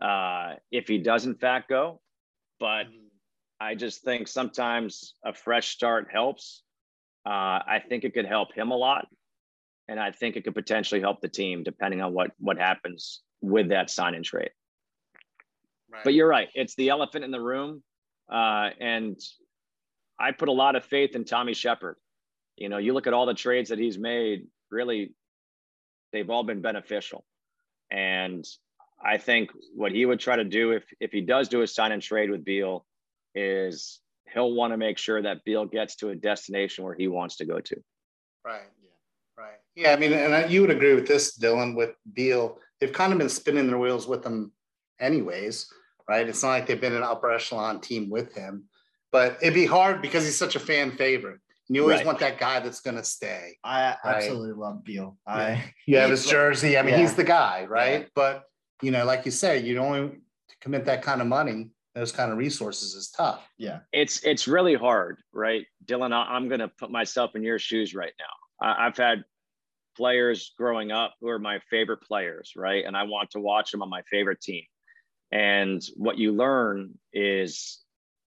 uh, 0.00 0.54
if 0.70 0.88
he 0.88 0.98
does 0.98 1.26
in 1.26 1.34
fact 1.34 1.68
go. 1.68 2.00
But 2.60 2.86
I 3.60 3.74
just 3.74 4.02
think 4.02 4.28
sometimes 4.28 5.14
a 5.24 5.32
fresh 5.32 5.68
start 5.68 6.08
helps. 6.12 6.62
Uh, 7.26 7.60
I 7.66 7.82
think 7.88 8.04
it 8.04 8.14
could 8.14 8.26
help 8.26 8.54
him 8.54 8.70
a 8.70 8.76
lot, 8.76 9.06
and 9.88 10.00
I 10.00 10.12
think 10.12 10.36
it 10.36 10.44
could 10.44 10.54
potentially 10.54 11.00
help 11.00 11.20
the 11.20 11.28
team 11.28 11.62
depending 11.62 12.00
on 12.00 12.12
what 12.12 12.30
what 12.38 12.58
happens 12.58 13.22
with 13.40 13.68
that 13.68 13.90
sign 13.90 14.14
and 14.14 14.24
trade. 14.24 14.50
Right. 15.90 16.04
But 16.04 16.14
you're 16.14 16.28
right; 16.28 16.48
it's 16.54 16.74
the 16.76 16.88
elephant 16.88 17.24
in 17.24 17.30
the 17.30 17.40
room, 17.40 17.82
uh, 18.30 18.70
and 18.80 19.20
I 20.18 20.32
put 20.32 20.48
a 20.48 20.52
lot 20.52 20.76
of 20.76 20.84
faith 20.84 21.14
in 21.14 21.24
Tommy 21.24 21.54
Sheppard. 21.54 21.96
You 22.56 22.68
know, 22.68 22.78
you 22.78 22.92
look 22.92 23.06
at 23.06 23.12
all 23.12 23.26
the 23.26 23.34
trades 23.34 23.70
that 23.70 23.78
he's 23.78 23.98
made; 23.98 24.46
really, 24.70 25.14
they've 26.12 26.28
all 26.28 26.42
been 26.42 26.60
beneficial, 26.60 27.24
and 27.90 28.44
I 29.04 29.18
think 29.18 29.50
what 29.74 29.92
he 29.92 30.04
would 30.06 30.20
try 30.20 30.36
to 30.36 30.44
do 30.44 30.72
if 30.72 30.84
if 31.00 31.12
he 31.12 31.20
does 31.20 31.48
do 31.48 31.62
a 31.62 31.66
sign 31.66 31.92
and 31.92 32.02
trade 32.02 32.30
with 32.30 32.44
Beal 32.44 32.84
is 33.34 34.00
he'll 34.32 34.52
want 34.52 34.72
to 34.72 34.76
make 34.76 34.98
sure 34.98 35.22
that 35.22 35.44
Beal 35.44 35.66
gets 35.66 35.96
to 35.96 36.10
a 36.10 36.16
destination 36.16 36.84
where 36.84 36.94
he 36.94 37.08
wants 37.08 37.36
to 37.36 37.44
go 37.44 37.60
to. 37.60 37.76
Right. 38.44 38.62
Yeah. 38.82 39.42
Right. 39.44 39.58
Yeah. 39.74 39.92
I 39.92 39.96
mean, 39.96 40.12
and 40.12 40.50
you 40.50 40.60
would 40.62 40.70
agree 40.70 40.94
with 40.94 41.06
this, 41.06 41.38
Dylan, 41.38 41.76
with 41.76 41.94
Beal. 42.12 42.58
They've 42.80 42.92
kind 42.92 43.12
of 43.12 43.18
been 43.18 43.28
spinning 43.28 43.66
their 43.66 43.78
wheels 43.78 44.06
with 44.06 44.24
him, 44.24 44.52
anyways. 45.00 45.68
Right. 46.08 46.28
It's 46.28 46.42
not 46.42 46.50
like 46.50 46.66
they've 46.66 46.80
been 46.80 46.96
an 46.96 47.02
upper 47.02 47.30
echelon 47.30 47.80
team 47.80 48.10
with 48.10 48.34
him, 48.34 48.67
but 49.12 49.38
it'd 49.42 49.54
be 49.54 49.66
hard 49.66 50.02
because 50.02 50.24
he's 50.24 50.38
such 50.38 50.56
a 50.56 50.60
fan 50.60 50.92
favorite. 50.92 51.40
And 51.68 51.76
you 51.76 51.82
always 51.82 51.98
right. 51.98 52.06
want 52.06 52.18
that 52.20 52.38
guy 52.38 52.60
that's 52.60 52.80
going 52.80 52.96
to 52.96 53.04
stay. 53.04 53.58
I 53.62 53.94
absolutely 54.04 54.52
right? 54.52 54.58
love 54.58 54.84
Beal. 54.84 55.18
I 55.26 55.72
you 55.86 55.98
have 55.98 56.10
his 56.10 56.26
jersey. 56.26 56.78
I 56.78 56.82
mean, 56.82 56.94
yeah. 56.94 57.00
he's 57.00 57.14
the 57.14 57.24
guy, 57.24 57.66
right? 57.68 58.00
Yeah. 58.00 58.08
But 58.14 58.44
you 58.82 58.90
know, 58.90 59.04
like 59.04 59.24
you 59.24 59.30
say, 59.30 59.60
you 59.60 59.74
don't 59.74 59.86
want 59.86 60.12
to 60.12 60.56
commit 60.60 60.86
that 60.86 61.02
kind 61.02 61.20
of 61.20 61.26
money, 61.26 61.70
those 61.94 62.12
kind 62.12 62.32
of 62.32 62.38
resources 62.38 62.94
is 62.94 63.10
tough. 63.10 63.46
Yeah. 63.58 63.80
It's 63.92 64.24
it's 64.24 64.48
really 64.48 64.74
hard, 64.74 65.18
right? 65.32 65.66
Dylan, 65.84 66.12
I'm 66.12 66.48
gonna 66.48 66.68
put 66.68 66.90
myself 66.90 67.34
in 67.34 67.42
your 67.42 67.58
shoes 67.58 67.94
right 67.94 68.12
now. 68.18 68.66
I've 68.66 68.96
had 68.96 69.24
players 69.96 70.52
growing 70.56 70.92
up 70.92 71.14
who 71.20 71.28
are 71.28 71.38
my 71.38 71.58
favorite 71.70 72.02
players, 72.02 72.52
right? 72.56 72.84
And 72.84 72.96
I 72.96 73.02
want 73.02 73.32
to 73.32 73.40
watch 73.40 73.72
them 73.72 73.82
on 73.82 73.90
my 73.90 74.02
favorite 74.02 74.40
team. 74.40 74.64
And 75.30 75.82
what 75.96 76.18
you 76.18 76.32
learn 76.32 76.94
is 77.12 77.80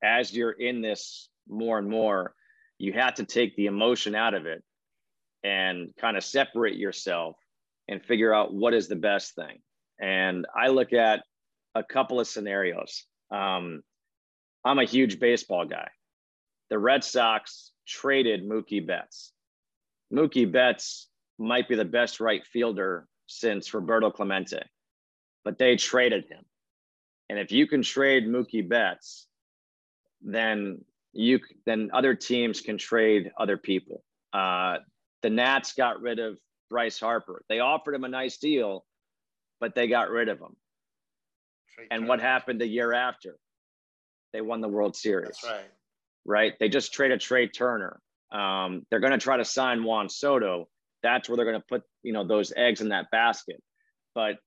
as 0.04 0.34
you're 0.34 0.52
in 0.52 0.82
this 0.82 1.30
more 1.48 1.78
and 1.78 1.90
more, 1.90 2.34
you 2.78 2.94
have 2.94 3.16
to 3.16 3.26
take 3.26 3.56
the 3.56 3.68
emotion 3.68 4.16
out 4.16 4.34
of 4.34 4.46
it 4.46 4.64
and 5.44 5.94
kind 6.00 6.18
of 6.18 6.24
separate 6.24 6.78
yourself 6.78 7.36
and 7.88 8.04
figure 8.04 8.34
out 8.34 8.54
what 8.54 8.74
is 8.74 8.88
the 8.88 8.96
best 8.96 9.36
thing. 9.36 9.60
And 10.00 10.48
I 10.56 10.70
look 10.70 10.94
at 10.94 11.24
a 11.76 11.84
couple 11.84 12.20
of 12.20 12.28
scenarios. 12.28 13.06
Um, 13.32 13.82
I'm 14.64 14.80
a 14.80 14.86
huge 14.86 15.20
baseball 15.20 15.66
guy. 15.66 15.90
The 16.70 16.80
Red 16.80 17.04
Sox 17.04 17.72
traded 17.88 18.48
Mookie 18.48 18.86
Betts. 18.86 19.34
Mookie 20.14 20.52
Betts 20.52 21.08
might 21.38 21.68
be 21.68 21.76
the 21.76 21.86
best 21.86 22.20
right 22.20 22.46
fielder 22.46 23.08
since 23.28 23.74
Roberto 23.74 24.12
Clemente, 24.12 24.62
but 25.44 25.58
they 25.58 25.76
traded 25.76 26.26
him. 26.26 26.44
And 27.30 27.40
if 27.40 27.52
you 27.52 27.66
can 27.68 27.82
trade 27.82 28.28
Mookie 28.28 28.68
Betts, 28.68 29.28
then 30.22 30.84
you 31.14 31.40
then 31.66 31.90
other 31.94 32.16
teams 32.16 32.62
can 32.62 32.78
trade 32.78 33.32
other 33.38 33.58
people. 33.58 34.04
Uh, 34.34 34.78
the 35.22 35.30
Nats 35.30 35.74
got 35.74 36.02
rid 36.02 36.20
of 36.20 36.38
Bryce 36.70 37.00
Harper. 37.00 37.44
They 37.50 37.60
offered 37.60 37.96
him 37.96 38.04
a 38.04 38.10
nice 38.10 38.38
deal, 38.38 38.86
but 39.60 39.76
they 39.76 39.88
got 39.88 40.10
rid 40.10 40.30
of 40.30 40.40
him. 40.40 40.56
Trade 41.76 41.88
and 41.92 42.08
what 42.08 42.22
happened 42.22 42.62
the 42.62 42.68
year 42.68 42.94
after? 42.94 43.38
They 44.34 44.42
won 44.42 44.62
the 44.62 44.70
World 44.70 44.96
Series. 44.96 45.38
That's 45.42 45.44
right. 45.44 45.72
Right. 46.24 46.54
They 46.60 46.70
just 46.70 46.94
traded 46.94 47.20
Trea 47.20 47.48
Turner. 47.48 48.00
Um, 48.32 48.86
they're 48.90 49.00
going 49.00 49.12
to 49.12 49.18
try 49.18 49.38
to 49.38 49.46
sign 49.46 49.84
Juan 49.84 50.08
Soto. 50.08 50.70
That's 51.04 51.28
where 51.28 51.36
they're 51.36 51.46
going 51.46 51.60
to 51.60 51.68
put 51.68 51.84
you 52.04 52.14
know 52.14 52.26
those 52.26 52.54
eggs 52.56 52.82
in 52.82 52.90
that 52.90 53.12
basket. 53.12 53.62
But 54.16 54.38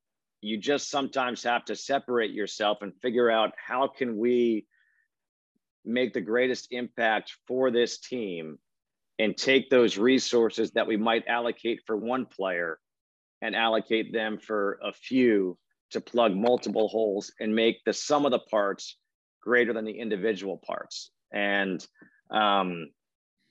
you 0.41 0.59
just 0.59 0.91
sometimes 0.91 1.43
have 1.43 1.64
to 1.66 1.77
separate 1.77 2.33
yourself 2.33 2.79
and 2.83 2.93
figure 3.01 3.31
out 3.31 3.53
how 3.57 3.89
can 3.89 4.18
we 4.18 4.66
make 5.85 6.12
the 6.12 6.20
greatest 6.20 6.68
impact 6.70 7.37
for 7.47 7.70
this 7.70 7.99
team 7.99 8.59
and 9.18 9.37
take 9.37 9.70
those 9.70 9.97
resources 9.97 10.72
that 10.72 10.87
we 10.87 10.97
might 10.97 11.26
allocate 11.28 11.80
for 11.87 11.97
one 11.97 12.26
player 12.26 12.78
and 13.43 13.55
allocate 13.55 14.12
them 14.12 14.39
for 14.39 14.78
a 14.82 14.93
few 14.93 15.57
to 15.91 16.01
plug 16.01 16.35
multiple 16.35 16.89
holes 16.89 17.32
and 17.39 17.55
make 17.55 17.85
the 17.85 17.93
sum 17.93 18.24
of 18.24 18.32
the 18.32 18.39
parts 18.39 18.97
greater 19.41 19.72
than 19.72 19.85
the 19.85 19.99
individual 19.99 20.61
parts. 20.66 21.11
And 21.32 21.87
um, 22.30 22.89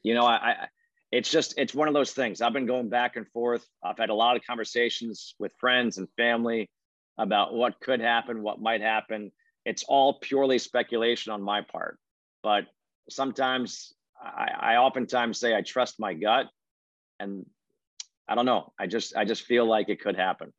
you 0.01 0.13
know, 0.13 0.25
I, 0.25 0.36
I 0.36 0.67
it's 1.11 1.29
just 1.29 1.53
it's 1.57 1.75
one 1.75 1.88
of 1.88 1.93
those 1.93 2.11
things. 2.11 2.41
I've 2.41 2.53
been 2.53 2.65
going 2.65 2.89
back 2.89 3.15
and 3.15 3.27
forth. 3.27 3.65
I've 3.84 3.97
had 3.97 4.09
a 4.09 4.15
lot 4.15 4.36
of 4.36 4.43
conversations 4.45 5.36
with 5.39 5.53
friends 5.59 5.99
and 5.99 6.07
family 6.17 6.69
about 7.17 7.53
what 7.53 7.79
could 7.79 8.01
happen, 8.01 8.41
what 8.41 8.59
might 8.59 8.81
happen. 8.81 9.31
It's 9.63 9.84
all 9.88 10.19
purely 10.19 10.57
speculation 10.57 11.31
on 11.31 11.41
my 11.41 11.61
part. 11.61 11.99
But 12.43 12.65
sometimes 13.09 13.93
I, 14.21 14.73
I 14.73 14.75
oftentimes 14.75 15.39
say 15.39 15.55
I 15.55 15.61
trust 15.61 15.99
my 15.99 16.13
gut 16.13 16.47
and 17.19 17.45
I 18.27 18.35
don't 18.35 18.45
know. 18.45 18.73
I 18.79 18.87
just 18.87 19.15
I 19.15 19.25
just 19.25 19.43
feel 19.43 19.65
like 19.65 19.89
it 19.89 20.01
could 20.01 20.15
happen. 20.15 20.53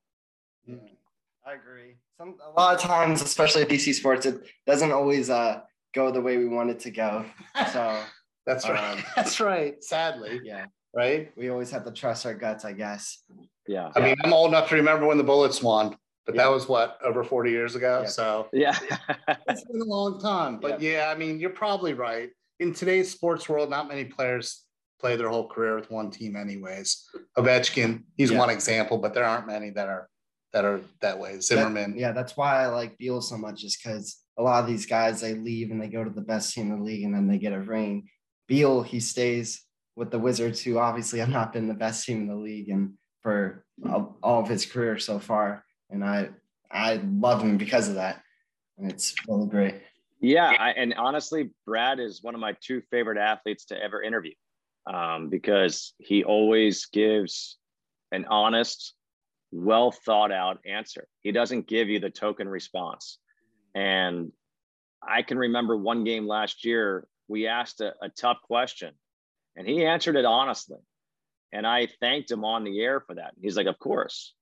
I 0.67 1.53
agree. 1.53 1.97
Some 2.19 2.37
a 2.45 2.59
lot 2.59 2.75
of 2.75 2.81
times, 2.81 3.23
especially 3.23 3.63
at 3.63 3.69
DC 3.69 3.95
Sports, 3.95 4.27
it 4.27 4.43
doesn't 4.67 4.93
always 4.93 5.31
uh, 5.31 5.61
go 5.95 6.11
the 6.11 6.21
way 6.21 6.39
we 6.39 6.49
want 6.49 6.71
it 6.71 6.81
to 6.81 6.91
go. 6.91 7.25
So 7.73 8.01
That's 8.47 8.69
right. 8.69 8.99
Um, 8.99 9.05
That's 9.17 9.41
right. 9.41 9.83
Sadly, 9.83 10.41
yeah, 10.45 10.67
right? 10.95 11.31
we 11.37 11.49
always 11.49 11.71
have 11.71 11.85
to 11.85 11.91
trust 11.91 12.27
our 12.27 12.35
guts, 12.35 12.65
I 12.65 12.73
guess. 12.73 13.23
Yeah. 13.67 13.91
I 13.97 14.01
mean, 14.01 14.17
I'm 14.23 14.33
old 14.33 14.49
enough 14.49 14.69
to 14.69 14.75
remember 14.75 15.07
when 15.07 15.19
the 15.19 15.25
Bullets 15.25 15.63
won, 15.63 15.97
but 16.27 16.35
Yeah. 16.35 16.45
that 16.45 16.49
was 16.51 16.69
what 16.69 16.99
over 17.03 17.23
40 17.25 17.51
years 17.51 17.75
ago. 17.75 18.01
Yeah. 18.03 18.09
So 18.09 18.49
Yeah. 18.53 18.79
it's 19.49 19.65
been 19.65 19.81
a 19.81 19.85
long 19.85 20.21
time. 20.21 20.59
But 20.59 20.81
yeah. 20.81 21.11
I 21.15 21.19
mean, 21.19 21.39
you're 21.39 21.51
probably 21.51 21.93
right. 21.95 22.31
In 22.61 22.73
today's 22.73 23.11
sports 23.11 23.49
world, 23.49 23.71
not 23.71 23.89
many 23.89 24.05
players 24.05 24.65
play 25.01 25.17
their 25.17 25.29
whole 25.29 25.49
career 25.49 25.75
with 25.77 25.91
one 25.91 26.11
team, 26.11 26.37
anyways. 26.37 27.09
Ovechkin, 27.37 28.05
he's 28.17 28.31
Yeah. 28.31 28.39
one 28.39 28.51
example, 28.51 28.99
but 28.99 29.13
there 29.13 29.25
aren't 29.25 29.47
many 29.47 29.71
that 29.71 29.89
are 29.89 30.09
that 30.53 30.65
are 30.65 30.81
that 31.01 31.19
way. 31.19 31.41
Zimmerman. 31.41 31.91
That- 31.95 31.99
yeah, 31.99 32.13
that's 32.13 32.37
why 32.37 32.63
I 32.63 32.69
like 32.69 32.97
Beal 32.97 33.21
so 33.21 33.37
much, 33.37 33.65
is 33.65 33.77
because 33.77 34.19
a 34.39 34.43
lot 34.43 34.63
of 34.63 34.69
these 34.69 34.87
guys 34.87 35.21
they 35.21 35.35
leave 35.35 35.73
and 35.73 35.83
they 35.83 35.89
go 35.89 36.05
to 36.05 36.11
the 36.11 36.21
best 36.21 36.55
team 36.55 36.71
in 36.71 36.79
the 36.79 36.85
league 36.85 37.03
and 37.03 37.13
then 37.13 37.27
they 37.27 37.39
get 37.39 37.53
a 37.53 37.59
ring. 37.61 38.09
Beal 38.47 38.83
he 38.85 39.01
stays 39.01 39.63
with 39.97 40.13
the 40.13 40.19
Wizards, 40.21 40.63
who 40.63 40.79
obviously 40.79 41.19
have 41.19 41.29
not 41.29 41.53
been 41.53 41.67
the 41.67 41.75
best 41.75 42.07
team 42.07 42.19
in 42.21 42.29
the 42.29 42.37
league 42.37 42.69
and 42.69 42.95
for 43.21 43.65
all 43.85 44.17
all 44.23 44.41
of 44.43 44.49
his 44.49 44.65
career 44.65 44.97
so 44.97 45.19
far. 45.19 45.65
And 45.95 46.05
I 46.05 46.29
I 46.71 47.01
love 47.05 47.41
him 47.41 47.57
because 47.57 47.89
of 47.89 47.95
that, 47.95 48.21
and 48.77 48.91
it's 48.91 49.15
really 49.29 49.47
great. 49.47 49.77
Yeah, 50.21 50.53
I, 50.59 50.71
and 50.71 50.93
honestly, 50.95 51.51
Brad 51.65 52.01
is 52.01 52.23
one 52.23 52.35
of 52.35 52.41
my 52.41 52.57
two 52.61 52.83
favorite 52.91 53.19
athletes 53.19 53.67
to 53.67 53.81
ever 53.81 54.03
interview 54.03 54.33
um, 54.93 55.29
because 55.29 55.95
he 55.99 56.25
always 56.25 56.87
gives 56.87 57.59
an 58.11 58.25
honest, 58.29 58.95
well 59.53 59.93
thought 59.93 60.33
out 60.33 60.59
answer. 60.67 61.07
He 61.23 61.31
doesn't 61.31 61.69
give 61.69 61.89
you 61.89 62.01
the 62.01 62.11
token 62.11 62.49
response. 62.49 63.19
And 63.75 64.33
I 65.07 65.23
can 65.23 65.39
remember 65.39 65.77
one 65.77 66.03
game 66.03 66.27
last 66.27 66.65
year, 66.65 67.07
we 67.29 67.47
asked 67.47 67.81
a, 67.81 67.93
a 68.03 68.09
tough 68.09 68.39
question 68.43 68.95
and 69.57 69.67
he 69.67 69.85
answered 69.85 70.17
it 70.17 70.25
honestly. 70.25 70.79
And 71.53 71.67
I 71.67 71.89
thanked 72.01 72.31
him 72.31 72.45
on 72.45 72.65
the 72.65 72.81
air 72.81 73.01
for 73.01 73.15
that. 73.15 73.35
He's 73.41 73.57
like, 73.57 73.67
Of 73.67 73.79
course. 73.79 74.35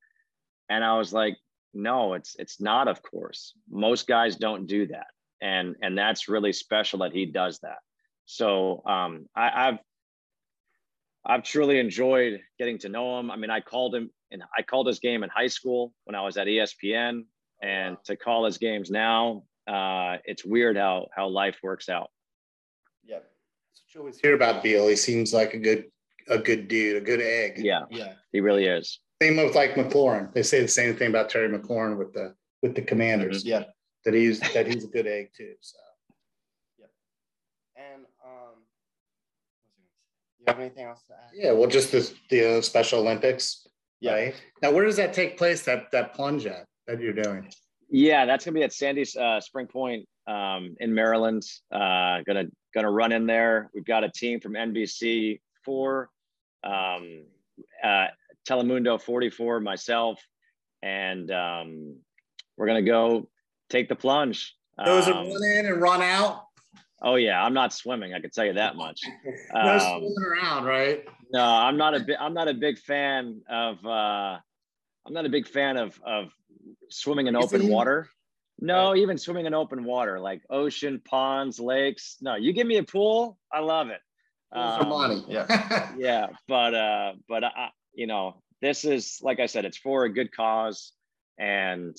And 0.69 0.85
I 0.85 0.97
was 0.99 1.13
like, 1.13 1.37
No, 1.75 2.15
it's 2.15 2.37
it's 2.39 2.61
not 2.61 2.89
of 2.89 3.03
course. 3.03 3.55
Most 3.71 4.07
guys 4.07 4.37
don't 4.37 4.67
do 4.67 4.87
that 4.89 5.07
and 5.43 5.75
and 5.83 5.99
that's 5.99 6.29
really 6.29 6.53
special 6.53 7.01
that 7.01 7.13
he 7.13 7.27
does 7.27 7.59
that. 7.59 7.79
So 8.25 8.83
um, 8.87 9.29
I, 9.37 9.69
I've 9.69 9.79
I've 11.27 11.43
truly 11.43 11.79
enjoyed 11.79 12.41
getting 12.59 12.79
to 12.79 12.89
know 12.89 13.19
him. 13.19 13.31
I 13.31 13.37
mean, 13.37 13.51
I 13.51 13.61
called 13.61 13.95
him 13.95 14.11
and 14.31 14.43
I 14.57 14.63
called 14.63 14.87
his 14.87 15.01
game 15.01 15.23
in 15.25 15.29
high 15.29 15.49
school 15.49 15.93
when 16.05 16.15
I 16.15 16.23
was 16.23 16.37
at 16.37 16.47
ESPN, 16.47 17.25
and 17.61 17.97
to 18.05 18.17
call 18.17 18.45
his 18.45 18.57
games 18.59 18.91
now, 18.91 19.43
uh, 19.67 20.17
it's 20.25 20.45
weird 20.45 20.77
how 20.77 21.09
how 21.15 21.29
life 21.29 21.59
works 21.63 21.89
out. 21.89 22.11
Yeah, 23.05 23.17
That's 23.17 23.83
what 23.85 23.95
you 23.95 24.01
always 24.01 24.19
hear 24.21 24.35
about 24.35 24.63
Beal. 24.63 24.87
He 24.89 24.97
seems 24.97 25.35
like 25.35 25.55
a 25.55 25.59
good 25.59 25.87
a 26.29 26.39
good 26.39 26.69
dude, 26.69 26.97
a 27.03 27.05
good 27.05 27.21
egg. 27.21 27.59
Yeah, 27.59 27.83
Yeah. 27.91 28.15
he 28.31 28.41
really 28.41 28.67
is. 28.67 29.01
Same 29.23 29.37
with 29.37 29.55
like 29.55 29.75
McLaurin. 29.75 30.33
They 30.33 30.43
say 30.43 30.63
the 30.63 30.67
same 30.67 30.97
thing 30.97 31.09
about 31.09 31.29
Terry 31.31 31.49
McLaurin 31.49 31.97
with 31.97 32.13
the 32.13 32.35
with 32.61 32.75
the 32.75 32.83
Commanders. 32.83 33.45
Yeah. 33.45 33.63
That 34.05 34.15
he's 34.15 34.41
that 34.53 34.67
he's 34.67 34.83
a 34.83 34.89
good 34.89 35.07
egg 35.07 35.31
too. 35.37 35.53
So 35.61 35.79
Yep. 36.81 36.91
And 37.77 38.03
um, 38.27 38.65
you 40.41 40.45
have 40.49 40.59
anything 40.59 40.87
else 40.87 41.05
to 41.05 41.13
add? 41.13 41.31
yeah, 41.33 41.53
well, 41.53 41.69
just 41.69 41.93
the 41.93 42.13
the 42.31 42.59
uh, 42.59 42.61
Special 42.63 42.99
Olympics. 42.99 43.65
Yeah. 44.01 44.15
Right 44.15 44.43
now, 44.61 44.73
where 44.73 44.85
does 44.85 44.97
that 44.97 45.13
take 45.13 45.39
place? 45.39 45.63
That 45.63 45.93
that 45.93 46.15
plunge 46.15 46.45
at 46.47 46.67
that 46.89 47.01
you're 47.01 47.13
doing? 47.13 47.49
Yeah, 47.91 48.27
that's 48.27 48.45
gonna 48.45 48.57
be 48.57 48.65
at 48.65 48.73
Sandy's 48.73 49.15
uh, 49.15 49.41
Spring 49.41 49.69
Point 49.69 50.05
um, 50.27 50.75
in 50.81 50.93
Maryland. 50.93 51.45
Uh, 51.71 52.23
gonna 52.27 52.47
gonna 52.75 52.91
run 52.91 53.13
in 53.13 53.27
there. 53.27 53.71
We've 53.73 53.85
got 53.85 54.03
a 54.03 54.11
team 54.11 54.41
from 54.41 54.55
NBC 54.55 55.39
four, 55.65 56.11
um, 56.65 57.23
uh, 57.85 58.07
Telemundo 58.49 59.01
forty 59.01 59.31
four, 59.31 59.61
myself, 59.61 60.21
and 60.83 61.31
um, 61.31 61.97
we're 62.57 62.67
gonna 62.67 62.83
go 62.83 63.29
take 63.71 63.89
the 63.89 63.97
plunge. 63.97 64.55
Those 64.85 65.09
are 65.09 65.15
Um, 65.15 65.29
run 65.33 65.45
in 65.45 65.67
and 65.67 65.81
run 65.81 66.03
out. 66.03 66.45
oh 67.03 67.15
yeah, 67.17 67.43
I'm 67.45 67.55
not 67.55 67.73
swimming. 67.73 68.15
I 68.15 68.21
can 68.21 68.31
tell 68.31 68.45
you 68.45 68.55
that 68.55 68.77
much. 68.77 69.01
no 69.55 69.61
Um, 69.61 69.81
swimming 69.81 70.17
around, 70.25 70.65
right? 70.65 71.05
No, 71.33 71.43
I'm 71.45 71.77
not 71.77 71.95
a 71.95 72.01
big. 72.01 72.17
I'm 72.19 72.35
not 72.35 72.49
a 72.49 72.55
big 72.55 72.79
fan 72.79 73.43
of. 73.49 73.85
Uh, 73.87 74.39
I'm 75.07 75.13
not 75.13 75.25
a 75.27 75.29
big 75.31 75.47
fan 75.49 75.77
of 75.77 75.99
of 76.05 76.33
swimming 76.91 77.27
in 77.27 77.37
open 77.37 77.63
Easy. 77.63 77.71
water. 77.73 78.09
No, 78.61 78.95
even 78.95 79.19
swimming 79.19 79.47
in 79.47 79.55
open 79.55 79.83
water, 79.83 80.21
like 80.21 80.43
ocean, 80.49 81.01
ponds, 81.05 81.59
lakes. 81.59 82.19
No, 82.21 82.37
you 82.37 82.53
give 82.53 82.67
me 82.67 82.77
a 82.77 82.85
pool, 82.85 83.37
I 83.53 83.59
love 83.61 83.89
it. 83.89 84.01
For 84.53 84.59
Um, 84.59 84.89
money. 84.89 85.25
yeah. 85.27 85.91
yeah, 85.99 86.27
but 86.47 86.73
uh, 86.75 87.13
but 87.29 87.43
I, 87.43 87.71
you 87.95 88.07
know, 88.07 88.43
this 88.61 88.85
is 88.85 89.19
like 89.23 89.41
I 89.41 89.47
said, 89.47 89.65
it's 89.65 89.79
for 89.79 90.05
a 90.05 90.13
good 90.13 90.35
cause, 90.35 90.93
and 91.39 91.97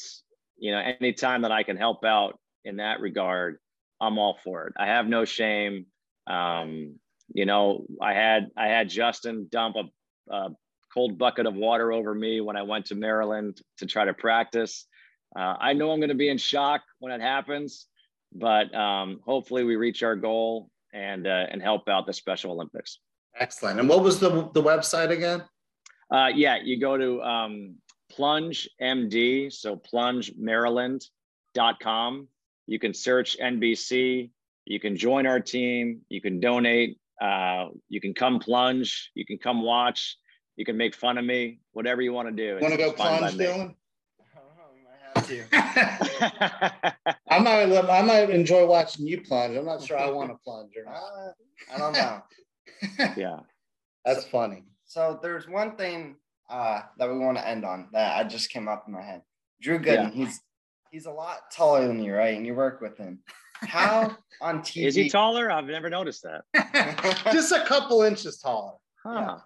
you 0.57 0.71
know, 0.71 0.79
anytime 0.79 1.41
that 1.41 1.51
I 1.51 1.63
can 1.63 1.77
help 1.77 2.05
out 2.05 2.39
in 2.63 2.77
that 2.77 2.99
regard, 2.99 3.57
I'm 3.99 4.17
all 4.17 4.37
for 4.43 4.67
it. 4.67 4.73
I 4.77 4.87
have 4.87 5.07
no 5.07 5.25
shame. 5.25 5.85
Um, 6.27 6.95
you 7.33 7.45
know, 7.45 7.85
I 8.01 8.13
had 8.13 8.49
I 8.57 8.67
had 8.67 8.89
Justin 8.89 9.47
dump 9.51 9.75
a, 9.75 10.33
a 10.33 10.49
cold 10.93 11.17
bucket 11.17 11.45
of 11.45 11.55
water 11.55 11.91
over 11.91 12.13
me 12.13 12.41
when 12.41 12.55
I 12.55 12.61
went 12.61 12.85
to 12.87 12.95
Maryland 12.95 13.61
to 13.79 13.85
try 13.85 14.05
to 14.05 14.13
practice. 14.13 14.85
Uh, 15.35 15.55
I 15.59 15.73
know 15.73 15.91
I'm 15.91 15.99
going 15.99 16.09
to 16.09 16.15
be 16.15 16.29
in 16.29 16.37
shock 16.37 16.81
when 16.99 17.11
it 17.11 17.21
happens, 17.21 17.87
but 18.33 18.73
um, 18.75 19.19
hopefully 19.25 19.63
we 19.63 19.75
reach 19.75 20.03
our 20.03 20.15
goal 20.15 20.69
and 20.93 21.25
uh, 21.25 21.45
and 21.49 21.61
help 21.61 21.89
out 21.89 22.05
the 22.05 22.13
Special 22.13 22.51
Olympics. 22.51 22.99
Excellent. 23.39 23.79
And 23.79 23.89
what 23.89 24.03
was 24.03 24.19
the 24.19 24.49
the 24.53 24.61
website 24.61 25.09
again? 25.09 25.43
Uh, 26.14 26.30
yeah, 26.36 26.57
you 26.64 26.80
go 26.80 26.95
to 26.95 27.22
um, 27.24 27.76
Plunge 28.11 28.70
MD, 28.80 29.51
so 29.51 29.76
plungemaryland.com. 29.76 32.28
You 32.68 32.80
can 32.80 32.93
search 32.93 33.36
NBC. 33.41 34.30
You 34.66 34.80
can 34.80 34.95
join 34.95 35.26
our 35.26 35.39
team. 35.39 36.01
You 36.09 36.22
can 36.22 36.39
donate. 36.39 36.99
Uh, 37.20 37.70
you 37.89 37.99
can 37.99 38.14
come 38.14 38.38
plunge. 38.39 39.09
You 39.16 39.26
can 39.26 39.39
come 39.39 39.64
watch. 39.64 40.16
You 40.55 40.66
can 40.66 40.78
make 40.78 40.93
fun 40.93 41.18
of 41.18 41.26
me. 41.26 41.57
Whatever 41.72 42.03
you 42.03 42.14
want 42.14 42.30
to 42.30 42.36
do. 42.36 42.59
Want 42.61 42.74
to 42.74 42.78
go 42.78 42.91
It's 42.91 43.01
fine 43.01 43.20
by 43.20 43.32
plunge. 43.32 43.41
Dylan? 43.41 43.74
I 44.36 44.39
don't 44.45 44.55
know, 44.57 44.70
we 44.72 44.82
might 44.86 45.01
have 45.16 45.28
to. 45.28 45.43
I 47.30 47.39
might 47.39 47.74
I 47.89 48.01
might 48.03 48.30
enjoy 48.30 48.68
watching 48.68 49.07
you 49.07 49.22
plunge. 49.22 49.57
I'm 49.57 49.66
not 49.66 49.82
sure 49.84 49.97
I 49.97 50.11
want 50.11 50.30
to 50.30 50.36
plunge 50.43 50.74
or 50.78 50.86
not. 50.86 51.34
I 51.74 51.78
don't 51.80 51.93
know. 51.93 52.22
yeah. 53.18 53.39
That's 54.05 54.26
funny. 54.26 54.64
So 54.93 55.17
there's 55.23 55.47
one 55.47 55.75
thing 55.75 56.17
uh, 56.51 56.81
that 56.99 57.09
we 57.11 57.17
want 57.17 57.37
to 57.37 57.47
end 57.47 57.65
on 57.65 57.87
that 57.93 58.15
I 58.15 58.23
just 58.23 58.51
came 58.51 58.67
up 58.67 58.83
in 58.85 58.93
my 58.93 59.01
head. 59.01 59.23
Drew 59.59 59.79
Gooden, 59.79 60.13
he's 60.13 60.39
he's 60.91 61.07
a 61.07 61.11
lot 61.11 61.39
taller 61.51 61.87
than 61.87 62.03
you, 62.03 62.13
right? 62.13 62.37
And 62.37 62.45
you 62.45 62.53
work 62.53 62.79
with 62.79 62.95
him. 62.95 63.17
How 63.61 64.15
on 64.41 64.59
TV? 64.59 64.85
Is 64.85 64.93
he 64.93 65.09
taller? 65.09 65.51
I've 65.51 65.65
never 65.65 65.89
noticed 65.89 66.23
that. 66.23 67.23
Just 67.33 67.51
a 67.51 67.65
couple 67.65 68.03
inches 68.03 68.37
taller. 68.37 68.73
Huh. 69.03 69.39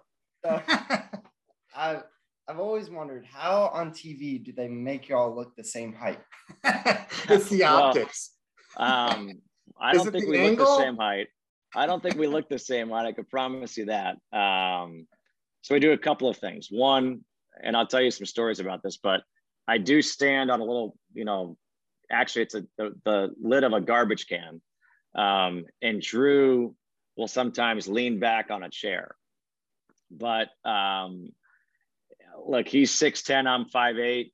So, 0.44 0.62
I've 1.74 2.02
I've 2.46 2.58
always 2.58 2.90
wondered 2.90 3.24
how 3.24 3.70
on 3.72 3.92
TV 3.92 4.44
do 4.44 4.52
they 4.52 4.68
make 4.68 5.08
y'all 5.08 5.34
look 5.34 5.56
the 5.56 5.64
same 5.64 5.94
height? 5.94 6.20
it's 6.62 7.48
the 7.48 7.60
Well, 7.60 7.84
optics. 7.84 8.32
Um, 8.76 9.40
I 9.80 9.94
don't 9.94 10.12
think 10.12 10.26
the 10.26 10.30
we 10.30 10.42
look 10.50 10.58
the 10.58 10.76
same 10.76 10.96
height. 10.98 11.28
I 11.74 11.86
don't 11.86 12.02
think 12.02 12.16
we 12.16 12.26
look 12.26 12.50
the 12.50 12.58
same 12.58 12.90
height. 12.90 13.06
I 13.06 13.12
could 13.12 13.30
promise 13.30 13.78
you 13.78 13.86
that. 13.86 14.16
Um, 14.30 15.06
so 15.68 15.74
we 15.74 15.80
do 15.80 15.92
a 15.92 15.98
couple 15.98 16.30
of 16.30 16.38
things. 16.38 16.68
One, 16.70 17.20
and 17.62 17.76
I'll 17.76 17.86
tell 17.86 18.00
you 18.00 18.10
some 18.10 18.24
stories 18.24 18.58
about 18.58 18.82
this, 18.82 18.96
but 18.96 19.20
I 19.68 19.76
do 19.76 20.00
stand 20.00 20.50
on 20.50 20.60
a 20.60 20.64
little, 20.64 20.96
you 21.12 21.26
know, 21.26 21.58
actually 22.10 22.42
it's 22.44 22.54
a, 22.54 22.64
the, 22.78 22.94
the 23.04 23.34
lid 23.38 23.64
of 23.64 23.74
a 23.74 23.80
garbage 23.82 24.28
can. 24.28 24.62
Um, 25.14 25.66
and 25.82 26.00
Drew 26.00 26.74
will 27.18 27.28
sometimes 27.28 27.86
lean 27.86 28.18
back 28.18 28.50
on 28.50 28.62
a 28.62 28.70
chair. 28.70 29.14
But 30.10 30.48
um, 30.64 31.32
look, 32.46 32.66
he's 32.66 32.90
6'10, 32.92 33.46
I'm 33.46 33.66
5'8. 33.66 34.32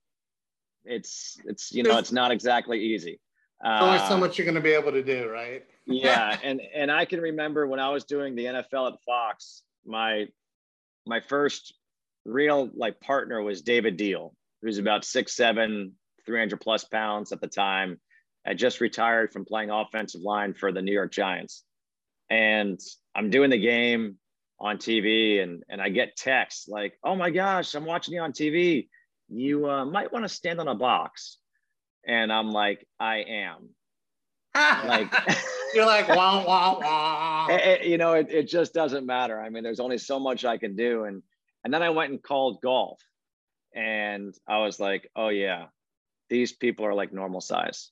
It's 0.84 1.36
it's 1.46 1.72
you 1.72 1.82
know, 1.82 1.98
it's 1.98 2.12
not 2.12 2.30
exactly 2.30 2.78
easy. 2.78 3.18
Uh, 3.64 3.78
only 3.80 3.98
so 4.06 4.16
much 4.16 4.38
you're 4.38 4.46
gonna 4.46 4.60
be 4.60 4.74
able 4.74 4.92
to 4.92 5.02
do, 5.02 5.28
right? 5.28 5.64
yeah, 5.86 6.38
and 6.44 6.60
and 6.74 6.92
I 6.92 7.06
can 7.06 7.20
remember 7.20 7.66
when 7.66 7.80
I 7.80 7.88
was 7.88 8.04
doing 8.04 8.36
the 8.36 8.44
NFL 8.44 8.92
at 8.92 8.98
Fox, 9.04 9.62
my 9.86 10.26
my 11.06 11.20
first 11.20 11.74
real 12.24 12.70
like 12.74 13.00
partner 13.00 13.42
was 13.42 13.62
David 13.62 13.98
Diehl, 13.98 14.32
who's 14.62 14.78
about 14.78 15.04
six 15.04 15.34
seven, 15.34 15.92
300 16.26 16.60
plus 16.60 16.84
pounds 16.84 17.32
at 17.32 17.40
the 17.40 17.46
time. 17.46 18.00
I 18.46 18.54
just 18.54 18.80
retired 18.80 19.32
from 19.32 19.44
playing 19.44 19.70
offensive 19.70 20.20
line 20.20 20.54
for 20.54 20.72
the 20.72 20.82
New 20.82 20.92
York 20.92 21.12
Giants. 21.12 21.64
And 22.30 22.80
I'm 23.14 23.30
doing 23.30 23.50
the 23.50 23.58
game 23.58 24.18
on 24.60 24.76
TV 24.78 25.42
and, 25.42 25.62
and 25.68 25.80
I 25.80 25.88
get 25.88 26.16
texts 26.16 26.68
like, 26.68 26.94
oh 27.02 27.16
my 27.16 27.30
gosh, 27.30 27.74
I'm 27.74 27.84
watching 27.84 28.14
you 28.14 28.20
on 28.20 28.32
TV. 28.32 28.88
You 29.28 29.68
uh, 29.68 29.84
might 29.84 30.12
want 30.12 30.24
to 30.24 30.28
stand 30.28 30.60
on 30.60 30.68
a 30.68 30.74
box. 30.74 31.38
And 32.06 32.32
I'm 32.32 32.50
like, 32.50 32.86
I 33.00 33.18
am. 33.18 33.70
Like 34.54 35.12
you're 35.74 35.86
like 35.86 36.08
wow 36.08 36.44
wow 36.46 36.78
wow 36.80 37.78
you 37.82 37.98
know 37.98 38.12
it, 38.12 38.28
it 38.30 38.48
just 38.48 38.72
doesn't 38.72 39.06
matter. 39.06 39.40
I 39.40 39.50
mean 39.50 39.62
there's 39.62 39.80
only 39.80 39.98
so 39.98 40.18
much 40.20 40.44
i 40.44 40.56
can 40.56 40.76
do. 40.76 41.04
And 41.04 41.22
and 41.64 41.72
then 41.72 41.82
i 41.82 41.90
went 41.90 42.12
and 42.12 42.22
called 42.22 42.60
golf. 42.62 43.00
And 43.74 44.34
i 44.46 44.58
was 44.58 44.78
like 44.78 45.10
oh 45.16 45.28
yeah 45.28 45.66
these 46.30 46.52
people 46.52 46.86
are 46.86 46.94
like 46.94 47.12
normal 47.12 47.40
size. 47.40 47.90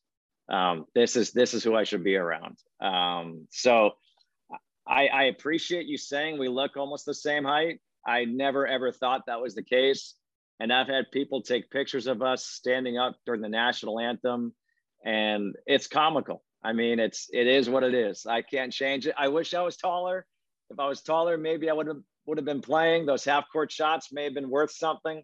Um, 0.48 0.86
this 0.94 1.16
is 1.16 1.32
this 1.32 1.54
is 1.54 1.64
who 1.64 1.74
i 1.74 1.84
should 1.84 2.04
be 2.04 2.16
around. 2.16 2.58
Um, 2.80 3.46
so 3.50 3.92
I, 4.86 5.06
I 5.06 5.22
appreciate 5.24 5.86
you 5.86 5.96
saying 5.96 6.38
we 6.38 6.48
look 6.48 6.76
almost 6.76 7.06
the 7.06 7.14
same 7.14 7.44
height. 7.44 7.80
I 8.06 8.24
never 8.24 8.66
ever 8.66 8.92
thought 8.92 9.26
that 9.26 9.40
was 9.40 9.54
the 9.54 9.62
case. 9.62 10.14
And 10.60 10.72
i've 10.72 10.88
had 10.88 11.10
people 11.12 11.42
take 11.42 11.70
pictures 11.70 12.06
of 12.06 12.22
us 12.22 12.44
standing 12.44 12.98
up 12.98 13.16
during 13.26 13.40
the 13.40 13.48
national 13.48 13.98
anthem. 13.98 14.54
And 15.04 15.56
it's 15.66 15.88
comical 15.88 16.44
I 16.64 16.72
mean, 16.72 17.00
it's 17.00 17.28
it 17.32 17.46
is 17.46 17.68
what 17.68 17.82
it 17.82 17.94
is. 17.94 18.26
I 18.26 18.42
can't 18.42 18.72
change 18.72 19.06
it. 19.06 19.14
I 19.18 19.28
wish 19.28 19.54
I 19.54 19.62
was 19.62 19.76
taller. 19.76 20.26
If 20.70 20.78
I 20.78 20.86
was 20.86 21.02
taller, 21.02 21.36
maybe 21.36 21.68
I 21.68 21.72
would 21.72 21.88
have 21.88 22.02
would 22.26 22.38
have 22.38 22.44
been 22.44 22.60
playing. 22.60 23.04
Those 23.04 23.24
half 23.24 23.46
court 23.50 23.72
shots 23.72 24.12
may 24.12 24.24
have 24.24 24.34
been 24.34 24.48
worth 24.48 24.70
something. 24.70 25.22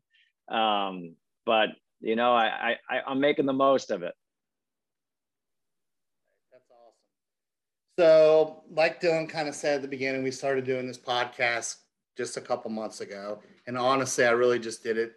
Um, 0.50 1.14
but 1.46 1.70
you 2.00 2.16
know, 2.16 2.32
I, 2.32 2.76
I 2.90 3.00
I'm 3.06 3.20
making 3.20 3.46
the 3.46 3.52
most 3.52 3.90
of 3.90 4.02
it. 4.02 4.14
That's 6.50 6.64
awesome. 6.70 6.94
So, 7.98 8.62
like 8.70 9.00
Dylan 9.00 9.28
kind 9.28 9.48
of 9.48 9.54
said 9.54 9.76
at 9.76 9.82
the 9.82 9.88
beginning, 9.88 10.24
we 10.24 10.32
started 10.32 10.64
doing 10.64 10.86
this 10.86 10.98
podcast 10.98 11.76
just 12.16 12.36
a 12.36 12.40
couple 12.40 12.70
months 12.70 13.00
ago, 13.00 13.40
and 13.68 13.78
honestly, 13.78 14.24
I 14.24 14.30
really 14.30 14.58
just 14.58 14.82
did 14.82 14.98
it 14.98 15.14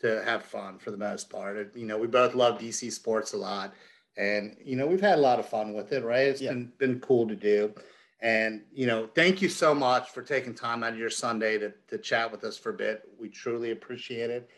to 0.00 0.22
have 0.24 0.44
fun 0.44 0.78
for 0.78 0.90
the 0.90 0.96
most 0.96 1.28
part. 1.28 1.76
You 1.76 1.84
know, 1.84 1.98
we 1.98 2.06
both 2.06 2.34
love 2.34 2.58
DC 2.58 2.90
sports 2.92 3.34
a 3.34 3.36
lot 3.36 3.74
and 4.18 4.56
you 4.62 4.76
know 4.76 4.86
we've 4.86 5.00
had 5.00 5.18
a 5.18 5.22
lot 5.22 5.38
of 5.38 5.48
fun 5.48 5.72
with 5.72 5.92
it 5.92 6.04
right? 6.04 6.26
It's 6.26 6.42
yeah. 6.42 6.50
been 6.50 6.72
been 6.78 7.00
cool 7.00 7.26
to 7.28 7.36
do. 7.36 7.72
And 8.20 8.62
you 8.72 8.86
know 8.86 9.08
thank 9.14 9.40
you 9.40 9.48
so 9.48 9.74
much 9.74 10.10
for 10.10 10.22
taking 10.22 10.54
time 10.54 10.82
out 10.82 10.92
of 10.92 10.98
your 10.98 11.08
sunday 11.08 11.56
to, 11.58 11.72
to 11.88 11.98
chat 11.98 12.30
with 12.30 12.44
us 12.44 12.58
for 12.58 12.70
a 12.70 12.74
bit. 12.74 13.08
We 13.18 13.28
truly 13.28 13.70
appreciate 13.70 14.30
it. 14.30 14.50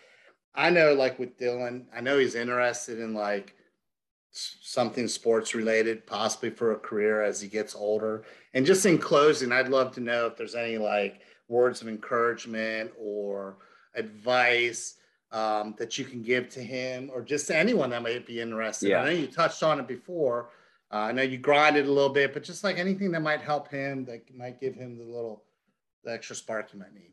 I 0.55 0.71
know 0.71 0.95
like 0.95 1.19
with 1.19 1.39
dylan 1.39 1.85
i 1.95 2.01
know 2.01 2.19
he's 2.19 2.35
interested 2.35 2.99
in 2.99 3.15
like 3.15 3.55
something 4.33 5.09
sports 5.09 5.55
related 5.55 6.07
possibly 6.07 6.51
for 6.51 6.73
a 6.73 6.79
career 6.79 7.23
as 7.23 7.41
he 7.41 7.49
gets 7.49 7.75
older. 7.75 8.25
And 8.55 8.67
just 8.67 8.87
in 8.87 8.99
closing 8.99 9.53
i'd 9.53 9.69
love 9.69 9.93
to 9.93 10.01
know 10.01 10.27
if 10.27 10.37
there's 10.37 10.55
any 10.55 10.79
like 10.79 11.21
words 11.49 11.83
of 11.83 11.89
encouragement 11.89 12.93
or 12.99 13.59
advice 13.95 14.95
um, 15.33 15.75
that 15.79 15.99
you 15.99 16.05
can 16.05 16.23
give 16.23 16.49
to 16.51 16.61
him 16.61 17.11
or 17.13 17.23
just 17.23 17.47
to 17.49 17.57
anyone 17.57 17.91
that 17.91 18.03
might 18.03 18.27
be 18.27 18.41
interested? 18.41 18.91
Yeah. 18.91 19.03
I 19.03 19.05
know 19.05 19.11
you 19.11 19.27
touched 19.27 19.63
on 19.63 19.81
it 19.81 19.87
before. 19.87 20.51
Uh, 20.93 20.97
I 20.97 21.13
know 21.13 21.23
you 21.23 21.39
grinded 21.39 21.87
a 21.87 21.93
little 21.93 22.13
bit, 22.13 22.33
but 22.35 22.43
just 22.43 22.65
like 22.65 22.79
anything 22.79 23.13
that 23.13 23.23
might 23.23 23.41
help 23.41 23.71
him, 23.71 24.05
that 24.07 24.23
might 24.35 24.61
give 24.61 24.75
him 24.75 24.99
the 24.99 25.05
little 25.05 25.45
the 26.03 26.13
extra 26.13 26.35
spark 26.35 26.71
he 26.71 26.79
might 26.79 26.95
need. 26.95 27.13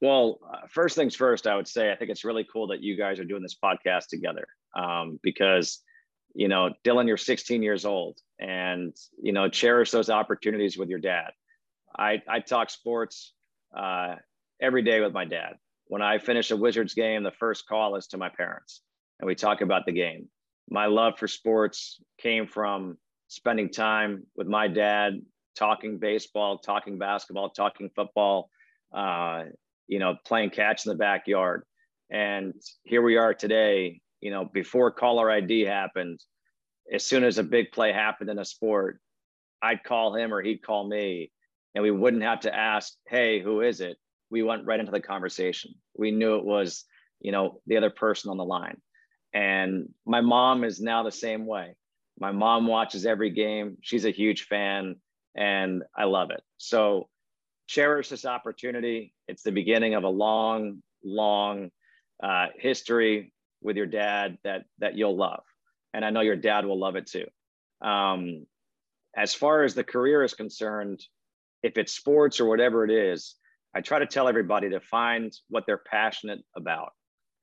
Well, 0.00 0.40
uh, 0.52 0.66
first 0.68 0.96
things 0.96 1.14
first, 1.14 1.46
I 1.46 1.56
would 1.56 1.68
say 1.68 1.90
I 1.90 1.96
think 1.96 2.10
it's 2.10 2.24
really 2.24 2.46
cool 2.52 2.68
that 2.68 2.80
you 2.80 2.96
guys 2.96 3.18
are 3.18 3.24
doing 3.24 3.42
this 3.42 3.56
podcast 3.62 4.08
together 4.08 4.46
um, 4.76 5.18
because, 5.22 5.80
you 6.34 6.48
know, 6.48 6.70
Dylan, 6.84 7.06
you're 7.06 7.16
16 7.16 7.62
years 7.62 7.84
old, 7.84 8.18
and 8.38 8.94
you 9.20 9.32
know, 9.32 9.48
cherish 9.48 9.90
those 9.90 10.10
opportunities 10.10 10.76
with 10.76 10.88
your 10.88 10.98
dad. 10.98 11.30
I 11.96 12.22
I 12.28 12.40
talk 12.40 12.70
sports 12.70 13.32
uh, 13.76 14.16
every 14.60 14.82
day 14.82 15.00
with 15.00 15.12
my 15.12 15.24
dad 15.24 15.56
when 15.92 16.00
I 16.00 16.16
finish 16.16 16.50
a 16.50 16.56
Wizards 16.56 16.94
game, 16.94 17.22
the 17.22 17.30
first 17.30 17.66
call 17.66 17.96
is 17.96 18.06
to 18.06 18.16
my 18.16 18.30
parents 18.30 18.80
and 19.20 19.26
we 19.26 19.34
talk 19.34 19.60
about 19.60 19.84
the 19.84 19.92
game. 19.92 20.26
My 20.70 20.86
love 20.86 21.18
for 21.18 21.28
sports 21.28 22.00
came 22.18 22.46
from 22.46 22.96
spending 23.28 23.68
time 23.68 24.22
with 24.34 24.46
my 24.46 24.68
dad, 24.68 25.20
talking 25.54 25.98
baseball, 25.98 26.56
talking 26.56 26.96
basketball, 26.96 27.50
talking 27.50 27.90
football, 27.94 28.48
uh, 28.96 29.42
you 29.86 29.98
know, 29.98 30.16
playing 30.24 30.48
catch 30.48 30.86
in 30.86 30.92
the 30.92 30.96
backyard. 30.96 31.62
And 32.10 32.54
here 32.84 33.02
we 33.02 33.18
are 33.18 33.34
today, 33.34 34.00
you 34.22 34.30
know, 34.30 34.46
before 34.46 34.92
caller 34.92 35.30
ID 35.30 35.66
happened, 35.66 36.20
as 36.90 37.04
soon 37.04 37.22
as 37.22 37.36
a 37.36 37.42
big 37.42 37.70
play 37.70 37.92
happened 37.92 38.30
in 38.30 38.38
a 38.38 38.46
sport, 38.46 38.98
I'd 39.60 39.84
call 39.84 40.16
him 40.16 40.32
or 40.32 40.40
he'd 40.40 40.62
call 40.62 40.88
me, 40.88 41.30
and 41.74 41.82
we 41.84 41.90
wouldn't 41.90 42.22
have 42.22 42.40
to 42.40 42.56
ask, 42.56 42.94
hey, 43.06 43.42
who 43.42 43.60
is 43.60 43.82
it? 43.82 43.98
We 44.32 44.42
went 44.42 44.66
right 44.66 44.80
into 44.80 44.90
the 44.90 45.00
conversation. 45.00 45.74
We 45.96 46.10
knew 46.10 46.36
it 46.36 46.44
was, 46.44 46.84
you 47.20 47.30
know, 47.30 47.60
the 47.66 47.76
other 47.76 47.90
person 47.90 48.30
on 48.30 48.38
the 48.38 48.44
line. 48.44 48.80
And 49.34 49.90
my 50.04 50.22
mom 50.22 50.64
is 50.64 50.80
now 50.80 51.02
the 51.02 51.12
same 51.12 51.46
way. 51.46 51.76
My 52.18 52.32
mom 52.32 52.66
watches 52.66 53.06
every 53.06 53.30
game. 53.30 53.76
She's 53.82 54.04
a 54.04 54.10
huge 54.10 54.44
fan 54.44 54.96
and 55.34 55.82
I 55.96 56.04
love 56.04 56.30
it. 56.30 56.42
So 56.58 57.08
cherish 57.66 58.08
this 58.08 58.24
opportunity. 58.24 59.14
It's 59.28 59.42
the 59.42 59.52
beginning 59.52 59.94
of 59.94 60.04
a 60.04 60.08
long, 60.08 60.82
long 61.04 61.70
uh, 62.22 62.46
history 62.58 63.32
with 63.62 63.76
your 63.76 63.86
dad 63.86 64.38
that 64.44 64.64
that 64.78 64.96
you'll 64.96 65.16
love, 65.16 65.42
and 65.94 66.04
I 66.04 66.10
know 66.10 66.20
your 66.20 66.36
dad 66.36 66.66
will 66.66 66.78
love 66.78 66.96
it 66.96 67.06
too. 67.06 67.26
Um, 67.80 68.46
as 69.16 69.34
far 69.34 69.62
as 69.62 69.74
the 69.74 69.84
career 69.84 70.22
is 70.22 70.34
concerned, 70.34 71.00
if 71.62 71.78
it's 71.78 71.94
sports 71.94 72.40
or 72.40 72.46
whatever 72.46 72.84
it 72.84 72.90
is, 72.90 73.36
I 73.74 73.80
try 73.80 73.98
to 73.98 74.06
tell 74.06 74.28
everybody 74.28 74.70
to 74.70 74.80
find 74.80 75.32
what 75.48 75.64
they're 75.66 75.78
passionate 75.78 76.40
about. 76.54 76.92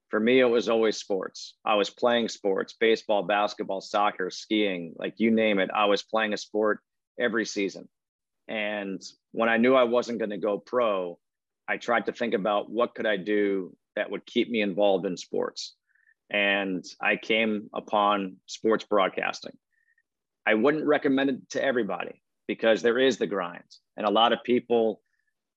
For 0.10 0.20
me, 0.20 0.40
it 0.40 0.46
was 0.46 0.70
always 0.70 0.98
sports. 0.98 1.56
I 1.66 1.76
was 1.76 1.90
playing 1.90 2.30
sports, 2.30 2.76
baseball, 2.80 3.24
basketball, 3.24 3.82
soccer, 3.82 4.30
skiing, 4.30 4.94
like 4.98 5.16
you 5.18 5.32
name 5.32 5.60
it. 5.60 5.70
I 5.74 5.86
was 5.86 6.04
playing 6.04 6.34
a 6.34 6.38
sport 6.38 6.80
every 7.20 7.46
season. 7.46 7.88
And 8.48 9.02
when 9.32 9.50
I 9.50 9.58
knew 9.58 9.76
I 9.76 9.84
wasn't 9.84 10.18
going 10.18 10.32
to 10.32 10.38
go 10.38 10.58
pro, 10.58 11.20
I 11.68 11.78
tried 11.78 12.08
to 12.08 12.12
think 12.12 12.34
about 12.34 12.70
what 12.70 12.96
could 12.96 13.06
I 13.06 13.18
do 13.18 13.76
that 13.96 14.10
would 14.10 14.26
keep 14.26 14.50
me 14.50 14.62
involved 14.62 15.06
in 15.06 15.18
sports. 15.18 15.76
And 16.32 16.84
I 17.02 17.16
came 17.16 17.70
upon 17.74 18.38
sports 18.48 18.84
broadcasting. 18.84 19.56
I 20.46 20.56
wouldn't 20.56 20.86
recommend 20.86 21.30
it 21.30 21.50
to 21.52 21.64
everybody 21.64 22.22
because 22.48 22.82
there 22.82 22.98
is 22.98 23.18
the 23.18 23.28
grind. 23.28 23.64
And 23.98 24.08
a 24.08 24.12
lot 24.12 24.34
of 24.34 24.44
people 24.44 25.02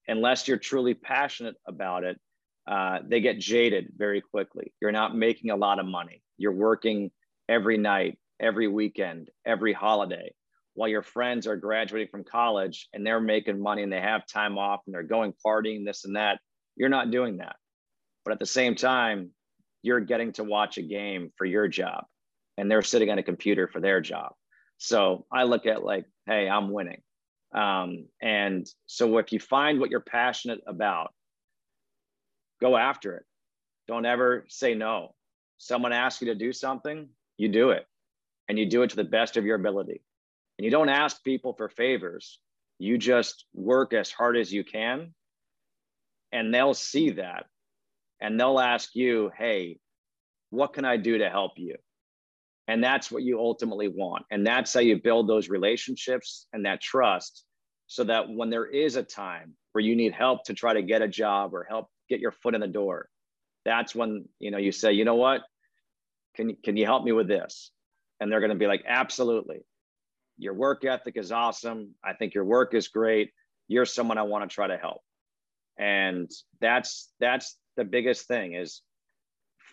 unless 0.08 0.48
you're 0.48 0.58
truly 0.58 0.94
passionate 0.94 1.56
about 1.66 2.04
it, 2.04 2.20
uh, 2.66 2.98
they 3.06 3.20
get 3.20 3.38
jaded 3.38 3.92
very 3.96 4.20
quickly. 4.20 4.72
You're 4.80 4.92
not 4.92 5.16
making 5.16 5.50
a 5.50 5.56
lot 5.56 5.78
of 5.78 5.86
money. 5.86 6.22
You're 6.38 6.52
working 6.52 7.10
every 7.48 7.76
night, 7.76 8.18
every 8.40 8.68
weekend, 8.68 9.30
every 9.44 9.72
holiday, 9.72 10.32
while 10.74 10.88
your 10.88 11.02
friends 11.02 11.46
are 11.46 11.56
graduating 11.56 12.08
from 12.10 12.24
college 12.24 12.88
and 12.92 13.06
they're 13.06 13.20
making 13.20 13.60
money 13.60 13.82
and 13.82 13.92
they 13.92 14.00
have 14.00 14.26
time 14.26 14.58
off 14.58 14.80
and 14.86 14.94
they're 14.94 15.02
going 15.02 15.34
partying, 15.44 15.84
this 15.84 16.04
and 16.04 16.16
that. 16.16 16.40
You're 16.76 16.88
not 16.88 17.10
doing 17.10 17.38
that. 17.38 17.56
But 18.24 18.32
at 18.32 18.38
the 18.38 18.46
same 18.46 18.74
time, 18.76 19.30
you're 19.82 20.00
getting 20.00 20.32
to 20.34 20.44
watch 20.44 20.78
a 20.78 20.82
game 20.82 21.32
for 21.36 21.44
your 21.44 21.68
job 21.68 22.04
and 22.56 22.70
they're 22.70 22.82
sitting 22.82 23.10
on 23.10 23.18
a 23.18 23.22
computer 23.22 23.68
for 23.68 23.80
their 23.80 24.00
job. 24.00 24.32
So 24.78 25.26
I 25.32 25.44
look 25.44 25.66
at 25.66 25.84
like, 25.84 26.06
hey, 26.26 26.48
I'm 26.48 26.70
winning. 26.70 27.02
Um, 27.54 28.06
and 28.20 28.66
so 28.86 29.18
if 29.18 29.32
you 29.32 29.38
find 29.38 29.78
what 29.78 29.90
you're 29.90 30.00
passionate 30.00 30.60
about, 30.66 31.12
go 32.60 32.76
after 32.76 33.16
it. 33.16 33.24
Don't 33.88 34.06
ever 34.06 34.44
say 34.48 34.74
no. 34.74 35.14
Someone 35.58 35.92
asks 35.92 36.22
you 36.22 36.28
to 36.28 36.34
do 36.34 36.52
something, 36.52 37.08
you 37.36 37.48
do 37.48 37.70
it, 37.70 37.86
and 38.48 38.58
you 38.58 38.68
do 38.68 38.82
it 38.82 38.90
to 38.90 38.96
the 38.96 39.04
best 39.04 39.36
of 39.36 39.44
your 39.44 39.56
ability. 39.56 40.02
And 40.58 40.64
you 40.64 40.70
don't 40.70 40.88
ask 40.88 41.22
people 41.22 41.54
for 41.54 41.68
favors. 41.68 42.38
You 42.78 42.98
just 42.98 43.44
work 43.54 43.92
as 43.92 44.10
hard 44.10 44.36
as 44.36 44.52
you 44.52 44.64
can, 44.64 45.14
and 46.32 46.52
they'll 46.52 46.74
see 46.74 47.10
that. 47.12 47.46
And 48.20 48.38
they'll 48.38 48.60
ask 48.60 48.94
you, 48.94 49.30
hey, 49.36 49.78
what 50.50 50.72
can 50.72 50.84
I 50.84 50.96
do 50.96 51.18
to 51.18 51.28
help 51.28 51.52
you? 51.56 51.76
And 52.72 52.82
that's 52.82 53.10
what 53.10 53.22
you 53.22 53.38
ultimately 53.38 53.88
want. 53.88 54.24
And 54.30 54.46
that's 54.46 54.72
how 54.72 54.80
you 54.80 54.96
build 54.96 55.28
those 55.28 55.50
relationships 55.50 56.46
and 56.54 56.64
that 56.64 56.80
trust 56.80 57.44
so 57.86 58.02
that 58.04 58.30
when 58.30 58.48
there 58.48 58.64
is 58.64 58.96
a 58.96 59.02
time 59.02 59.52
where 59.72 59.84
you 59.84 59.94
need 59.94 60.14
help 60.14 60.44
to 60.44 60.54
try 60.54 60.72
to 60.72 60.80
get 60.80 61.02
a 61.02 61.06
job 61.06 61.52
or 61.52 61.64
help 61.64 61.88
get 62.08 62.18
your 62.18 62.32
foot 62.32 62.54
in 62.54 62.62
the 62.62 62.66
door, 62.66 63.10
that's 63.66 63.94
when 63.94 64.24
you 64.38 64.50
know 64.50 64.56
you 64.56 64.72
say, 64.72 64.94
you 64.94 65.04
know 65.04 65.16
what, 65.16 65.42
can 66.34 66.56
can 66.64 66.78
you 66.78 66.86
help 66.86 67.04
me 67.04 67.12
with 67.12 67.28
this? 67.28 67.70
And 68.18 68.32
they're 68.32 68.40
going 68.40 68.48
to 68.48 68.56
be 68.56 68.66
like, 68.66 68.84
absolutely. 68.88 69.66
Your 70.38 70.54
work 70.54 70.82
ethic 70.86 71.18
is 71.18 71.30
awesome. 71.30 71.94
I 72.02 72.14
think 72.14 72.32
your 72.32 72.46
work 72.46 72.72
is 72.72 72.88
great. 72.88 73.32
You're 73.68 73.84
someone 73.84 74.16
I 74.16 74.22
want 74.22 74.48
to 74.48 74.54
try 74.54 74.68
to 74.68 74.78
help. 74.78 75.02
And 75.78 76.30
that's 76.58 77.10
that's 77.20 77.54
the 77.76 77.84
biggest 77.84 78.26
thing 78.26 78.54
is 78.54 78.80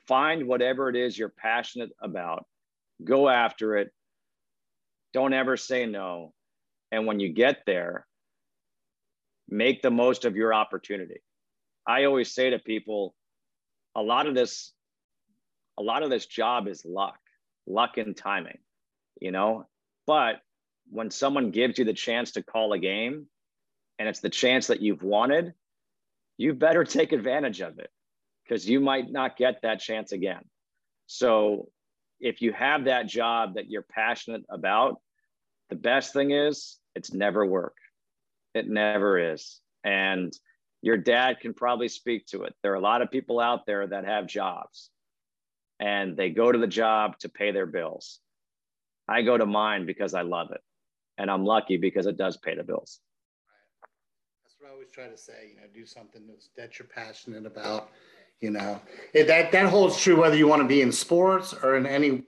find 0.06 0.50
whatever 0.50 0.90
it 0.90 0.98
is 0.98 1.18
you're 1.18 1.30
passionate 1.30 1.92
about. 2.02 2.46
Go 3.04 3.30
after 3.30 3.78
it. 3.78 3.92
Don't 5.14 5.34
ever 5.34 5.58
say 5.58 5.86
no. 5.86 6.34
And 6.92 7.06
when 7.06 7.20
you 7.20 7.30
get 7.30 7.64
there, 7.66 8.06
make 9.48 9.82
the 9.82 9.92
most 9.92 10.26
of 10.26 10.36
your 10.36 10.54
opportunity. 10.54 11.22
I 11.88 12.06
always 12.06 12.34
say 12.34 12.52
to 12.52 12.60
people, 12.60 13.16
a 13.96 14.02
lot 14.02 14.28
of 14.28 14.36
this, 14.36 14.74
a 15.78 15.84
lot 15.84 16.04
of 16.04 16.10
this 16.10 16.26
job 16.26 16.68
is 16.68 16.86
luck, 16.86 17.20
luck 17.66 17.98
and 17.98 18.16
timing, 18.16 18.60
you 19.20 19.32
know. 19.32 19.68
But 20.06 20.42
when 20.90 21.12
someone 21.12 21.52
gives 21.52 21.80
you 21.80 21.86
the 21.86 21.94
chance 21.94 22.32
to 22.32 22.44
call 22.44 22.74
a 22.74 22.80
game 22.80 23.28
and 23.98 24.08
it's 24.08 24.20
the 24.20 24.30
chance 24.30 24.68
that 24.68 24.82
you've 24.82 25.04
wanted, 25.04 25.54
you 26.38 26.54
better 26.54 26.84
take 26.86 27.12
advantage 27.12 27.62
of 27.62 27.80
it 27.80 27.90
because 28.44 28.68
you 28.68 28.80
might 28.80 29.12
not 29.12 29.38
get 29.38 29.62
that 29.62 29.80
chance 29.80 30.12
again. 30.12 30.44
So 31.08 31.70
if 32.20 32.42
you 32.42 32.52
have 32.54 32.86
that 32.86 33.08
job 33.08 33.56
that 33.56 33.70
you're 33.70 33.82
passionate 33.82 34.44
about, 34.50 35.02
the 35.70 35.76
best 35.76 36.14
thing 36.14 36.32
is 36.32 36.78
it's 36.96 37.14
never 37.14 37.46
work. 37.46 37.76
It 38.54 38.68
never 38.68 39.34
is. 39.34 39.60
And 39.84 40.34
your 40.82 40.98
dad 40.98 41.40
can 41.40 41.54
probably 41.54 41.88
speak 41.88 42.26
to 42.28 42.44
it. 42.44 42.56
There 42.64 42.72
are 42.72 42.76
a 42.76 42.82
lot 42.82 43.02
of 43.02 43.12
people 43.12 43.40
out 43.40 43.66
there 43.66 43.86
that 43.88 44.06
have 44.06 44.28
jobs 44.28 44.90
and 45.80 46.18
they 46.18 46.30
go 46.30 46.52
to 46.52 46.58
the 46.58 46.68
job 46.68 47.18
to 47.20 47.30
pay 47.30 47.52
their 47.52 47.66
bills. 47.66 48.20
I 49.08 49.22
go 49.22 49.38
to 49.38 49.46
mine 49.46 49.86
because 49.86 50.14
I 50.14 50.22
love 50.22 50.52
it. 50.52 50.62
And 51.18 51.30
I'm 51.30 51.46
lucky 51.46 51.78
because 51.78 52.06
it 52.06 52.18
does 52.18 52.38
pay 52.38 52.56
the 52.56 52.64
bills. 52.64 53.00
That's 54.44 54.56
what 54.60 54.70
I 54.70 54.74
always 54.74 54.90
try 54.90 55.08
to 55.08 55.18
say, 55.18 55.52
you 55.54 55.56
know, 55.56 55.68
do 55.74 55.86
something 55.86 56.24
that 56.56 56.80
you're 56.80 56.88
passionate 56.88 57.46
about. 57.46 57.90
You 58.42 58.52
know, 58.52 58.80
it, 59.14 59.28
that, 59.28 59.52
that 59.52 59.70
holds 59.70 60.00
true 60.00 60.20
whether 60.20 60.36
you 60.38 60.48
want 60.48 60.62
to 60.62 60.68
be 60.68 60.82
in 60.82 60.92
sports 60.94 61.54
or 61.62 61.76
in 61.76 61.86
any 61.86 62.24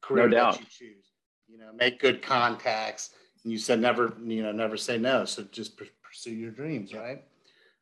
career 0.00 0.28
No 0.28 0.34
doubt. 0.34 0.52
that 0.54 0.60
you 0.60 0.66
choose. 0.70 1.04
You 1.46 1.58
know, 1.58 1.70
make 1.74 2.00
good 2.00 2.22
contacts. 2.22 3.10
And 3.44 3.52
you 3.52 3.58
said 3.58 3.78
never, 3.80 4.14
you 4.24 4.42
know, 4.42 4.52
never 4.52 4.78
say 4.78 4.96
no. 4.96 5.26
So 5.26 5.42
just 5.52 5.76
pur- 5.76 5.84
pursue 6.02 6.30
your 6.34 6.50
dreams, 6.52 6.94
right? 6.94 7.22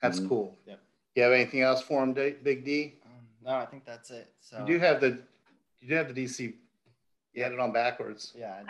That's 0.03 0.19
Mhm. 0.19 0.29
cool. 0.29 0.59
Yep. 0.67 0.81
You 1.15 1.23
have 1.23 1.33
anything 1.33 1.61
else 1.61 1.81
for 1.81 2.03
him, 2.03 2.13
D- 2.13 2.31
Big 2.43 2.65
D? 2.65 2.95
Um, 3.05 3.11
no, 3.45 3.51
I 3.53 3.67
think 3.67 3.85
that's 3.85 4.11
it. 4.11 4.33
So 4.41 4.59
You 4.59 4.67
do 4.67 4.79
have 4.81 5.01
the, 5.01 5.23
you 5.81 5.89
do 5.89 5.95
have 5.95 6.13
the 6.13 6.25
DC. 6.25 6.55
You 7.35 7.43
had 7.45 7.53
it 7.53 7.61
on 7.61 7.73
backwards. 7.73 8.33
yeah. 8.37 8.63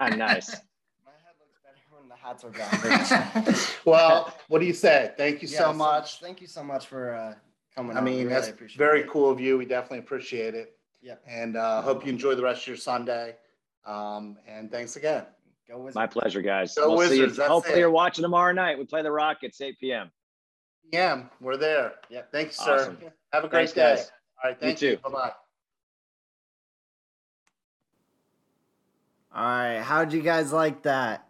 I 0.00 0.10
do. 0.10 0.16
nice. 0.16 0.50
My 1.04 1.12
head 1.12 1.36
looks 1.38 1.58
better 1.62 1.78
when 1.90 2.08
the 2.08 2.16
hats 2.16 2.42
are 2.42 2.50
backwards. 2.50 3.76
well, 3.84 4.34
what 4.48 4.58
do 4.58 4.66
you 4.66 4.72
say? 4.72 5.12
Thank 5.16 5.40
you 5.42 5.48
Yeah, 5.48 5.58
so 5.58 5.72
much. 5.72 6.18
Thank 6.20 6.40
you 6.40 6.48
so 6.48 6.64
much 6.64 6.86
for 6.88 7.14
uh, 7.14 7.34
coming. 7.74 7.96
I 7.96 8.00
on. 8.00 8.04
We 8.04 8.10
mean, 8.10 8.20
really 8.22 8.34
that's 8.34 8.48
appreciate 8.48 8.78
very 8.78 9.00
it. 9.00 9.08
cool 9.08 9.30
of 9.30 9.40
you. 9.40 9.58
We 9.58 9.64
definitely 9.66 9.98
appreciate 10.00 10.54
it. 10.54 10.76
Yeah. 11.02 11.16
And 11.26 11.56
uh, 11.56 11.82
hope 11.82 12.04
you 12.06 12.12
enjoy 12.12 12.34
the 12.34 12.42
rest 12.42 12.62
of 12.62 12.68
your 12.68 12.76
Sunday. 12.76 13.36
Um, 13.84 14.36
and 14.48 14.70
thanks 14.70 14.96
again. 14.96 15.24
Go 15.68 15.78
with 15.78 15.94
My 15.94 16.06
pleasure, 16.06 16.42
guys. 16.42 16.74
Go 16.74 16.94
we'll 16.96 17.08
see 17.08 17.16
you. 17.16 17.22
Wizards, 17.22 17.46
Hopefully, 17.46 17.76
it. 17.76 17.80
you're 17.80 17.90
watching 17.90 18.22
tomorrow 18.22 18.52
night. 18.52 18.78
We 18.78 18.84
play 18.84 19.02
the 19.02 19.10
Rockets 19.10 19.60
8 19.60 19.78
p.m. 19.78 20.10
Yeah, 20.92 21.24
we're 21.40 21.56
there. 21.56 21.94
Yeah. 22.10 22.22
Thank 22.32 22.48
you, 22.48 22.52
sir. 22.54 22.74
Awesome. 22.74 22.98
Have 23.32 23.44
a 23.44 23.48
great 23.48 23.70
Thanks, 23.70 23.72
day. 23.72 23.96
guys. 23.96 24.10
All 24.42 24.50
right. 24.50 24.60
Thank 24.60 24.80
you. 24.82 24.96
too. 24.96 25.02
Bye 25.02 25.10
bye. 25.10 25.32
All 29.36 29.42
right, 29.42 29.80
how'd 29.80 30.12
you 30.12 30.22
guys 30.22 30.52
like 30.52 30.82
that? 30.84 31.26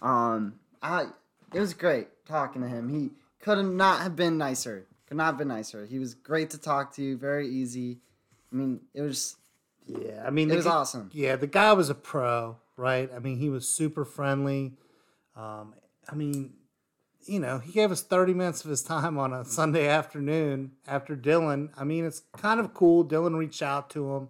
Um, 0.00 0.54
I 0.80 1.06
it 1.52 1.58
was 1.58 1.74
great 1.74 2.06
talking 2.24 2.62
to 2.62 2.68
him. 2.68 2.88
He 2.88 3.10
could 3.40 3.60
not 3.64 4.02
have 4.02 4.14
been 4.14 4.38
nicer. 4.38 4.86
Could 5.08 5.16
not 5.16 5.24
have 5.24 5.38
been 5.38 5.48
nicer. 5.48 5.86
He 5.86 5.98
was 5.98 6.12
great 6.12 6.50
to 6.50 6.58
talk 6.58 6.94
to. 6.96 7.16
Very 7.16 7.48
easy. 7.48 7.98
I 8.52 8.56
mean, 8.56 8.80
it 8.92 9.00
was 9.00 9.36
Yeah, 9.86 10.22
I 10.26 10.28
mean, 10.28 10.50
it 10.50 10.56
was 10.56 10.66
awesome. 10.66 11.10
Yeah, 11.14 11.36
the 11.36 11.46
guy 11.46 11.72
was 11.72 11.88
a 11.88 11.94
pro, 11.94 12.58
right? 12.76 13.10
I 13.14 13.18
mean, 13.18 13.38
he 13.38 13.48
was 13.48 13.66
super 13.66 14.04
friendly. 14.04 14.74
Um, 15.34 15.74
I 16.10 16.14
mean, 16.14 16.52
you 17.24 17.40
know, 17.40 17.58
he 17.58 17.72
gave 17.72 17.90
us 17.90 18.02
30 18.02 18.34
minutes 18.34 18.64
of 18.64 18.70
his 18.70 18.82
time 18.82 19.16
on 19.16 19.32
a 19.32 19.46
Sunday 19.46 19.88
afternoon 19.88 20.72
after 20.86 21.16
Dylan. 21.16 21.70
I 21.74 21.84
mean, 21.84 22.04
it's 22.04 22.22
kind 22.36 22.60
of 22.60 22.74
cool. 22.74 23.02
Dylan 23.02 23.38
reached 23.38 23.62
out 23.62 23.88
to 23.90 24.14
him, 24.14 24.28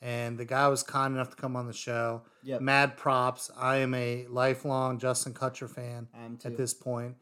and 0.00 0.38
the 0.38 0.46
guy 0.46 0.68
was 0.68 0.82
kind 0.82 1.14
enough 1.14 1.30
to 1.30 1.36
come 1.36 1.54
on 1.54 1.66
the 1.66 1.74
show. 1.74 2.22
Yep. 2.44 2.62
Mad 2.62 2.96
props. 2.96 3.50
I 3.58 3.76
am 3.76 3.92
a 3.92 4.26
lifelong 4.28 4.98
Justin 4.98 5.34
Kutcher 5.34 5.68
fan 5.68 6.08
I 6.14 6.24
am 6.24 6.38
too. 6.38 6.48
at 6.48 6.56
this 6.56 6.72
point. 6.72 7.16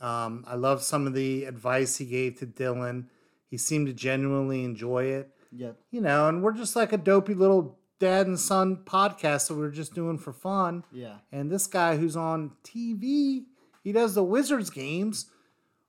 Um, 0.00 0.44
I 0.46 0.54
love 0.56 0.82
some 0.82 1.06
of 1.06 1.14
the 1.14 1.44
advice 1.44 1.96
he 1.96 2.04
gave 2.04 2.38
to 2.38 2.46
Dylan. 2.46 3.06
He 3.48 3.56
seemed 3.58 3.86
to 3.86 3.92
genuinely 3.92 4.64
enjoy 4.64 5.04
it 5.04 5.30
Yep. 5.52 5.76
you 5.90 6.00
know, 6.00 6.28
and 6.28 6.42
we're 6.42 6.52
just 6.52 6.76
like 6.76 6.92
a 6.92 6.98
dopey 6.98 7.32
little 7.34 7.78
dad 7.98 8.26
and 8.26 8.38
son 8.38 8.78
podcast 8.84 9.48
that 9.48 9.54
we're 9.54 9.70
just 9.70 9.94
doing 9.94 10.18
for 10.18 10.32
fun. 10.32 10.84
Yeah. 10.92 11.18
And 11.32 11.50
this 11.50 11.66
guy 11.66 11.96
who's 11.96 12.16
on 12.16 12.50
TV, 12.64 13.44
he 13.82 13.92
does 13.92 14.14
the 14.14 14.24
Wizards 14.24 14.68
games 14.70 15.26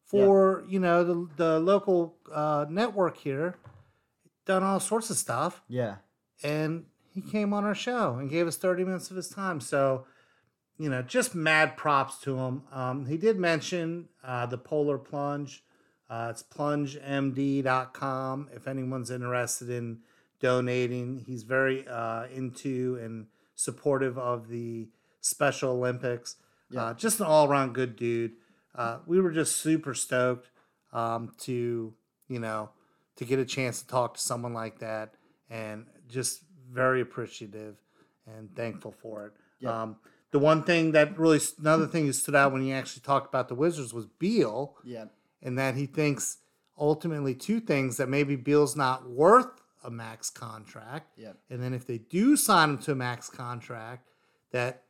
for 0.05 0.63
you 0.69 0.79
know 0.79 1.03
the 1.03 1.27
the 1.35 1.59
local 1.59 2.15
uh, 2.31 2.65
network 2.69 3.17
here, 3.17 3.55
done 4.45 4.63
all 4.63 4.79
sorts 4.79 5.09
of 5.09 5.17
stuff, 5.17 5.61
Yeah. 5.67 5.95
and 6.43 6.85
he 7.09 7.19
came 7.21 7.51
on 7.53 7.65
our 7.65 7.75
show 7.75 8.13
and 8.13 8.29
gave 8.29 8.47
us 8.47 8.55
thirty 8.55 8.83
minutes 8.85 9.09
of 9.11 9.17
his 9.17 9.27
time. 9.29 9.59
So. 9.59 10.05
You 10.77 10.89
know, 10.89 11.01
just 11.01 11.33
mad 11.33 11.75
props 11.75 12.19
to 12.19 12.37
him. 12.37 12.63
Um, 12.71 13.07
he 13.07 13.17
did 13.17 13.37
mention 13.37 14.09
uh, 14.23 14.45
the 14.45 14.57
Polar 14.57 14.97
Plunge. 14.97 15.63
Uh, 16.09 16.27
it's 16.29 16.43
plungemd.com 16.43 18.49
if 18.53 18.67
anyone's 18.67 19.11
interested 19.11 19.69
in 19.69 19.99
donating. 20.39 21.23
He's 21.25 21.43
very 21.43 21.87
uh, 21.87 22.27
into 22.33 22.99
and 23.01 23.27
supportive 23.55 24.17
of 24.17 24.49
the 24.49 24.87
Special 25.19 25.71
Olympics. 25.71 26.35
Uh, 26.75 26.93
just 26.93 27.19
an 27.19 27.25
all 27.25 27.49
around 27.49 27.73
good 27.73 27.95
dude. 27.95 28.33
Uh, 28.75 28.99
we 29.05 29.19
were 29.19 29.31
just 29.31 29.57
super 29.57 29.93
stoked 29.93 30.49
um, 30.93 31.33
to, 31.39 31.93
you 32.27 32.39
know, 32.39 32.69
to 33.15 33.25
get 33.25 33.39
a 33.39 33.45
chance 33.45 33.81
to 33.81 33.87
talk 33.87 34.13
to 34.13 34.19
someone 34.19 34.53
like 34.53 34.79
that 34.79 35.13
and 35.49 35.85
just 36.07 36.43
very 36.71 37.01
appreciative 37.01 37.77
and 38.27 38.53
thankful 38.55 38.91
for 38.91 39.27
it. 39.27 39.33
Yeah. 39.59 39.81
Um, 39.81 39.97
the 40.31 40.39
one 40.39 40.63
thing 40.63 40.91
that 40.91 41.17
really, 41.17 41.39
another 41.59 41.87
thing 41.87 42.07
that 42.07 42.13
stood 42.13 42.35
out 42.35 42.51
when 42.51 42.61
he 42.61 42.71
actually 42.73 43.01
talked 43.01 43.27
about 43.27 43.47
the 43.47 43.55
Wizards 43.55 43.93
was 43.93 44.05
Beal 44.05 44.75
Yeah. 44.83 45.05
and 45.41 45.57
that 45.57 45.75
he 45.75 45.85
thinks 45.85 46.37
ultimately 46.77 47.33
two 47.33 47.59
things 47.59 47.97
that 47.97 48.09
maybe 48.09 48.35
Beal's 48.35 48.75
not 48.75 49.09
worth 49.09 49.61
a 49.83 49.89
max 49.89 50.29
contract, 50.29 51.13
Yeah. 51.17 51.33
and 51.49 51.61
then 51.61 51.73
if 51.73 51.85
they 51.85 51.97
do 51.97 52.35
sign 52.35 52.71
him 52.71 52.77
to 52.79 52.91
a 52.91 52.95
max 52.95 53.29
contract, 53.29 54.09
that 54.51 54.83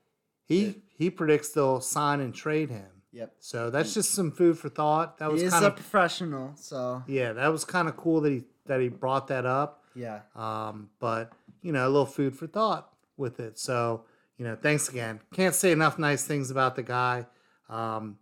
he 0.46 0.84
he 0.98 1.10
predicts 1.10 1.50
they'll 1.50 1.82
sign 1.82 2.20
and 2.20 2.34
trade 2.34 2.70
him. 2.70 2.88
Yep. 3.12 3.36
So 3.40 3.70
that's 3.70 3.94
just 3.94 4.12
some 4.12 4.32
food 4.32 4.58
for 4.58 4.70
thought. 4.70 5.18
That 5.20 5.32
was 5.32 5.42
He 5.42 5.50
kind 5.50 5.64
a 5.66 5.68
of 5.68 5.76
professional, 5.76 6.54
so 6.56 7.04
yeah, 7.08 7.34
that 7.34 7.48
was 7.50 7.64
kind 7.66 7.88
of 7.88 7.96
cool 7.98 8.22
that 8.22 8.32
he 8.32 8.44
that 8.66 8.82
he 8.82 8.90
brought 8.90 9.28
that 9.28 9.46
up. 9.46 9.84
yeah. 9.96 10.22
Um, 10.36 10.90
but 11.00 11.32
you 11.62 11.72
know, 11.72 11.86
a 11.86 11.90
little 11.90 12.06
food 12.06 12.36
for 12.36 12.48
thought 12.48 12.92
with 13.18 13.40
it. 13.40 13.58
So 13.60 14.04
you 14.38 14.46
know, 14.46 14.56
thanks 14.56 14.90
again. 14.90 15.20
Can't 15.34 15.56
say 15.56 15.72
enough 15.72 15.98
nice 16.00 16.24
things 16.26 16.52
about 16.52 16.76
the 16.76 16.84
guy. 16.84 17.26
Um, 17.70 18.18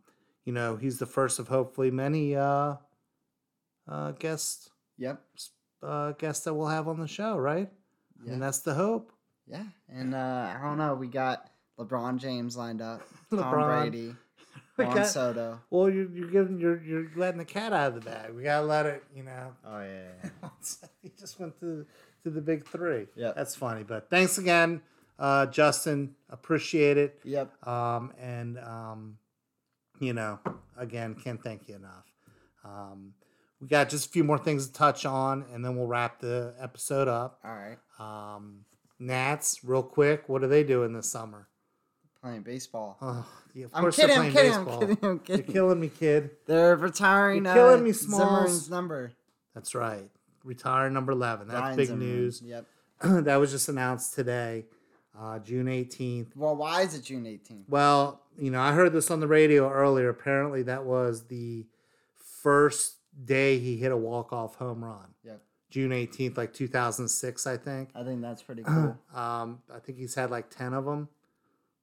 you 0.45 0.53
know, 0.53 0.76
he's 0.76 0.97
the 0.99 1.05
first 1.05 1.39
of 1.39 1.47
hopefully 1.47 1.91
many 1.91 2.36
uh, 2.36 2.76
uh, 3.88 4.11
guests 4.13 4.70
Yep. 4.97 5.22
uh, 5.84 6.11
guests 6.13 6.45
that 6.45 6.53
we'll 6.53 6.68
have 6.68 6.88
on 6.88 6.99
the 6.99 7.07
show, 7.07 7.38
right? 7.38 7.70
Yeah. 8.26 8.34
And 8.34 8.41
that's 8.41 8.59
the 8.59 8.74
hope. 8.74 9.11
Yeah. 9.47 9.63
And 9.89 10.16
uh, 10.16 10.53
I 10.57 10.59
don't 10.61 10.78
know. 10.78 10.95
We 10.95 11.07
got 11.07 11.49
LeBron 11.78 12.18
James 12.18 12.55
lined 12.55 12.82
up. 12.82 13.01
Tom 13.30 13.39
LeBron. 13.39 13.82
Brady. 13.91 14.16
Juan 14.78 14.95
got- 14.95 15.07
Soto. 15.07 15.59
Well, 15.70 15.89
you're, 15.89 16.09
you're 16.11 16.30
giving 16.30 16.59
you're 16.59 16.82
you're 16.82 17.07
letting 17.16 17.38
the 17.38 17.45
cat 17.45 17.74
out 17.74 17.89
of 17.89 17.95
the 17.95 18.09
bag. 18.09 18.34
We 18.34 18.43
gotta 18.43 18.66
let 18.66 18.86
it, 18.86 19.03
you 19.16 19.24
know. 19.24 19.53
Oh 19.66 19.80
yeah. 19.82 20.07
yeah. 20.24 20.49
he 21.01 21.11
just 21.20 21.39
went 21.39 21.59
to 21.59 21.86
to 22.24 22.30
the 22.30 22.41
big 22.41 22.66
three. 22.68 23.07
Yeah. 23.16 23.34
that's 23.36 23.55
funny. 23.55 23.84
But 23.84 24.09
thanks 24.09 24.38
again, 24.38 24.82
uh, 25.20 25.45
Justin. 25.47 26.16
Appreciate 26.30 26.97
it. 26.97 27.20
Yep. 27.24 27.68
Um, 27.68 28.13
and 28.20 28.59
um, 28.59 29.18
you 29.99 30.13
know, 30.13 30.39
again, 30.78 31.16
can't 31.16 31.41
thank 31.41 31.68
you 31.68 31.76
enough. 31.76 32.05
Um, 32.63 33.13
we 33.61 33.68
got 33.68 33.89
just 33.89 34.07
a 34.07 34.09
few 34.09 34.24
more 34.24 34.38
things 34.38 34.68
to 34.68 34.74
touch 34.74 35.05
on, 35.05 35.45
and 35.53 35.63
then 35.63 35.76
we'll 35.78 35.88
wrap 35.88 36.20
the 36.20 36.53
episode 36.59 37.07
up. 37.07 37.39
All 37.43 37.51
right. 37.55 37.78
Um, 37.99 38.66
Nats, 38.99 39.63
real 39.63 39.84
quick. 39.84 40.28
What 40.28 40.43
are 40.43 40.47
they 40.47 40.63
doing 40.63 40.93
this 40.93 41.09
summer? 41.09 41.47
Playing 42.22 42.41
baseball. 42.41 42.97
Oh, 43.01 43.26
yeah, 43.53 43.66
of 43.66 43.72
I'm 43.74 43.82
course 43.84 43.95
kidding, 43.95 44.16
they're 44.16 44.24
I'm 44.26 44.32
playing 44.32 44.51
kidding, 44.66 44.97
I'm 45.03 45.20
kidding, 45.20 45.38
I'm 45.38 45.45
You're 45.45 45.53
killing 45.53 45.80
me, 45.80 45.89
kid. 45.89 46.32
They're 46.47 46.76
retiring 46.76 47.45
You're 47.45 47.53
killing 47.53 47.82
uh, 47.82 47.84
me, 47.84 47.91
Smalls. 47.91 48.70
Number. 48.70 49.13
That's 49.53 49.76
right. 49.76 50.09
Retire 50.43 50.89
number 50.89 51.11
11. 51.11 51.47
That's 51.47 51.59
Ryan 51.61 51.76
big 51.76 51.88
Zimmerman. 51.88 52.07
news. 52.07 52.41
Yep. 52.43 52.66
that 53.26 53.36
was 53.36 53.51
just 53.51 53.70
announced 53.70 54.16
today, 54.16 54.66
uh, 55.20 55.39
June 55.39 55.68
18th. 55.68 56.36
Well, 56.36 56.55
why 56.55 56.82
is 56.82 56.93
it 56.95 57.03
June 57.03 57.24
18th? 57.26 57.63
Well, 57.70 58.22
you 58.38 58.51
know, 58.51 58.59
I 58.61 58.74
heard 58.74 58.91
this 58.93 59.09
on 59.11 59.20
the 59.20 59.28
radio 59.28 59.72
earlier. 59.72 60.09
Apparently, 60.09 60.63
that 60.63 60.86
was 60.86 61.28
the 61.28 61.66
first 62.41 62.95
day 63.24 63.59
he 63.59 63.78
hit 63.78 63.91
a 63.91 63.97
walk-off 63.97 64.55
home 64.55 64.84
run. 64.84 65.13
Yep. 65.24 65.41
June 65.70 65.91
18th, 65.91 66.38
like 66.38 66.53
2006, 66.53 67.47
I 67.47 67.57
think. 67.57 67.89
I 67.95 68.03
think 68.03 68.22
that's 68.22 68.43
pretty 68.43 68.63
cool. 68.68 68.97
Um, 69.13 69.59
I 69.74 69.80
think 69.84 69.97
he's 69.97 70.16
had 70.16 70.32
like 70.32 70.49
10 70.49 70.74
of 70.74 70.86
them, 70.86 71.09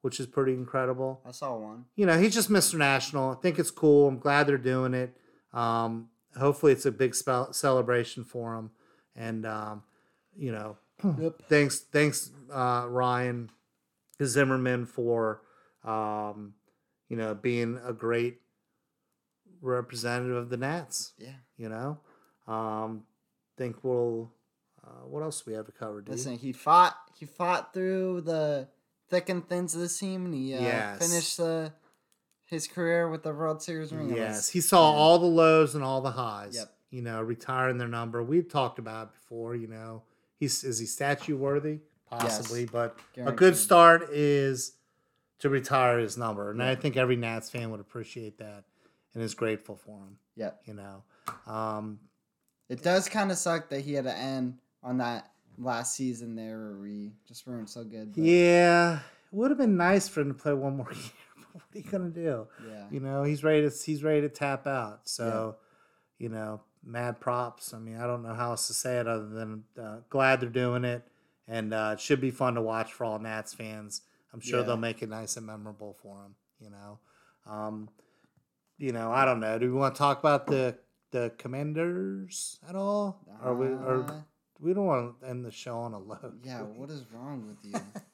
which 0.03 0.20
is 0.20 0.26
pretty 0.26 0.53
incredible. 0.53 1.20
I 1.26 1.30
saw 1.33 1.57
one. 1.57 1.87
You 1.97 2.07
know, 2.07 2.18
he's 2.18 2.35
just 2.35 2.51
Mr. 2.51 2.74
National. 2.76 3.30
I 3.30 3.35
think 3.37 3.59
it's 3.59 3.70
cool. 3.70 4.09
I'm 4.09 4.18
glad 4.18 4.47
they're 4.47 4.59
doing 4.59 4.95
it. 4.95 5.16
Um, 5.53 6.09
hopefully, 6.39 6.72
it's 6.72 6.87
a 6.87 6.93
big 6.93 7.14
spell- 7.14 7.53
celebration 7.53 8.24
for 8.24 8.55
him. 8.55 8.70
And, 9.14 9.45
um, 9.45 9.83
you 10.37 10.53
know, 10.53 10.76
Yep. 11.05 11.43
thanks, 11.49 11.81
thanks, 11.81 12.31
uh, 12.53 12.87
Ryan 12.89 13.51
Zimmerman 14.23 14.87
for, 14.87 15.43
um, 15.85 16.55
you 17.09 17.17
know, 17.17 17.35
being 17.35 17.79
a 17.85 17.93
great 17.93 18.41
representative 19.61 20.37
of 20.37 20.49
the 20.51 20.57
Nats. 20.57 21.13
Yeah. 21.19 21.35
You 21.57 21.69
know, 21.69 21.99
um, 22.47 23.05
think 23.57 23.83
we'll. 23.83 24.33
Uh, 24.85 25.07
what 25.07 25.23
else 25.23 25.41
do 25.43 25.51
we 25.53 25.57
have 25.57 25.67
to 25.67 25.73
cover? 25.73 26.01
dude? 26.01 26.11
Listen, 26.11 26.37
he 26.37 26.53
fought. 26.53 26.97
He 27.19 27.25
fought 27.25 27.73
through 27.73 28.23
the 28.23 28.69
thick 29.09 29.29
and 29.29 29.47
thins 29.49 29.75
of 29.75 29.81
the 29.81 29.89
team, 29.89 30.25
and 30.25 30.35
he 30.35 30.55
uh, 30.55 30.61
Yes. 30.61 30.99
finished 30.99 31.37
the 31.37 31.73
his 32.47 32.67
career 32.67 33.09
with 33.09 33.23
the 33.23 33.33
World 33.33 33.63
Series 33.63 33.93
ring. 33.93 34.15
Yes, 34.15 34.49
he 34.49 34.61
saw 34.61 34.93
yeah. 34.93 34.99
all 34.99 35.19
the 35.19 35.27
lows 35.27 35.75
and 35.75 35.85
all 35.85 36.01
the 36.01 36.11
highs. 36.11 36.57
Yep. 36.57 36.75
You 36.91 37.03
know, 37.03 37.23
retiring 37.23 37.79
their 37.79 37.89
number. 37.89 38.23
We've 38.23 38.49
talked 38.49 38.79
about 38.79 39.09
it 39.09 39.13
before. 39.15 39.55
You 39.55 39.69
know, 39.69 40.03
he's 40.43 40.64
is 40.64 40.78
he 40.78 40.86
statue 40.86 41.36
worthy? 41.36 41.78
Possibly, 42.11 42.62
Yes. 42.62 42.70
but 42.70 42.99
a 43.16 43.32
good 43.32 43.57
start 43.57 44.11
is 44.12 44.72
to 45.38 45.49
retire 45.49 45.99
his 45.99 46.18
number, 46.18 46.51
and 46.51 46.62
I 46.62 46.74
think 46.74 46.97
every 46.97 47.16
Nats 47.16 47.49
fan 47.49 47.70
would 47.70 47.80
appreciate 47.80 48.38
that 48.38 48.64
and 49.14 49.22
is 49.22 49.34
grateful 49.34 49.76
for 49.76 49.99
him. 49.99 50.18
Yeah, 50.36 50.51
You 50.66 50.74
know, 50.74 51.03
um, 51.47 52.01
It 52.68 52.82
does 52.82 53.09
kind 53.09 53.30
of 53.30 53.38
suck 53.38 53.68
that 53.70 53.80
he 53.80 53.95
had 53.95 54.05
to 54.05 54.14
end 54.16 54.59
on 54.82 54.99
that 54.99 55.30
last 55.59 55.95
season 55.95 56.34
there 56.34 56.59
where 56.59 56.76
we 56.80 57.12
just 57.26 57.47
weren't 57.47 57.70
so 57.70 57.82
good. 57.84 58.12
but 58.14 58.22
yeah, 58.24 58.97
it 58.99 59.01
would 59.34 59.51
have 59.51 59.59
been 59.59 59.76
nice 59.76 60.07
for 60.09 60.20
him 60.20 60.28
to 60.28 60.34
play 60.34 60.53
one 60.53 60.76
more 60.76 60.93
year. 60.93 61.12
But 61.36 61.55
what 61.55 61.62
are 61.74 61.78
you 61.78 61.84
gonna 61.90 62.11
do? 62.11 62.47
yeah. 62.68 62.84
You 62.90 63.01
know, 63.01 63.22
he's 63.24 63.43
ready 63.43 63.68
to 63.68 63.74
he's 63.74 64.03
ready 64.05 64.20
to 64.22 64.28
tap 64.28 64.66
out. 64.66 65.01
So, 65.09 65.57
you 66.18 66.28
know, 66.28 66.61
mad 66.85 67.20
props. 67.20 67.72
I 67.74 67.78
mean, 67.78 67.97
I 67.97 68.07
don't 68.07 68.22
know 68.22 68.35
how 68.35 68.51
else 68.51 68.66
to 68.68 68.74
say 68.74 68.99
it 68.99 69.07
other 69.07 69.28
than 69.28 69.64
uh, 69.80 69.97
glad 70.11 70.41
they're 70.41 70.49
doing 70.49 70.85
it, 70.85 71.03
and 71.49 71.72
uh, 71.72 71.91
it 71.95 72.01
should 72.01 72.20
be 72.20 72.30
fun 72.30 72.55
to 72.55 72.62
watch 72.62 72.93
for 72.93 73.05
all 73.05 73.18
Nats 73.18 73.55
fans. 73.55 74.03
I'm 74.33 74.41
sure 74.41 74.61
Yeah. 74.61 74.66
they'll 74.66 74.76
make 74.76 75.03
it 75.03 75.09
nice 75.09 75.37
and 75.37 75.47
memorable 75.47 75.95
for 76.03 76.16
them. 76.22 76.35
You 76.61 76.70
know, 76.70 76.99
um, 77.47 77.89
you 78.78 78.93
know, 78.93 79.12
I 79.12 79.24
don't 79.24 79.41
know. 79.41 79.59
Do 79.59 79.66
we 79.66 79.72
want 79.78 79.95
to 79.95 79.99
talk 79.99 80.18
about 80.18 80.47
the 80.47 80.76
the 81.11 81.33
Commanders 81.39 82.59
at 82.68 82.74
all, 82.74 83.20
or 83.45 83.55
we 83.55 83.66
Uh, 83.66 83.70
or 83.70 84.24
we 84.61 84.72
don't 84.74 84.87
want 84.87 85.20
to 85.20 85.28
end 85.28 85.45
the 85.45 85.51
show 85.51 85.78
on 85.78 85.93
a 85.93 85.99
low? 85.99 86.33
yeah, 86.43 86.62
what 86.62 86.89
is 86.91 87.05
wrong 87.12 87.47
with 87.49 87.72
you? 87.72 87.80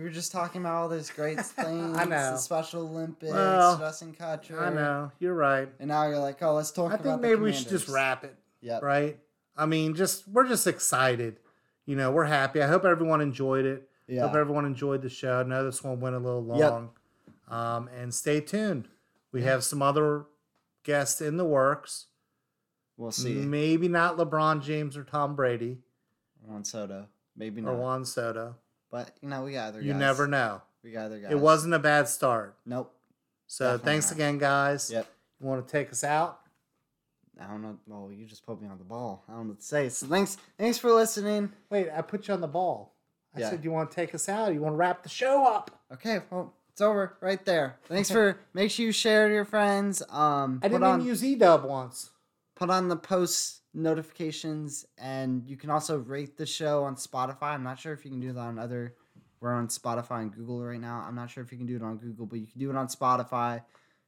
we 0.00 0.04
were 0.06 0.10
just 0.12 0.32
talking 0.32 0.62
about 0.62 0.74
all 0.76 0.88
these 0.88 1.10
great 1.10 1.38
things. 1.44 1.96
I 1.98 2.04
know. 2.04 2.32
The 2.32 2.36
Special 2.38 2.82
Olympics, 2.82 3.32
Well, 3.32 3.76
Justin 3.78 4.14
Kutcher. 4.14 4.58
I 4.58 4.72
know 4.72 5.12
you're 5.18 5.34
right. 5.34 5.68
And 5.78 5.88
now 5.88 6.06
you're 6.08 6.18
like, 6.18 6.42
oh, 6.42 6.54
let's 6.54 6.70
talk 6.70 6.90
I 6.92 6.96
think 6.96 7.20
maybe 7.20 7.34
we 7.36 7.52
should 7.52 7.68
just 7.68 7.86
wrap 7.88 8.24
it. 8.24 8.34
Yeah. 8.62 8.78
right? 8.82 9.18
I 9.56 9.66
mean, 9.66 9.94
just 9.94 10.26
we're 10.26 10.48
just 10.48 10.66
excited. 10.66 11.36
You 11.84 11.96
know, 11.96 12.10
we're 12.10 12.24
happy. 12.24 12.62
I 12.62 12.66
hope 12.66 12.84
everyone 12.86 13.20
enjoyed 13.20 13.66
it. 13.66 13.88
Yeah. 14.06 14.22
Hope 14.22 14.36
everyone 14.36 14.64
enjoyed 14.64 15.02
the 15.02 15.10
show. 15.10 15.40
I 15.40 15.42
know 15.42 15.64
this 15.64 15.84
one 15.84 16.00
went 16.00 16.16
a 16.16 16.18
little 16.18 16.46
Yep. 16.56 16.70
long. 16.70 16.90
Um, 17.48 17.88
and 17.88 18.14
stay 18.14 18.40
tuned. 18.40 18.88
We 19.32 19.42
have 19.42 19.64
some 19.64 19.82
other 19.82 20.24
guests 20.82 21.20
in 21.20 21.36
the 21.36 21.44
works. 21.44 22.06
We'll 22.96 23.12
see. 23.12 23.34
Maybe 23.34 23.86
not 23.88 24.16
LeBron 24.16 24.62
James 24.62 24.96
or 24.96 25.04
Tom 25.04 25.36
Brady 25.36 25.78
Juan 26.46 26.64
Soto. 26.64 27.06
Maybe 27.36 27.60
or 27.60 27.64
not. 27.64 27.74
Juan 27.76 28.04
Soto. 28.06 28.56
But, 28.90 29.10
you 29.20 29.28
know, 29.28 29.44
we 29.44 29.52
got 29.52 29.68
other 29.68 29.80
You 29.80 29.92
guys. 29.92 30.00
never 30.00 30.26
know. 30.26 30.62
We 30.82 30.90
got 30.92 31.06
other 31.06 31.18
guys. 31.18 31.30
It 31.32 31.38
wasn't 31.38 31.74
a 31.74 31.78
bad 31.78 32.08
start. 32.08 32.56
Nope. 32.66 32.92
So 33.46 33.64
Definitely 33.64 33.84
thanks 33.92 34.06
not. 34.06 34.14
again, 34.14 34.38
guys. 34.38 34.90
Yep. 34.90 35.06
You 35.40 35.46
want 35.46 35.66
to 35.66 35.70
take 35.70 35.90
us 35.90 36.04
out? 36.04 36.40
I 37.40 37.46
don't 37.46 37.62
know. 37.62 37.78
Well, 37.86 38.10
you 38.12 38.26
just 38.26 38.44
put 38.44 38.60
me 38.60 38.68
on 38.68 38.78
the 38.78 38.84
ball. 38.84 39.24
I 39.28 39.32
don't 39.32 39.44
know 39.44 39.48
what 39.50 39.60
to 39.60 39.64
say. 39.66 39.88
So 39.88 40.06
thanks, 40.06 40.36
thanks 40.58 40.78
for 40.78 40.92
listening. 40.92 41.52
Wait, 41.70 41.88
I 41.94 42.02
put 42.02 42.28
you 42.28 42.34
on 42.34 42.40
the 42.40 42.48
ball. 42.48 42.94
I 43.34 43.40
Yeah. 43.40 43.50
said 43.50 43.64
you 43.64 43.70
want 43.70 43.90
to 43.90 43.94
take 43.94 44.14
us 44.14 44.28
out. 44.28 44.52
You 44.52 44.60
want 44.60 44.72
to 44.74 44.76
wrap 44.76 45.02
the 45.02 45.08
show 45.08 45.46
up. 45.46 45.70
Okay, 45.92 46.20
well, 46.30 46.52
it's 46.70 46.80
over 46.80 47.16
right 47.20 47.42
there. 47.44 47.76
Thanks 47.84 48.10
for. 48.10 48.38
Make 48.54 48.70
sure 48.70 48.84
you 48.86 48.92
share 48.92 49.28
to 49.28 49.34
your 49.34 49.44
friends. 49.44 50.02
Um, 50.10 50.60
I 50.62 50.68
didn't 50.68 50.82
on 50.82 51.00
even 51.00 51.06
use 51.08 51.22
Edub 51.22 51.62
once. 51.64 52.10
put 52.56 52.68
on 52.70 52.88
the 52.88 52.96
post 52.96 53.59
notifications, 53.74 54.84
and 54.98 55.46
you 55.46 55.56
can 55.56 55.70
also 55.70 55.98
rate 55.98 56.36
the 56.36 56.46
show 56.46 56.84
on 56.84 56.96
Spotify. 56.96 57.54
I'm 57.54 57.62
not 57.62 57.78
sure 57.78 57.92
if 57.92 58.04
you 58.04 58.10
can 58.10 58.20
do 58.20 58.32
that 58.32 58.40
on 58.40 58.58
other. 58.58 58.94
We're 59.40 59.54
on 59.54 59.68
Spotify 59.68 60.20
and 60.22 60.32
Google 60.34 60.62
right 60.62 60.80
now. 60.80 61.02
I'm 61.06 61.14
not 61.14 61.30
sure 61.30 61.42
if 61.42 61.50
you 61.50 61.58
can 61.58 61.66
do 61.66 61.76
it 61.76 61.82
on 61.82 61.96
Google, 61.96 62.26
but 62.26 62.38
you 62.40 62.46
can 62.46 62.60
do 62.60 62.68
it 62.70 62.76
on 62.76 62.88
Spotify. 62.88 63.62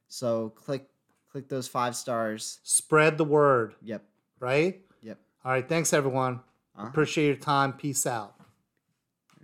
So 0.07 0.49
click 0.49 0.87
click 1.31 1.49
those 1.49 1.67
five 1.67 1.95
stars. 1.95 2.59
Spread 2.61 3.17
the 3.17 3.25
word, 3.25 3.73
Yep. 3.81 4.03
right? 4.39 4.79
Yep. 5.01 5.17
All 5.43 5.51
right. 5.51 5.67
Thanks, 5.67 5.91
everyone. 5.91 6.41
Uh-huh. 6.77 6.87
Appreciate 6.87 7.25
your 7.25 7.35
time. 7.37 7.73
Peace 7.73 8.05
out. 8.05 8.35